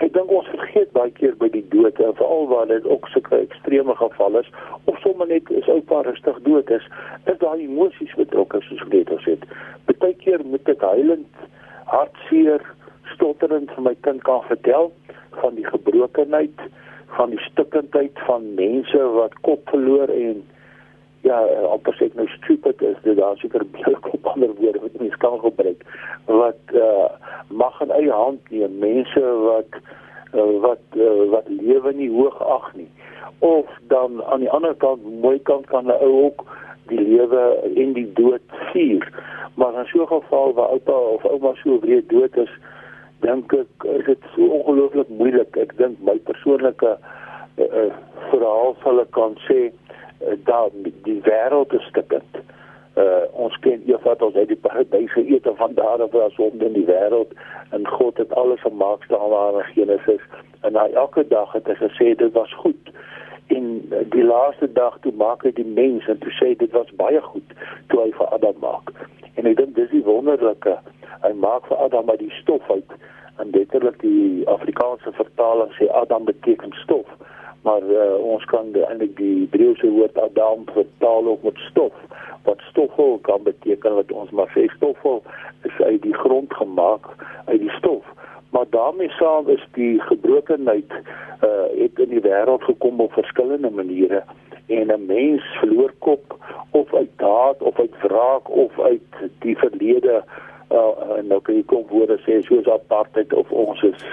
Ek 0.00 0.12
dink 0.16 0.30
ons 0.32 0.48
vergeet 0.48 0.92
baie 0.96 1.10
keer 1.12 1.34
by 1.36 1.50
die 1.52 1.64
dood 1.72 1.98
en 2.00 2.14
veral 2.16 2.46
waar 2.48 2.68
dit 2.70 2.86
ook 2.88 3.08
sulke 3.12 3.36
ekstreme 3.36 3.94
gevalle 3.98 4.40
is 4.40 4.52
of 4.88 4.98
sommer 5.04 5.28
net 5.28 5.50
is 5.52 5.68
oupa 5.68 6.00
rustig 6.06 6.38
dood 6.46 6.70
is, 6.72 6.86
is 7.28 7.38
daai 7.42 7.66
emosies 7.66 8.14
betrokke 8.16 8.62
soos 8.64 8.84
net 8.88 9.12
gesê 9.12 9.36
het. 9.36 9.44
Partykeer 9.90 10.44
moet 10.46 10.68
ek 10.72 10.86
huilend, 10.92 11.42
hartseer, 11.90 12.62
stotterend 13.14 13.72
vir 13.74 13.86
my 13.88 13.94
kind 14.06 14.22
kan 14.28 14.44
vertel 14.48 14.92
van 15.40 15.54
die 15.58 15.66
gebrokenheid, 15.66 16.62
van 17.16 17.34
die 17.34 17.42
stukkendheid 17.50 18.18
van 18.26 18.54
mense 18.54 19.02
wat 19.16 19.34
kop 19.46 19.68
verloor 19.72 20.12
en 20.14 20.42
ja, 21.26 21.40
amper 21.68 21.96
sê 21.98 22.08
ek 22.08 22.16
nou 22.16 22.26
stupid 22.38 22.82
is, 22.86 23.00
dit 23.04 23.18
daar 23.18 23.36
seker 23.40 23.64
baie 23.74 23.96
op 24.14 24.30
ander 24.32 24.52
woorde 24.60 24.84
wat 24.84 25.00
mens 25.02 25.16
kan 25.24 25.36
gebruik 25.42 25.82
wat 26.30 26.74
uh, 26.78 27.08
mag 27.48 27.80
in 27.84 27.92
eie 27.92 28.12
hand 28.14 28.52
neem, 28.54 28.78
mense 28.80 29.34
wat 29.44 29.76
uh, 30.32 30.46
wat 30.64 30.96
uh, 30.96 31.26
wat 31.34 31.50
lewe 31.50 31.92
nie 31.98 32.08
hoog 32.14 32.38
ag 32.46 32.70
nie. 32.78 32.88
Of 33.44 33.68
dan 33.92 34.22
aan 34.30 34.44
die 34.44 34.52
ander 34.52 34.76
kant, 34.78 35.04
mooi 35.24 35.38
kant 35.50 35.66
kan 35.72 35.90
'n 35.90 35.98
ou 35.98 36.12
ook 36.30 36.46
die 36.90 37.00
lewe 37.00 37.44
en 37.74 37.94
die 37.96 38.08
dood 38.18 38.58
vier. 38.72 39.06
Maar 39.54 39.78
in 39.78 39.88
so 39.92 40.02
'n 40.02 40.12
geval 40.12 40.54
waar 40.54 40.74
oupa 40.76 40.92
of 40.92 41.24
ouma 41.24 41.54
so 41.62 41.78
breed 41.78 42.08
dood 42.08 42.36
is, 42.36 42.52
dink 43.20 43.52
ek 43.52 43.84
is 43.98 44.04
dit 44.04 44.22
so 44.34 44.46
ongelooflik 44.58 45.08
moeilik. 45.08 45.56
Ek 45.56 45.76
dink 45.76 46.00
my 46.04 46.16
persoonlike 46.28 46.86
uh, 46.86 46.96
uh, 47.58 47.90
verhaal 48.30 48.76
sal 48.82 49.00
ek 49.00 49.10
kan 49.16 49.36
sê 49.48 49.60
uh, 49.68 50.36
dat 50.44 50.72
die 51.04 51.20
wêreld 51.26 51.72
is 51.76 51.86
stukkend. 51.92 52.40
Uh 52.98 53.24
ons 53.32 53.56
ken 53.64 53.82
Eva 53.86 54.16
ons 54.18 54.34
uit 54.34 54.48
die 54.50 54.62
paradys 54.66 55.12
geëet 55.12 55.46
en 55.46 55.56
van 55.56 55.74
daar 55.74 56.02
af 56.02 56.12
was 56.12 56.36
om 56.36 56.60
in 56.60 56.72
die 56.72 56.86
wêreld 56.88 57.32
en 57.70 57.86
God 57.86 58.16
het 58.18 58.32
alles 58.34 58.60
gemaak 58.60 59.04
staan 59.04 59.30
daar 59.30 59.60
in 59.60 59.72
Genesis 59.74 60.24
en 60.60 60.72
na 60.72 60.88
elke 60.88 61.22
dag 61.28 61.52
het 61.52 61.70
hy 61.70 61.76
gesê 61.78 62.14
dit 62.18 62.32
was 62.32 62.52
goed. 62.64 62.90
En 63.50 63.66
die 64.14 64.24
laaste 64.24 64.72
dag 64.72 64.98
toe 65.02 65.12
maak 65.18 65.42
hy 65.42 65.50
die 65.56 65.66
mens 65.66 66.06
en 66.12 66.18
toe 66.22 66.30
sê 66.38 66.52
dit 66.58 66.70
was 66.76 66.90
baie 67.00 67.20
goed 67.30 67.54
toe 67.90 68.04
hy 68.04 68.10
vir 68.18 68.34
Adam 68.36 68.60
maak. 68.62 68.92
En 69.34 69.48
ek 69.50 69.56
dink 69.58 69.74
dis 69.78 69.90
die 69.90 70.04
wonderlike 70.06 70.76
hy 71.24 71.32
maak 71.44 71.66
vir 71.70 71.82
Adam 71.86 72.12
uit 72.12 72.22
die 72.22 72.36
stof 72.38 72.70
uit. 72.70 72.94
En 73.42 73.50
letterlik 73.56 73.98
die 74.04 74.46
Afrikaanse 74.54 75.12
vertaling 75.18 75.72
sê 75.78 75.90
Adam 76.02 76.28
beteken 76.30 76.76
stof. 76.84 77.10
Maar 77.66 77.84
uh, 77.92 78.14
ons 78.24 78.44
kan 78.52 78.70
eintlik 78.72 79.16
die 79.18 79.34
Hebreëse 79.42 79.90
woord 79.98 80.22
Adam 80.22 80.64
vertaal 80.72 81.26
ook 81.34 81.42
met 81.48 81.58
stof 81.66 81.96
wat 82.46 82.62
stoffel 82.70 83.18
kan 83.26 83.42
beteken 83.42 83.98
wat 83.98 84.12
ons 84.12 84.30
maar 84.30 84.48
sê 84.54 84.64
stoffel 84.76 85.20
is 85.68 85.76
uit 85.84 86.00
die 86.02 86.16
grond 86.22 86.54
gemaak 86.54 87.10
uit 87.50 87.60
die 87.60 87.74
stof 87.76 88.06
maar 88.50 88.66
daarmee 88.70 89.10
saam 89.10 89.48
is 89.48 89.68
die 89.72 90.00
gebrokenheid 90.00 90.90
uh, 90.90 91.48
het 91.82 91.98
in 91.98 92.08
die 92.08 92.20
wêreld 92.20 92.64
gekom 92.64 93.00
op 93.00 93.12
verskillende 93.12 93.70
maniere. 93.70 94.22
En 94.66 94.86
'n 94.86 95.06
mens 95.06 95.42
verloor 95.58 95.92
kop 95.98 96.36
of 96.70 96.94
uit 96.94 97.10
daad 97.16 97.62
of 97.62 97.78
uit 97.78 97.94
wraak 98.02 98.50
of 98.50 98.80
uit 98.80 99.30
die 99.38 99.58
verlede 99.58 100.24
uh, 100.70 101.18
en 101.18 101.26
nou 101.26 101.40
kan 101.40 101.56
jy 101.58 101.64
kom 101.70 101.84
woorde 101.90 102.16
sê 102.24 102.38
soos 102.46 102.68
apartheid 102.70 103.32
of 103.36 103.50
ons 103.50 103.82
is 103.88 104.04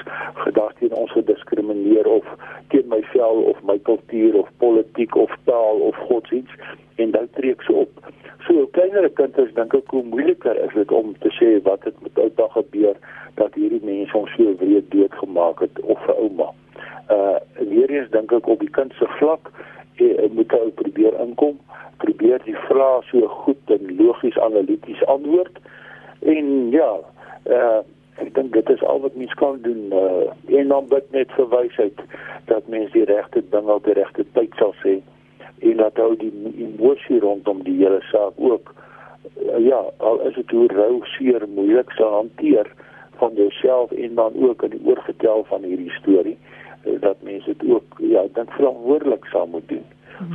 gedagte 0.41 0.89
en 0.89 0.95
ons 1.03 1.13
gediskrimineer 1.13 2.09
of 2.09 2.25
teen 2.73 2.87
my 2.91 3.01
vel 3.13 3.43
of 3.51 3.61
my 3.69 3.77
kultuur 3.89 4.37
of 4.41 4.49
politiek 4.63 5.15
of 5.15 5.33
taal 5.49 5.83
of 5.89 5.99
godsdienst 6.09 6.53
en 6.97 7.13
dan 7.13 7.29
trek 7.37 7.61
so 7.61 7.85
op. 7.85 8.11
So 8.47 8.65
kleinere 8.73 9.09
kinders 9.19 9.53
dink 9.53 9.75
ek 9.77 9.93
hoe 9.93 10.03
moeiliker 10.07 10.57
is 10.65 10.73
dit 10.73 10.91
om 10.91 11.13
te 11.21 11.31
sê 11.37 11.53
wat 11.67 11.85
het 11.85 11.97
met 12.01 12.17
oupa 12.25 12.49
gebeur 12.57 12.97
dat 13.37 13.57
hierdie 13.59 13.83
mense 13.85 14.17
ons 14.17 14.33
so 14.37 14.55
wreed 14.61 14.89
doodgemaak 14.93 15.61
het 15.65 15.81
of 15.85 16.01
vir 16.05 16.21
ouma. 16.25 16.51
Uh 17.13 17.37
weer 17.69 17.91
eens 17.93 18.09
dink 18.13 18.33
ek 18.33 18.47
op 18.49 18.61
die 18.63 18.73
kind 18.73 18.93
se 18.97 19.05
vlak 19.19 19.51
eh, 20.01 20.25
moet 20.33 20.51
hy 20.53 20.69
probeer 20.79 21.15
inkom, 21.21 21.57
probeer 22.01 22.41
die 22.45 22.57
vrae 22.67 23.01
so 23.09 23.29
goed 23.43 23.73
en 23.73 23.93
logies 23.99 24.37
analities 24.45 25.03
antwoord 25.11 25.61
en 26.19 26.71
ja, 26.71 26.89
uh, 27.45 27.79
ek 28.17 28.33
dink 28.33 28.53
dit 28.53 28.69
is 28.69 28.83
al 28.83 29.01
wat 29.03 29.15
mens 29.15 29.33
kan 29.39 29.59
doen 29.61 29.93
uh, 29.93 30.57
en 30.59 30.73
dan 30.73 30.89
bid 30.89 31.11
net 31.11 31.31
vir 31.37 31.49
wysheid 31.53 32.01
dat 32.49 32.67
mens 32.67 32.91
die 32.95 33.05
regte 33.05 33.43
ding 33.53 33.69
op 33.69 33.85
die 33.85 33.97
regte 33.97 34.25
tyd 34.33 34.57
sal 34.57 34.73
sê 34.81 34.97
en 35.59 35.77
dat 35.81 35.97
hou 36.01 36.15
die 36.17 36.33
emosie 36.55 37.19
rondom 37.21 37.61
die 37.65 37.77
hele 37.81 38.01
saak 38.11 38.37
ook 38.37 38.73
uh, 38.73 39.59
ja, 39.61 39.83
al 39.97 40.21
is 40.29 40.35
dit 40.39 40.55
hoe 40.55 40.67
rou 40.73 41.01
seer 41.17 41.45
moeilik 41.53 41.93
sal 41.99 42.15
hanteer 42.21 42.71
van 43.21 43.33
jouself 43.37 43.91
en 43.91 44.15
dan 44.15 44.33
ook 44.49 44.63
in 44.63 44.75
die 44.77 44.85
oorgetel 44.85 45.45
van 45.49 45.63
hierdie 45.65 45.93
storie 45.99 46.37
dat 47.01 47.21
mense 47.21 47.53
dit 47.57 47.69
ook 47.69 47.97
ja, 47.99 48.23
dink 48.33 48.51
verantwoordelik 48.51 49.25
sal 49.25 49.47
moet 49.51 49.67
doen. 49.69 49.83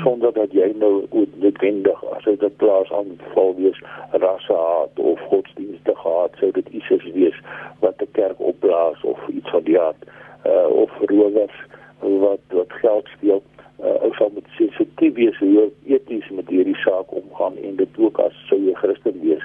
Sonder 0.03 0.33
dat 0.33 0.53
jy 0.53 0.72
nou 0.78 1.07
noodwendig 1.35 2.05
as 2.16 2.24
dit 2.24 2.43
'n 2.43 2.57
plaas 2.57 2.93
aanval 2.93 3.55
wees 3.57 3.78
rassehaat 4.11 4.99
of 4.99 5.20
godsdienstige 5.20 6.09
haat 6.09 6.33
sou 6.39 6.51
dit 6.51 6.68
iets 6.68 6.89
wees 7.14 7.39
wat 7.80 8.03
'n 8.03 8.11
kerk 8.12 8.41
opblaas 8.41 9.03
of 9.03 9.28
iets 9.28 9.51
van 9.51 9.62
die 9.62 9.80
aard. 9.80 10.03
Uh, 10.47 10.66
of 10.66 10.91
rowers 11.01 11.57
wat 11.99 12.41
wat 12.49 12.72
geld 12.72 13.09
steel. 13.16 13.43
Uh, 13.80 14.03
ou 14.03 14.14
sal 14.14 14.30
met 14.35 14.45
sensitief 14.57 15.14
wees 15.14 15.39
hoe 15.39 15.70
eties 15.87 16.30
met 16.30 16.49
hierdie 16.49 16.76
saak 16.76 17.12
omgaan 17.12 17.57
en 17.57 17.76
dit 17.76 17.99
ook 17.99 18.18
as 18.18 18.35
sou 18.47 18.61
jy 18.61 18.74
Christen 18.74 19.20
wees 19.20 19.45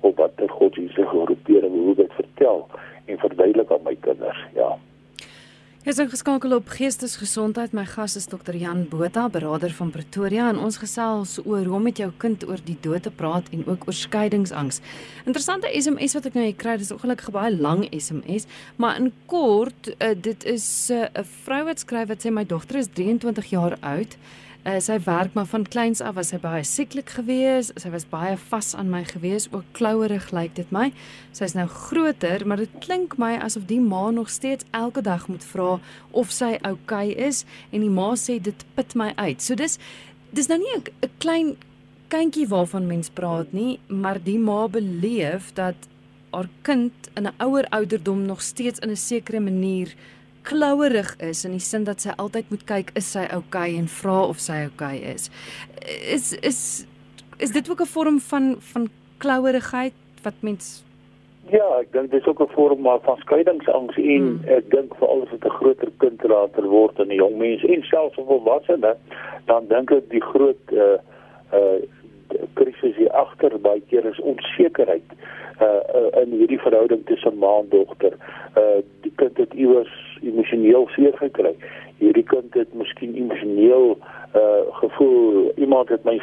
of 0.00 0.16
wat 0.16 0.32
'n 0.36 0.48
godsdienstige 0.48 1.24
groepering 1.24 1.74
hoe 1.74 1.94
dit 1.94 2.12
vertel 2.12 2.66
en 3.04 3.18
verduidelik 3.18 3.70
aan 3.70 3.82
my 3.84 3.96
kinders 4.00 4.44
ja 4.54 4.76
Ons 5.75 5.75
is 5.86 6.00
geskakel 6.10 6.50
op 6.50 6.66
Geestesgesondheid. 6.74 7.70
My 7.72 7.84
gas 7.86 8.16
is 8.18 8.24
Dr. 8.26 8.56
Jan 8.58 8.88
Botha, 8.90 9.28
beraader 9.30 9.70
van 9.70 9.92
Pretoria 9.94 10.48
en 10.50 10.58
ons 10.58 10.80
gesels 10.82 11.36
oor 11.44 11.62
hoe 11.62 11.76
om 11.78 11.84
met 11.86 12.00
jou 12.02 12.08
kind 12.18 12.42
oor 12.48 12.58
die 12.66 12.74
dood 12.82 13.04
te 13.06 13.12
praat 13.14 13.46
en 13.54 13.62
ook 13.70 13.86
oor 13.86 13.94
skeiingsangs. 13.94 14.80
Interessante 15.30 15.70
SMS 15.70 16.16
wat 16.18 16.26
ek 16.26 16.34
nou 16.34 16.48
kry, 16.58 16.74
dis 16.82 16.90
ongelukkig 16.90 17.30
baie 17.30 17.54
lang 17.54 17.84
SMS, 17.94 18.48
maar 18.82 18.98
in 18.98 19.12
kort, 19.30 19.92
uh, 19.94 20.10
dit 20.10 20.48
is 20.56 20.90
eh, 20.90 21.06
'n 21.06 21.22
uh, 21.22 21.24
vrou 21.46 21.62
wat 21.70 21.78
skryf 21.78 22.08
wat 22.08 22.26
sê 22.26 22.34
my 22.34 22.44
dogter 22.44 22.82
is 22.82 22.90
23 22.90 23.46
jaar 23.54 23.78
oud. 23.80 24.18
Uh, 24.66 24.80
sy 24.82 24.96
werk 25.04 25.36
maar 25.38 25.46
van 25.46 25.62
kleins 25.62 26.00
af 26.02 26.16
was 26.16 26.32
sy 26.32 26.40
baie 26.42 26.64
sieklik 26.66 27.12
geweest. 27.14 27.70
Sy 27.78 27.90
was 27.92 28.02
baie 28.10 28.34
vas 28.48 28.72
aan 28.74 28.88
my 28.90 29.04
geweest, 29.06 29.52
ook 29.54 29.68
klouerig 29.78 30.32
lyk 30.34 30.56
dit 30.56 30.72
my. 30.74 30.88
Sy's 31.30 31.54
nou 31.54 31.68
groter, 31.70 32.42
maar 32.42 32.58
dit 32.58 32.72
klink 32.82 33.14
my 33.22 33.36
asof 33.38 33.68
die 33.70 33.78
ma 33.78 34.08
nog 34.10 34.26
steeds 34.34 34.66
elke 34.74 35.04
dag 35.06 35.28
moet 35.30 35.46
vra 35.46 35.76
of 36.10 36.34
sy 36.34 36.56
oukei 36.66 37.12
okay 37.12 37.28
is 37.28 37.44
en 37.70 37.86
die 37.86 37.92
ma 37.94 38.08
sê 38.18 38.40
dit 38.42 38.66
put 38.74 38.96
my 38.98 39.12
uit. 39.14 39.38
So 39.38 39.54
dis 39.54 39.78
dis 40.34 40.50
nou 40.50 40.58
nie 40.58 40.74
'n 40.74 41.14
klein 41.22 41.54
kindjie 42.10 42.48
waarvan 42.48 42.88
mens 42.90 43.08
praat 43.08 43.52
nie, 43.52 43.78
maar 43.86 44.18
die 44.18 44.38
ma 44.38 44.66
beleef 44.66 45.54
dat 45.54 45.76
haar 46.32 46.48
kind 46.62 46.92
in 47.14 47.26
'n 47.26 47.38
ouer 47.38 47.66
ouderdom 47.70 48.26
nog 48.26 48.42
steeds 48.42 48.80
in 48.80 48.90
'n 48.90 48.96
sekere 48.96 49.40
manier 49.40 49.94
klouerig 50.46 51.14
is 51.18 51.44
in 51.44 51.56
die 51.56 51.62
sin 51.62 51.84
dat 51.84 52.00
sy 52.04 52.14
altyd 52.22 52.50
moet 52.54 52.64
kyk 52.68 52.92
is 53.00 53.12
sy 53.16 53.26
oukei 53.26 53.70
okay 53.70 53.78
en 53.80 53.88
vra 53.98 54.18
of 54.30 54.40
sy 54.42 54.62
oukei 54.66 54.96
okay 55.02 55.14
is. 55.14 55.30
Is 56.16 56.32
is 56.42 56.60
is 57.38 57.52
dit 57.52 57.70
ook 57.70 57.80
'n 57.80 57.94
vorm 57.94 58.18
van 58.30 58.56
van 58.72 58.88
klouerigheid 59.18 59.94
wat 60.22 60.34
mens 60.40 60.86
Ja, 61.46 61.66
ek 61.78 61.92
dink 61.94 62.10
dis 62.10 62.26
ook 62.26 62.40
'n 62.42 62.54
vorm 62.54 62.82
van 62.82 63.18
skeiingsangs 63.22 63.96
en 63.96 64.24
hmm. 64.26 64.40
ek 64.50 64.70
dink 64.70 64.94
veral 64.98 65.22
as 65.22 65.30
dit 65.30 65.44
'n 65.44 65.58
groter 65.58 65.90
kind 65.98 66.24
later 66.24 66.66
word 66.66 66.98
en 66.98 67.08
'n 67.08 67.20
jong 67.22 67.36
mens 67.38 67.62
en 67.62 67.82
selfs 67.82 68.18
'n 68.18 68.26
volwassene, 68.26 68.96
dan 69.46 69.66
dink 69.68 69.90
ek 69.90 70.10
die 70.10 70.22
groot 70.22 70.62
uh 70.72 70.98
uh 71.54 71.78
krisis 72.54 72.96
hier 72.96 73.12
agter 73.12 73.58
baie 73.58 73.80
keer 73.88 74.04
is 74.04 74.20
onsekerheid 74.20 75.08
uh, 75.60 75.82
uh 75.94 76.22
in 76.22 76.30
hierdie 76.30 76.58
verhouding 76.58 77.06
tussen 77.06 77.38
ma 77.38 77.58
en 77.58 77.68
dogter. 77.68 78.12
Uh 78.56 78.82
die 79.02 79.12
kind 79.14 79.36
het 79.36 79.54
iewers 79.54 79.94
emosioneel 80.22 80.88
seer 80.94 81.16
gekry. 81.16 81.54
Hierdie 81.98 82.26
kind 82.28 82.54
het 82.54 82.74
miskien 82.74 83.14
emosioneel 83.16 83.96
uh 84.36 84.62
gevoel 84.80 85.52
iemand 85.56 85.88
het 85.88 86.04
my 86.04 86.18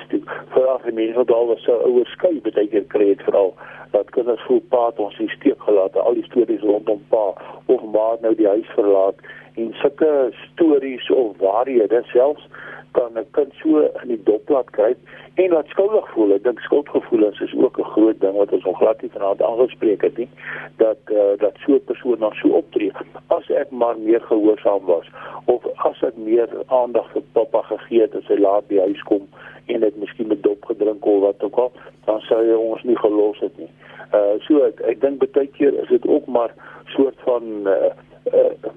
vir 0.53 0.67
af 0.67 0.83
en 0.85 0.93
mense 0.93 1.17
wat 1.17 1.31
al 1.31 1.47
was 1.47 1.63
so 1.63 1.77
ouer 1.87 2.05
skei 2.05 2.41
baie 2.45 2.67
keer 2.67 2.85
kry 2.93 3.07
het 3.09 3.23
veral 3.25 3.53
dat 3.91 4.09
kinders 4.09 4.43
voel 4.47 4.61
pa 4.69 4.85
het 4.85 4.99
ons 4.99 5.19
in 5.19 5.29
steek 5.29 5.61
gelaat 5.67 5.97
al 5.97 6.13
die 6.13 6.25
stories 6.27 6.61
rondom 6.61 7.01
pa 7.09 7.23
of 7.65 7.81
ma 7.95 8.07
nou 8.21 8.35
die 8.35 8.47
huis 8.47 8.69
verlaat 8.75 9.15
en 9.63 9.73
sulke 9.81 10.33
stories 10.51 11.09
of 11.11 11.37
waarhede 11.37 12.01
selfs 12.11 12.47
kan 12.91 13.11
'n 13.17 13.27
kind 13.31 13.53
so 13.61 13.79
in 14.01 14.07
die 14.07 14.23
dopplat 14.23 14.69
kry 14.69 14.95
en 15.33 15.49
laat 15.49 15.67
skuldig 15.67 16.09
voel. 16.13 16.33
Ek 16.33 16.43
dink 16.43 16.59
skuldgevoelens 16.59 17.39
is 17.41 17.55
ook 17.55 17.79
'n 17.79 17.91
groot 17.95 18.19
ding 18.21 18.35
wat 18.37 18.51
ons 18.51 18.63
nog 18.63 18.77
glad 18.77 19.01
nie 19.01 19.11
vanaand 19.13 19.41
aangespreek 19.41 20.01
het 20.01 20.17
nie, 20.17 20.29
dat 20.77 21.01
uh, 21.11 21.33
dat 21.37 21.55
so 21.65 21.71
'n 21.73 21.83
persoon 21.85 22.19
dan 22.19 22.33
so 22.41 22.47
optree. 22.47 22.91
As 23.27 23.49
ek 23.49 23.69
maar 23.71 23.97
meer 23.97 24.21
gehoorsaam 24.21 24.85
was 24.85 25.07
of 25.45 25.61
as 25.75 26.03
ek 26.03 26.17
meer 26.17 26.49
aandag 26.67 27.11
vir 27.11 27.23
pappa 27.31 27.61
gegee 27.61 28.01
het 28.01 28.15
as 28.15 28.27
hy 28.27 28.37
laat 28.37 28.67
by 28.67 28.77
huis 28.77 29.01
kom 29.03 29.27
en 29.65 29.81
het 29.81 29.95
miskien 29.97 30.31
'n 30.31 30.41
dop 30.41 30.65
gedrink 30.65 31.05
of 31.05 31.21
wat 31.21 31.43
ook 31.43 31.57
al, 31.57 31.71
dan 32.05 32.21
sou 32.21 32.39
hy 32.45 32.53
ons 32.53 32.83
nie 32.83 32.97
gelos 32.97 33.39
het 33.39 33.57
nie. 33.57 33.71
Uh 34.13 34.37
so 34.39 34.63
ek, 34.63 34.79
ek 34.79 35.01
dink 35.01 35.33
baie 35.33 35.47
keer 35.47 35.73
is 35.73 35.87
dit 35.87 36.07
ook 36.07 36.25
maar 36.25 36.53
soort 36.85 37.17
van 37.25 37.43
uh, 37.67 37.91
uh 38.33 38.72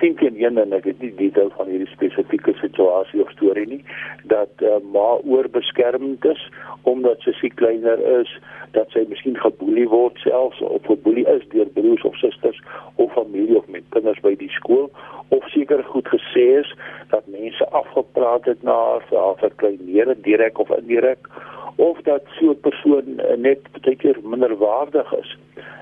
10 0.00 0.14
teen 0.16 0.36
1 0.40 0.58
en 0.58 0.72
ek 0.72 0.86
het 0.88 1.02
nie 1.04 1.12
detail 1.18 1.50
van 1.56 1.68
hierdie 1.68 1.90
spesifieke 1.92 2.54
situasie 2.60 3.20
of 3.22 3.32
storie 3.34 3.66
nie 3.68 3.82
dat 4.32 4.64
uh, 4.64 4.78
ma 4.94 5.18
oorbeskermd 5.28 6.24
is 6.30 6.42
omdat 6.88 7.20
sy 7.26 7.34
siek 7.36 7.58
kleiner 7.60 8.00
is, 8.20 8.32
dat 8.76 8.88
sy 8.94 9.02
miskien 9.10 9.36
geboelie 9.36 9.86
word 9.92 10.16
selfs 10.24 10.62
of 10.64 10.88
geboelie 10.88 11.26
is 11.34 11.44
deur 11.52 11.68
broers 11.76 12.06
of 12.08 12.16
susters 12.22 12.60
of 12.96 13.12
familie 13.16 13.58
of 13.60 13.68
met 13.68 13.84
kinders 13.96 14.20
by 14.24 14.32
die 14.40 14.50
skool 14.56 14.88
of 15.36 15.46
seker 15.52 15.84
goed 15.92 16.08
gesê 16.14 16.46
is 16.62 16.72
dat 17.12 17.28
mense 17.28 17.70
afgepraat 17.82 18.48
het 18.48 18.64
na 18.66 18.76
haar 18.88 19.06
vir 19.10 19.20
haar 19.20 19.38
verkleinere 19.44 20.16
direk 20.24 20.64
of 20.64 20.72
indirek 20.80 21.28
of 21.76 22.00
dat 22.08 22.24
so 22.38 22.56
'n 22.56 22.60
persoon 22.66 23.20
net 23.36 23.68
baie 23.76 23.96
keer 23.96 24.18
minderwaardig 24.24 25.12
is 25.22 25.36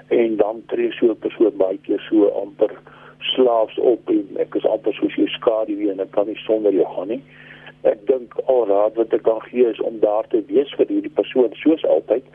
en 0.08 0.36
dan 0.36 0.62
tree 0.66 0.92
so 0.98 1.12
'n 1.12 1.22
persoon 1.26 1.56
baie 1.56 1.78
keer 1.86 2.00
so 2.10 2.30
amper 2.42 2.72
uh, 2.72 2.97
slaafs 3.39 3.78
op 3.78 4.11
en 4.11 4.41
ek 4.43 4.59
is 4.59 4.66
amper 4.66 4.97
soos 4.99 5.14
jou 5.18 5.28
skaduwee 5.39 5.93
en 5.95 6.03
ek 6.03 6.11
kan 6.16 6.26
nie 6.26 6.39
sonder 6.43 6.74
jou 6.74 6.86
gaan 6.97 7.12
nie. 7.14 7.22
Ek 7.86 8.01
dink 8.11 8.34
al 8.51 8.64
raad 8.66 8.97
wat 8.99 9.14
ek 9.14 9.22
kan 9.28 9.39
gee 9.47 9.68
is 9.70 9.78
om 9.86 10.01
daar 10.03 10.26
te 10.32 10.41
wees 10.51 10.72
vir 10.74 10.91
hierdie 10.91 11.14
persoon 11.14 11.55
soos 11.61 11.84
altyd, 11.86 12.26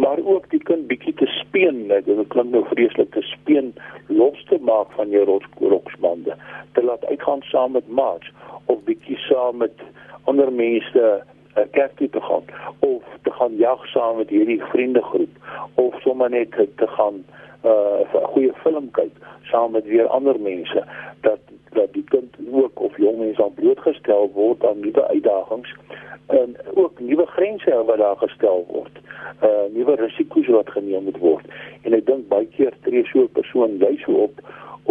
maar 0.00 0.22
ook 0.24 0.48
die 0.54 0.62
kind 0.64 0.88
bietjie 0.88 1.12
te 1.20 1.28
speen, 1.34 1.86
dit 1.92 2.08
klink 2.32 2.52
nou 2.54 2.64
vreeslik 2.70 3.12
te 3.12 3.24
speen, 3.28 3.74
los 4.08 4.40
te 4.48 4.58
maak 4.64 4.92
van 4.96 5.12
jou 5.12 5.26
roksbande, 5.60 6.36
te 6.72 6.84
laat 6.84 7.04
uitgaan 7.12 7.44
saam 7.52 7.76
met 7.76 7.88
maats 7.88 8.32
of 8.72 8.80
bietjie 8.88 9.20
saam 9.28 9.60
met 9.64 9.84
ander 10.24 10.52
mense 10.52 11.04
uh, 11.04 11.64
kerk 11.76 11.96
toe 12.00 12.08
te 12.16 12.20
gaan 12.20 12.48
of 12.88 13.04
te 13.22 13.32
gaan 13.36 13.56
jag 13.60 13.86
saam 13.92 14.16
met 14.16 14.32
hierdie 14.32 14.62
vriendegroep 14.72 15.36
of 15.74 16.00
sommer 16.00 16.30
net 16.30 16.56
te 16.56 16.88
gaan 16.96 17.24
'n 17.62 18.26
goeie 18.32 18.52
film 18.62 18.90
kyk 18.90 19.12
saam 19.42 19.70
met 19.72 19.84
weer 19.84 20.06
ander 20.06 20.40
mense 20.40 20.84
dat 21.20 21.38
dat 21.72 21.92
die 21.92 22.04
kind 22.04 22.36
ook 22.52 22.80
of 22.80 22.96
jong 22.96 23.18
mense 23.18 23.42
aan 23.44 23.54
blootgestel 23.54 24.30
word 24.34 24.64
aan 24.66 24.80
nuwe 24.80 25.08
uitdagings 25.08 25.74
en 26.26 26.56
ook 26.74 27.00
nuwe 27.00 27.26
grense 27.26 27.82
wat 27.86 27.98
daar 27.98 28.16
gestel 28.16 28.66
word. 28.68 28.96
Uh 29.42 29.48
nuwe 29.74 29.94
risiko's 29.94 30.46
wat 30.46 30.70
geneem 30.70 31.04
moet 31.04 31.18
word. 31.18 31.46
En 31.82 31.92
ek 31.92 32.06
dink 32.06 32.28
baie 32.28 32.48
keer 32.56 32.72
tree 32.82 33.04
so 33.04 33.22
'n 33.22 33.32
persoon 33.32 33.78
jy 33.78 33.96
so 34.04 34.12
op 34.12 34.40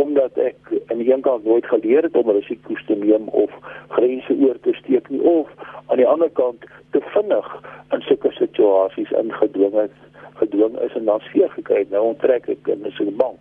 omdat 0.02 0.38
ek 0.38 0.72
aan 0.92 1.00
die 1.02 1.12
een 1.12 1.24
kant 1.24 1.46
nooit 1.46 1.66
geleer 1.66 2.04
het 2.04 2.18
om 2.20 2.30
risiko's 2.30 2.86
te 2.86 2.96
neem 3.00 3.28
of 3.28 3.52
grense 3.96 4.36
oor 4.40 4.60
te 4.62 4.74
steek 4.74 5.10
nie 5.10 5.22
of 5.22 5.52
aan 5.86 6.02
die 6.02 6.08
ander 6.08 6.30
kant 6.40 6.66
te 6.92 7.02
vinnig 7.14 7.48
in 7.96 8.02
sulke 8.08 8.32
situasies 8.36 9.12
ingedwing 9.12 9.78
het 9.80 9.96
gedwing 10.36 10.80
is 10.84 10.96
en 11.00 11.06
dan 11.06 11.20
seer 11.32 11.50
gekry 11.50 11.84
het. 11.84 11.92
Nou 11.94 12.04
onttrek 12.12 12.50
ek 12.52 12.68
is 12.76 13.00
ek 13.00 13.12
bang. 13.20 13.38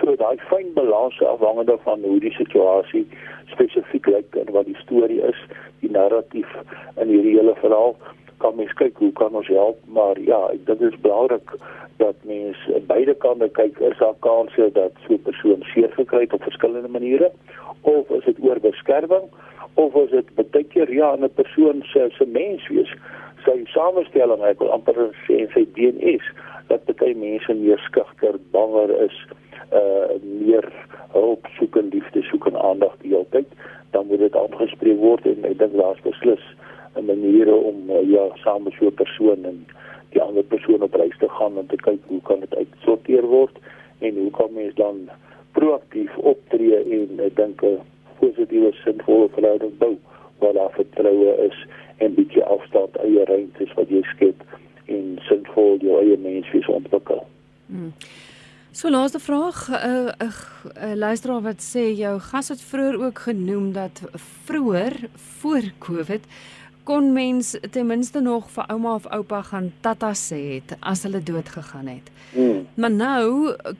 So 0.00 0.14
daai 0.16 0.38
fyn 0.48 0.70
balans 0.76 1.18
afhangende 1.20 1.76
van 1.84 2.04
hoe 2.06 2.20
die 2.22 2.32
situasie 2.36 3.04
spesifiek 3.52 4.06
lyk 4.06 4.38
en 4.40 4.52
wat 4.54 4.68
die 4.70 4.78
storie 4.80 5.20
is, 5.28 5.40
die 5.82 5.90
narratief 5.90 6.48
in 6.96 7.10
hierdie 7.10 7.36
hele 7.36 7.56
verhaal 7.60 7.96
kan 8.38 8.56
mens 8.56 8.72
kyk 8.80 8.98
hoe 9.02 9.12
kan 9.12 9.34
ons 9.34 9.50
help 9.52 9.78
maar 9.98 10.20
ja 10.20 10.40
ek 10.52 10.66
dink 10.66 10.80
dit 10.80 10.92
is 10.92 11.00
belangrik 11.06 11.54
dat 12.02 12.16
mens 12.30 12.58
beide 12.86 13.14
kante 13.24 13.48
kyk 13.58 13.78
is 13.90 13.98
daar 13.98 14.18
kanse 14.26 14.70
dat 14.72 14.92
so 15.06 15.14
'n 15.14 15.22
persoon 15.28 15.62
seer 15.72 15.90
gekry 15.96 16.20
het 16.20 16.32
op 16.32 16.42
verskillende 16.42 16.88
maniere 16.88 17.30
of 17.80 18.10
is 18.10 18.24
dit 18.24 18.38
oor 18.40 18.60
beskerming 18.60 19.26
of 19.74 19.94
is 19.94 20.10
dit 20.10 20.34
baie 20.34 20.64
keer 20.64 20.92
ja 20.92 21.16
'n 21.16 21.30
persoon 21.34 21.82
se 21.92 22.08
se 22.18 22.26
menswees 22.26 22.92
sy 23.44 23.56
samestelling 23.64 24.42
ek 24.42 24.58
wil 24.58 24.72
amper 24.72 24.96
sê 25.26 25.46
sy 25.54 25.66
DNA 25.74 26.18
dat 26.68 26.96
baie 26.96 27.14
mense 27.14 27.54
meer 27.54 27.78
skugter 27.78 28.38
banger 28.50 28.90
is 29.06 29.16
uh 29.72 30.16
meer 30.22 30.66
hulp 31.12 31.46
soek 31.58 31.76
en 31.76 31.88
liefde 31.92 32.22
soek 32.22 32.46
en 32.46 32.56
aandag 32.56 32.94
die 33.02 33.12
hele 33.14 33.26
tyd 33.30 33.50
dan 33.90 34.06
moet 34.06 34.18
dit 34.18 34.36
aangespreek 34.36 34.98
word 34.98 35.26
en 35.26 35.44
ek 35.44 35.58
dink 35.58 35.76
daar's 35.76 36.00
beslis 36.06 36.44
'n 36.44 36.67
manier 36.94 37.54
om 37.54 37.90
uh, 37.90 38.10
ja 38.10 38.28
saam 38.34 38.62
met 38.62 38.72
so 38.78 38.86
'n 38.86 38.94
persoon 38.94 39.44
en 39.44 39.66
die 40.10 40.22
ander 40.22 40.42
persoon 40.42 40.82
op 40.82 40.94
reis 40.94 41.18
te 41.18 41.28
gaan 41.28 41.58
om 41.58 41.66
te 41.66 41.76
kyk 41.76 42.00
hoe 42.06 42.22
kan 42.22 42.40
dit 42.40 42.54
uitsorteer 42.54 43.26
word 43.26 43.56
en 43.98 44.16
hoe 44.16 44.30
kan 44.30 44.52
mens 44.52 44.74
dan 44.74 45.08
proaktief 45.52 46.16
optree 46.16 46.76
en 46.76 47.20
ek 47.20 47.36
dink 47.36 47.62
'n 47.62 47.80
positiewe 48.18 48.72
sinvolle 48.84 49.28
verhouding 49.28 49.78
bou 49.78 49.96
waar 50.38 50.52
daar 50.52 50.70
vertroue 50.70 51.34
is 51.50 51.66
en 51.96 52.14
bietjie 52.14 52.44
afstand 52.44 52.96
eie 52.96 53.24
ruimtes 53.24 53.74
wat 53.74 53.88
jy 53.88 54.02
skep 54.14 54.42
en 54.86 55.18
sinvol 55.28 55.78
jou 55.82 56.00
eie 56.00 56.16
menswees 56.16 56.68
ontwikkel. 56.68 57.26
Hmm. 57.66 57.92
So 58.72 58.90
laaste 58.90 59.18
vraag, 59.18 59.68
'n 59.68 59.74
uh, 59.74 60.12
'n 60.18 60.26
uh, 60.26 60.34
uh, 60.90 60.94
luisteraar 60.94 61.42
wat 61.42 61.60
sê 61.60 61.84
jou 61.96 62.18
gas 62.18 62.48
het 62.48 62.62
vroeër 62.62 63.04
ook 63.04 63.18
genoem 63.18 63.72
dat 63.72 64.02
vroeër 64.44 64.94
voor 65.40 65.62
Covid 65.78 66.24
kon 66.88 67.12
mens 67.12 67.52
ten 67.70 67.86
minste 67.86 68.20
nog 68.24 68.46
vir 68.54 68.64
ouma 68.72 68.94
of 68.96 69.06
oupa 69.12 69.42
gaan 69.50 69.66
tata 69.84 70.14
sê 70.16 70.38
het 70.54 70.72
as 70.80 71.02
hulle 71.04 71.20
dood 71.20 71.48
gegaan 71.52 71.90
het. 71.92 72.06
Mm. 72.32 72.62
Maar 72.80 72.94
nou 72.94 73.26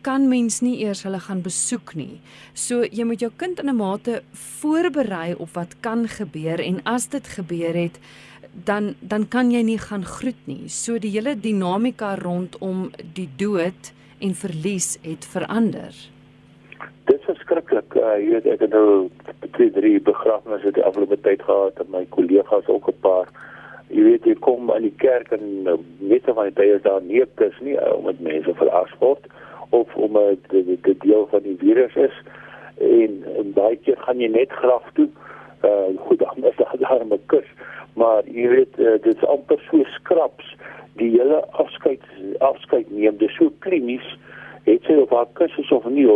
kan 0.05 0.29
mens 0.29 0.61
nie 0.61 0.77
eers 0.83 1.07
hulle 1.07 1.21
gaan 1.25 1.41
besoek 1.47 1.95
nie. 1.97 2.21
So 2.53 2.85
jy 2.85 3.07
moet 3.09 3.25
jou 3.25 3.31
kind 3.37 3.63
in 3.65 3.71
'n 3.73 3.77
mate 3.77 4.23
voorberei 4.33 5.35
op 5.35 5.55
wat 5.57 5.81
kan 5.81 6.09
gebeur 6.09 6.61
en 6.61 6.85
as 6.85 7.09
dit 7.09 7.29
gebeur 7.29 7.75
het 7.75 7.99
dan 8.65 8.95
dan 9.01 9.29
kan 9.29 9.51
jy 9.51 9.63
nie 9.63 9.79
gaan 9.79 10.05
groet 10.05 10.43
nie. 10.45 10.69
So 10.69 10.99
die 10.99 11.11
hele 11.11 11.41
dinamika 11.41 12.15
rondom 12.15 12.91
die 13.15 13.29
dood 13.37 13.93
en 14.19 14.35
verlies 14.35 14.99
het 15.03 15.25
verander. 15.25 15.95
Dit 17.05 17.21
is 17.29 17.39
verskriklik. 17.79 17.95
Uh, 17.95 18.19
jy 18.19 18.33
weet 18.33 18.47
ek 18.47 18.61
het 18.61 18.71
nou 18.71 19.09
twee 19.55 19.71
drie 19.71 20.01
begrafnisse 20.01 20.73
die 20.73 20.85
afgelope 20.85 21.19
tyd 21.23 21.43
gehad 21.43 21.79
en 21.79 21.91
my 21.91 22.07
kollegas 22.11 22.67
ook 22.69 22.89
'n 22.89 23.01
paar. 23.01 23.29
Jy 23.89 24.03
weet 24.03 24.25
jy 24.25 24.35
kom 24.35 24.71
aan 24.71 24.83
die 24.83 24.95
kerk 24.97 25.33
en 25.33 25.65
weet 25.99 26.29
of 26.29 26.37
jy 26.37 26.53
daar 26.55 26.83
daar 26.83 27.03
nie 27.03 27.23
is 27.23 27.61
nie 27.61 27.75
uh, 27.75 27.97
om 27.97 28.05
met 28.05 28.21
mense 28.21 28.55
verras 28.55 28.93
word 28.99 29.27
of 29.71 29.95
om 29.97 30.13
dit 30.13 30.53
uh, 30.53 30.77
die 30.83 30.97
deel 30.99 31.27
van 31.31 31.43
die 31.43 31.57
virus 31.59 31.95
is 31.97 32.17
en, 32.79 33.25
en 33.37 33.53
baie 33.53 33.77
keer 33.77 33.97
gaan 33.97 34.21
jy 34.21 34.29
net 34.29 34.53
graf 34.53 34.85
toe. 34.95 35.09
Uh 35.65 35.97
goed 36.07 36.19
dan 36.19 36.45
is 36.45 36.57
daar 36.57 36.77
daar 36.89 37.05
'n 37.05 37.21
kus, 37.27 37.47
maar 37.95 38.23
jy 38.25 38.49
weet 38.49 38.79
uh, 38.79 38.99
dit 39.03 39.17
is 39.17 39.25
amper 39.25 39.59
so 39.71 39.83
skraps 39.85 40.57
die 40.97 41.11
hele 41.11 41.45
afskeid 41.51 42.03
afskeid 42.39 42.91
neem. 42.91 43.17
Dit 43.17 43.29
is 43.29 43.37
so 43.37 43.53
klinies 43.59 44.19
het 44.69 44.89
sy 44.89 44.99
op 45.03 45.15
haar 45.17 45.31
kussens 45.41 45.73
of 45.73 45.87
nie 45.89 46.07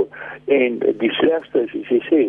en 0.45 0.79
die 0.99 1.13
slegste 1.19 1.65
is 1.67 1.75
as 1.81 1.91
jy 1.93 2.01
sê 2.09 2.23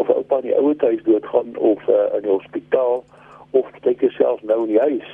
of 0.00 0.10
oupa 0.12 0.40
in 0.42 0.50
die 0.50 0.56
ouer 0.56 0.76
huis 0.86 1.02
doodgaan 1.08 1.56
of 1.56 1.88
uh, 1.88 2.06
in 2.16 2.26
die 2.26 2.32
hospitaal 2.32 3.04
of 3.50 3.70
kyk 3.86 4.04
self 4.16 4.42
nou 4.42 4.62
in 4.66 4.74
die 4.74 4.82
huis 4.82 5.08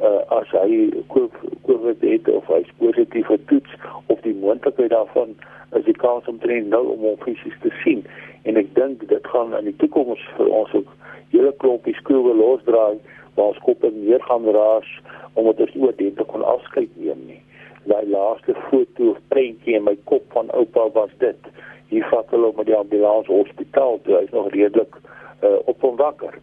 uh, 0.00 0.22
as 0.38 0.50
hy 0.54 0.90
COVID 1.12 2.02
het 2.04 2.28
of 2.28 2.46
hy 2.52 2.62
is 2.64 2.74
positief 2.82 3.30
getoets 3.32 3.78
of 4.06 4.20
die 4.26 4.34
moontlikheid 4.34 4.92
daarvan 4.94 5.34
is 5.76 5.84
die 5.84 5.96
kans 5.96 6.26
om 6.26 6.38
te 6.40 6.60
nou 6.64 6.84
om 6.94 7.04
hom 7.04 7.18
fisies 7.24 7.56
te 7.62 7.72
sien. 7.82 8.04
En 8.48 8.56
ek 8.56 8.70
dink 8.76 9.04
dit 9.08 9.26
gaan 9.32 9.52
in 9.58 9.68
die 9.68 9.76
toekoms 9.82 10.22
vir 10.36 10.48
ons 10.60 10.72
ook 10.80 10.94
hele 11.34 11.52
klompie 11.60 11.96
skole 11.98 12.34
losdraai 12.36 12.96
waar 13.36 13.50
ons 13.52 13.60
koppe 13.66 13.90
meer 13.94 14.22
gaan 14.30 14.48
raas 14.56 14.88
omdat 15.34 15.60
ons 15.66 15.76
oor 15.76 15.96
dit 15.98 16.24
kon 16.32 16.46
afskeid 16.54 16.94
neem 16.96 17.20
nie 17.28 17.42
daai 17.88 18.06
laaste 18.10 18.54
foto 18.68 19.10
of 19.12 19.20
prentjie 19.32 19.76
in 19.78 19.84
my 19.84 19.96
kop 20.10 20.24
van 20.36 20.50
oupa 20.56 20.88
was 20.94 21.10
dit. 21.22 21.50
Hier 21.88 22.04
vat 22.12 22.30
hulle 22.34 22.52
met 22.56 22.68
die 22.68 22.76
ambulans 22.76 23.30
hospitaal 23.32 24.00
toe. 24.04 24.18
Hy's 24.18 24.34
nog 24.36 24.50
redelik 24.52 24.98
uh, 25.42 25.56
op 25.64 25.80
hom 25.80 25.96
wakker. 26.00 26.36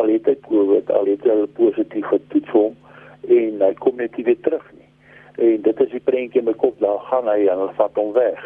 Al 0.00 0.12
het 0.12 0.28
hy 0.28 0.36
COVID, 0.46 0.92
al 0.94 1.10
het 1.10 1.24
hy 1.26 1.36
positief 1.56 2.06
getoets 2.12 2.54
hom 2.56 2.76
en 3.28 3.60
hy 3.64 3.72
kom 3.80 4.00
net 4.00 4.16
nie 4.16 4.26
weer 4.28 4.40
terug 4.44 4.64
nie. 4.76 4.88
En 5.40 5.62
dit 5.64 5.84
is 5.84 5.92
die 5.94 6.02
prentjie 6.04 6.42
in 6.42 6.48
my 6.48 6.56
kop, 6.60 6.76
daar 6.80 7.00
gaan 7.08 7.28
hy 7.28 7.44
en 7.46 7.62
hulle 7.64 7.76
vat 7.78 8.00
hom 8.00 8.12
weg. 8.16 8.42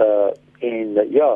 Uh 0.00 0.30
en 0.60 0.98
uh, 1.00 1.06
ja, 1.08 1.28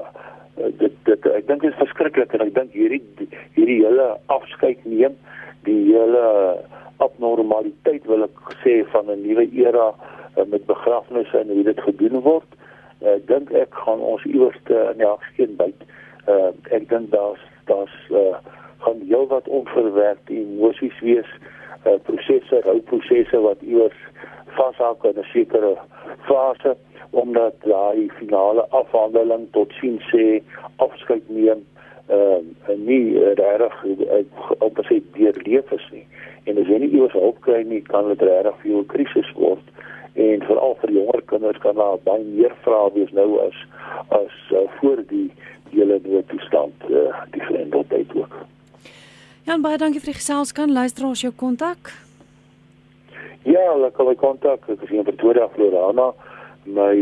dit 0.60 0.96
dit 1.08 1.28
ek 1.32 1.46
dink 1.48 1.62
dit 1.64 1.70
is 1.70 1.80
verskriklik 1.80 2.34
en 2.36 2.44
ek 2.44 2.52
dink 2.56 2.74
hierdie 2.76 3.28
hierdie 3.56 3.78
hele 3.80 4.10
afskeid 4.32 4.82
neem, 4.84 5.16
die 5.64 5.80
hele 5.94 6.24
abnormaliteit 7.04 8.04
wil 8.08 8.26
ek 8.26 8.52
sê 8.60 8.82
van 8.92 9.08
'n 9.08 9.24
nuwe 9.24 9.48
era 9.64 9.88
uh, 9.94 10.12
met 10.46 10.66
begrafnisse 10.66 11.38
en 11.38 11.48
hoe 11.48 11.62
dit 11.62 11.80
gedoen 11.80 12.20
word. 12.20 12.50
Ek 13.00 13.20
uh, 13.20 13.26
dink 13.26 13.50
ek 13.50 13.74
gaan 13.84 14.00
ons 14.00 14.24
iewers 14.24 14.58
in 14.66 14.98
die 15.02 15.06
afskeid 15.06 15.56
byt. 15.56 15.80
Uh 16.26 16.52
ek 16.70 16.88
dink 16.88 17.10
daar's 17.10 17.42
daar's 17.70 17.96
uh 18.10 18.36
gaan 18.84 19.00
heelwat 19.08 19.48
onverwerkte 19.48 20.34
emosies 20.34 20.98
wees, 21.00 21.30
uh 21.84 21.98
prosesse, 22.08 22.60
rouprosesse 22.64 23.40
wat 23.40 23.62
iewers 23.62 24.00
vashak 24.56 25.04
in 25.04 25.18
'n 25.20 25.28
sekere 25.32 25.76
fase 26.28 26.76
omdat 27.10 27.54
daai 27.60 28.10
finale 28.18 28.66
afhandeling 28.70 29.46
tot 29.50 29.72
sien 29.80 30.00
sê 30.10 30.42
afskeid 30.76 31.28
neem 31.28 31.60
uh, 32.10 32.40
nie 32.76 33.18
reg 33.40 33.76
op 34.58 34.80
sy 34.88 35.02
deurleef 35.16 35.72
is 35.78 35.86
nie 35.92 36.06
en 36.44 36.58
as 36.60 36.68
jy 36.68 36.78
nie 36.82 36.92
iewers 36.92 37.16
hulp 37.18 37.40
kry 37.46 37.62
nie 37.62 37.82
kan 37.90 38.10
dit 38.12 38.22
reg 38.28 38.56
vir 38.62 38.70
jou 38.70 38.82
'n 38.82 38.92
krisis 38.94 39.30
word 39.34 39.66
en 40.14 40.44
veral 40.46 40.76
vir 40.80 40.92
jonger 40.94 41.22
kinders 41.26 41.58
kan 41.58 41.74
daar 41.74 41.98
baie 42.06 42.24
meer 42.24 42.54
vrae 42.62 42.90
wees 42.94 43.12
nou 43.12 43.28
as 43.46 43.58
as 44.14 44.36
uh, 44.52 44.64
voor 44.78 45.02
die 45.10 45.30
hele 45.70 45.98
noodtoestand 46.04 46.86
uh, 46.90 47.22
die 47.34 47.42
grendeltyd 47.42 48.14
ook. 48.14 48.36
Jan 49.44 49.64
baie 49.64 49.78
dankie 49.78 50.00
vir 50.00 50.12
die 50.14 50.20
gesels 50.20 50.54
kan 50.56 50.72
luister 50.72 51.06
ons 51.06 51.24
jou 51.26 51.32
kontak? 51.36 51.92
Ja, 53.44 53.60
hulle 53.72 53.90
kan 53.92 54.06
my 54.08 54.14
kontak, 54.16 54.62
ek 54.72 54.86
is 54.86 54.94
in 54.94 55.04
Pretoria, 55.04 55.50
Florida. 55.52 56.12
My 56.64 56.94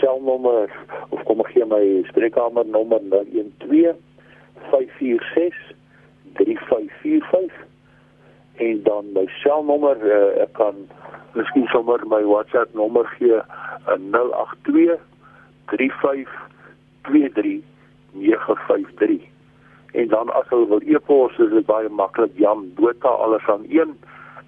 selnommer 0.00 0.72
of 1.14 1.20
kom 1.28 1.44
ek 1.44 1.52
gee 1.54 1.68
my 1.70 1.84
spreekkamer 2.08 2.66
nommer 2.66 2.98
012 3.04 3.94
546 4.72 5.60
3545 6.40 7.62
en 8.56 8.82
dan 8.82 9.12
my 9.12 9.26
selnommer 9.42 9.98
uh, 10.06 10.42
ek 10.44 10.52
kan 10.58 10.74
miskien 11.34 11.66
sommer 11.72 12.00
my 12.06 12.22
WhatsApp 12.22 12.74
nommer 12.74 13.06
gee 13.18 13.40
uh, 13.40 13.98
082 14.12 14.98
3523 15.72 17.62
953 18.12 19.20
en 19.94 20.08
dan 20.08 20.30
as 20.38 20.46
jy 20.50 20.62
wil 20.70 20.82
e-pos 20.86 21.38
is 21.42 21.52
dit 21.54 21.66
baie 21.66 21.88
maklik 21.88 22.34
Jan 22.38 22.70
Botha 22.78 23.08
alles 23.26 23.46
aan 23.50 23.66
1 23.70 23.96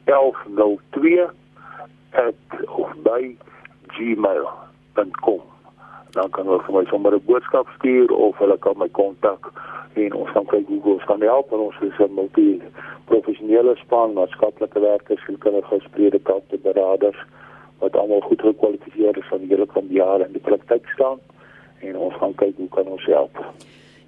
1102 0.07 1.27
of 2.69 2.91
by 3.05 3.37
gmail.com 3.97 5.56
dan 6.13 6.31
kan 6.31 6.47
hulle 6.47 6.63
vir 6.67 6.75
my 6.75 6.85
sommer 6.91 7.15
'n 7.15 7.25
boodskap 7.27 7.67
stuur 7.79 8.13
of 8.13 8.39
hulle 8.39 8.59
kan 8.59 8.79
my 8.79 8.89
kontak 8.89 9.53
en 9.95 10.13
ons 10.13 10.31
kan 10.33 10.47
kyk 10.47 10.67
hoe 10.69 10.93
ons 10.95 11.05
kan 11.05 11.21
help 11.21 11.53
en 11.53 11.59
ons 11.59 11.81
is 11.81 11.99
'n 11.99 12.15
multi 12.15 12.61
professionele 13.05 13.77
span 13.77 14.13
maatskaplike 14.13 14.81
werkers 14.81 15.29
en 15.29 15.39
kindergespreide 15.39 16.19
kante 16.19 16.59
beraders 16.59 17.21
wat 17.79 17.97
almal 17.97 18.21
goed 18.21 18.41
gekwalifiseer 18.41 19.19
is 19.19 19.29
van 19.29 19.39
die 19.39 19.49
hele 19.49 19.67
kom 19.67 19.87
jaar 19.89 20.21
in 20.21 20.33
die 20.33 20.47
praktyk 20.49 20.89
staan 20.95 21.19
en 21.81 21.97
ons 21.97 22.15
gaan 22.15 22.35
kyk 22.35 22.57
hoe 22.57 22.69
kan 22.69 22.87
ons 22.87 23.05
help. 23.05 23.45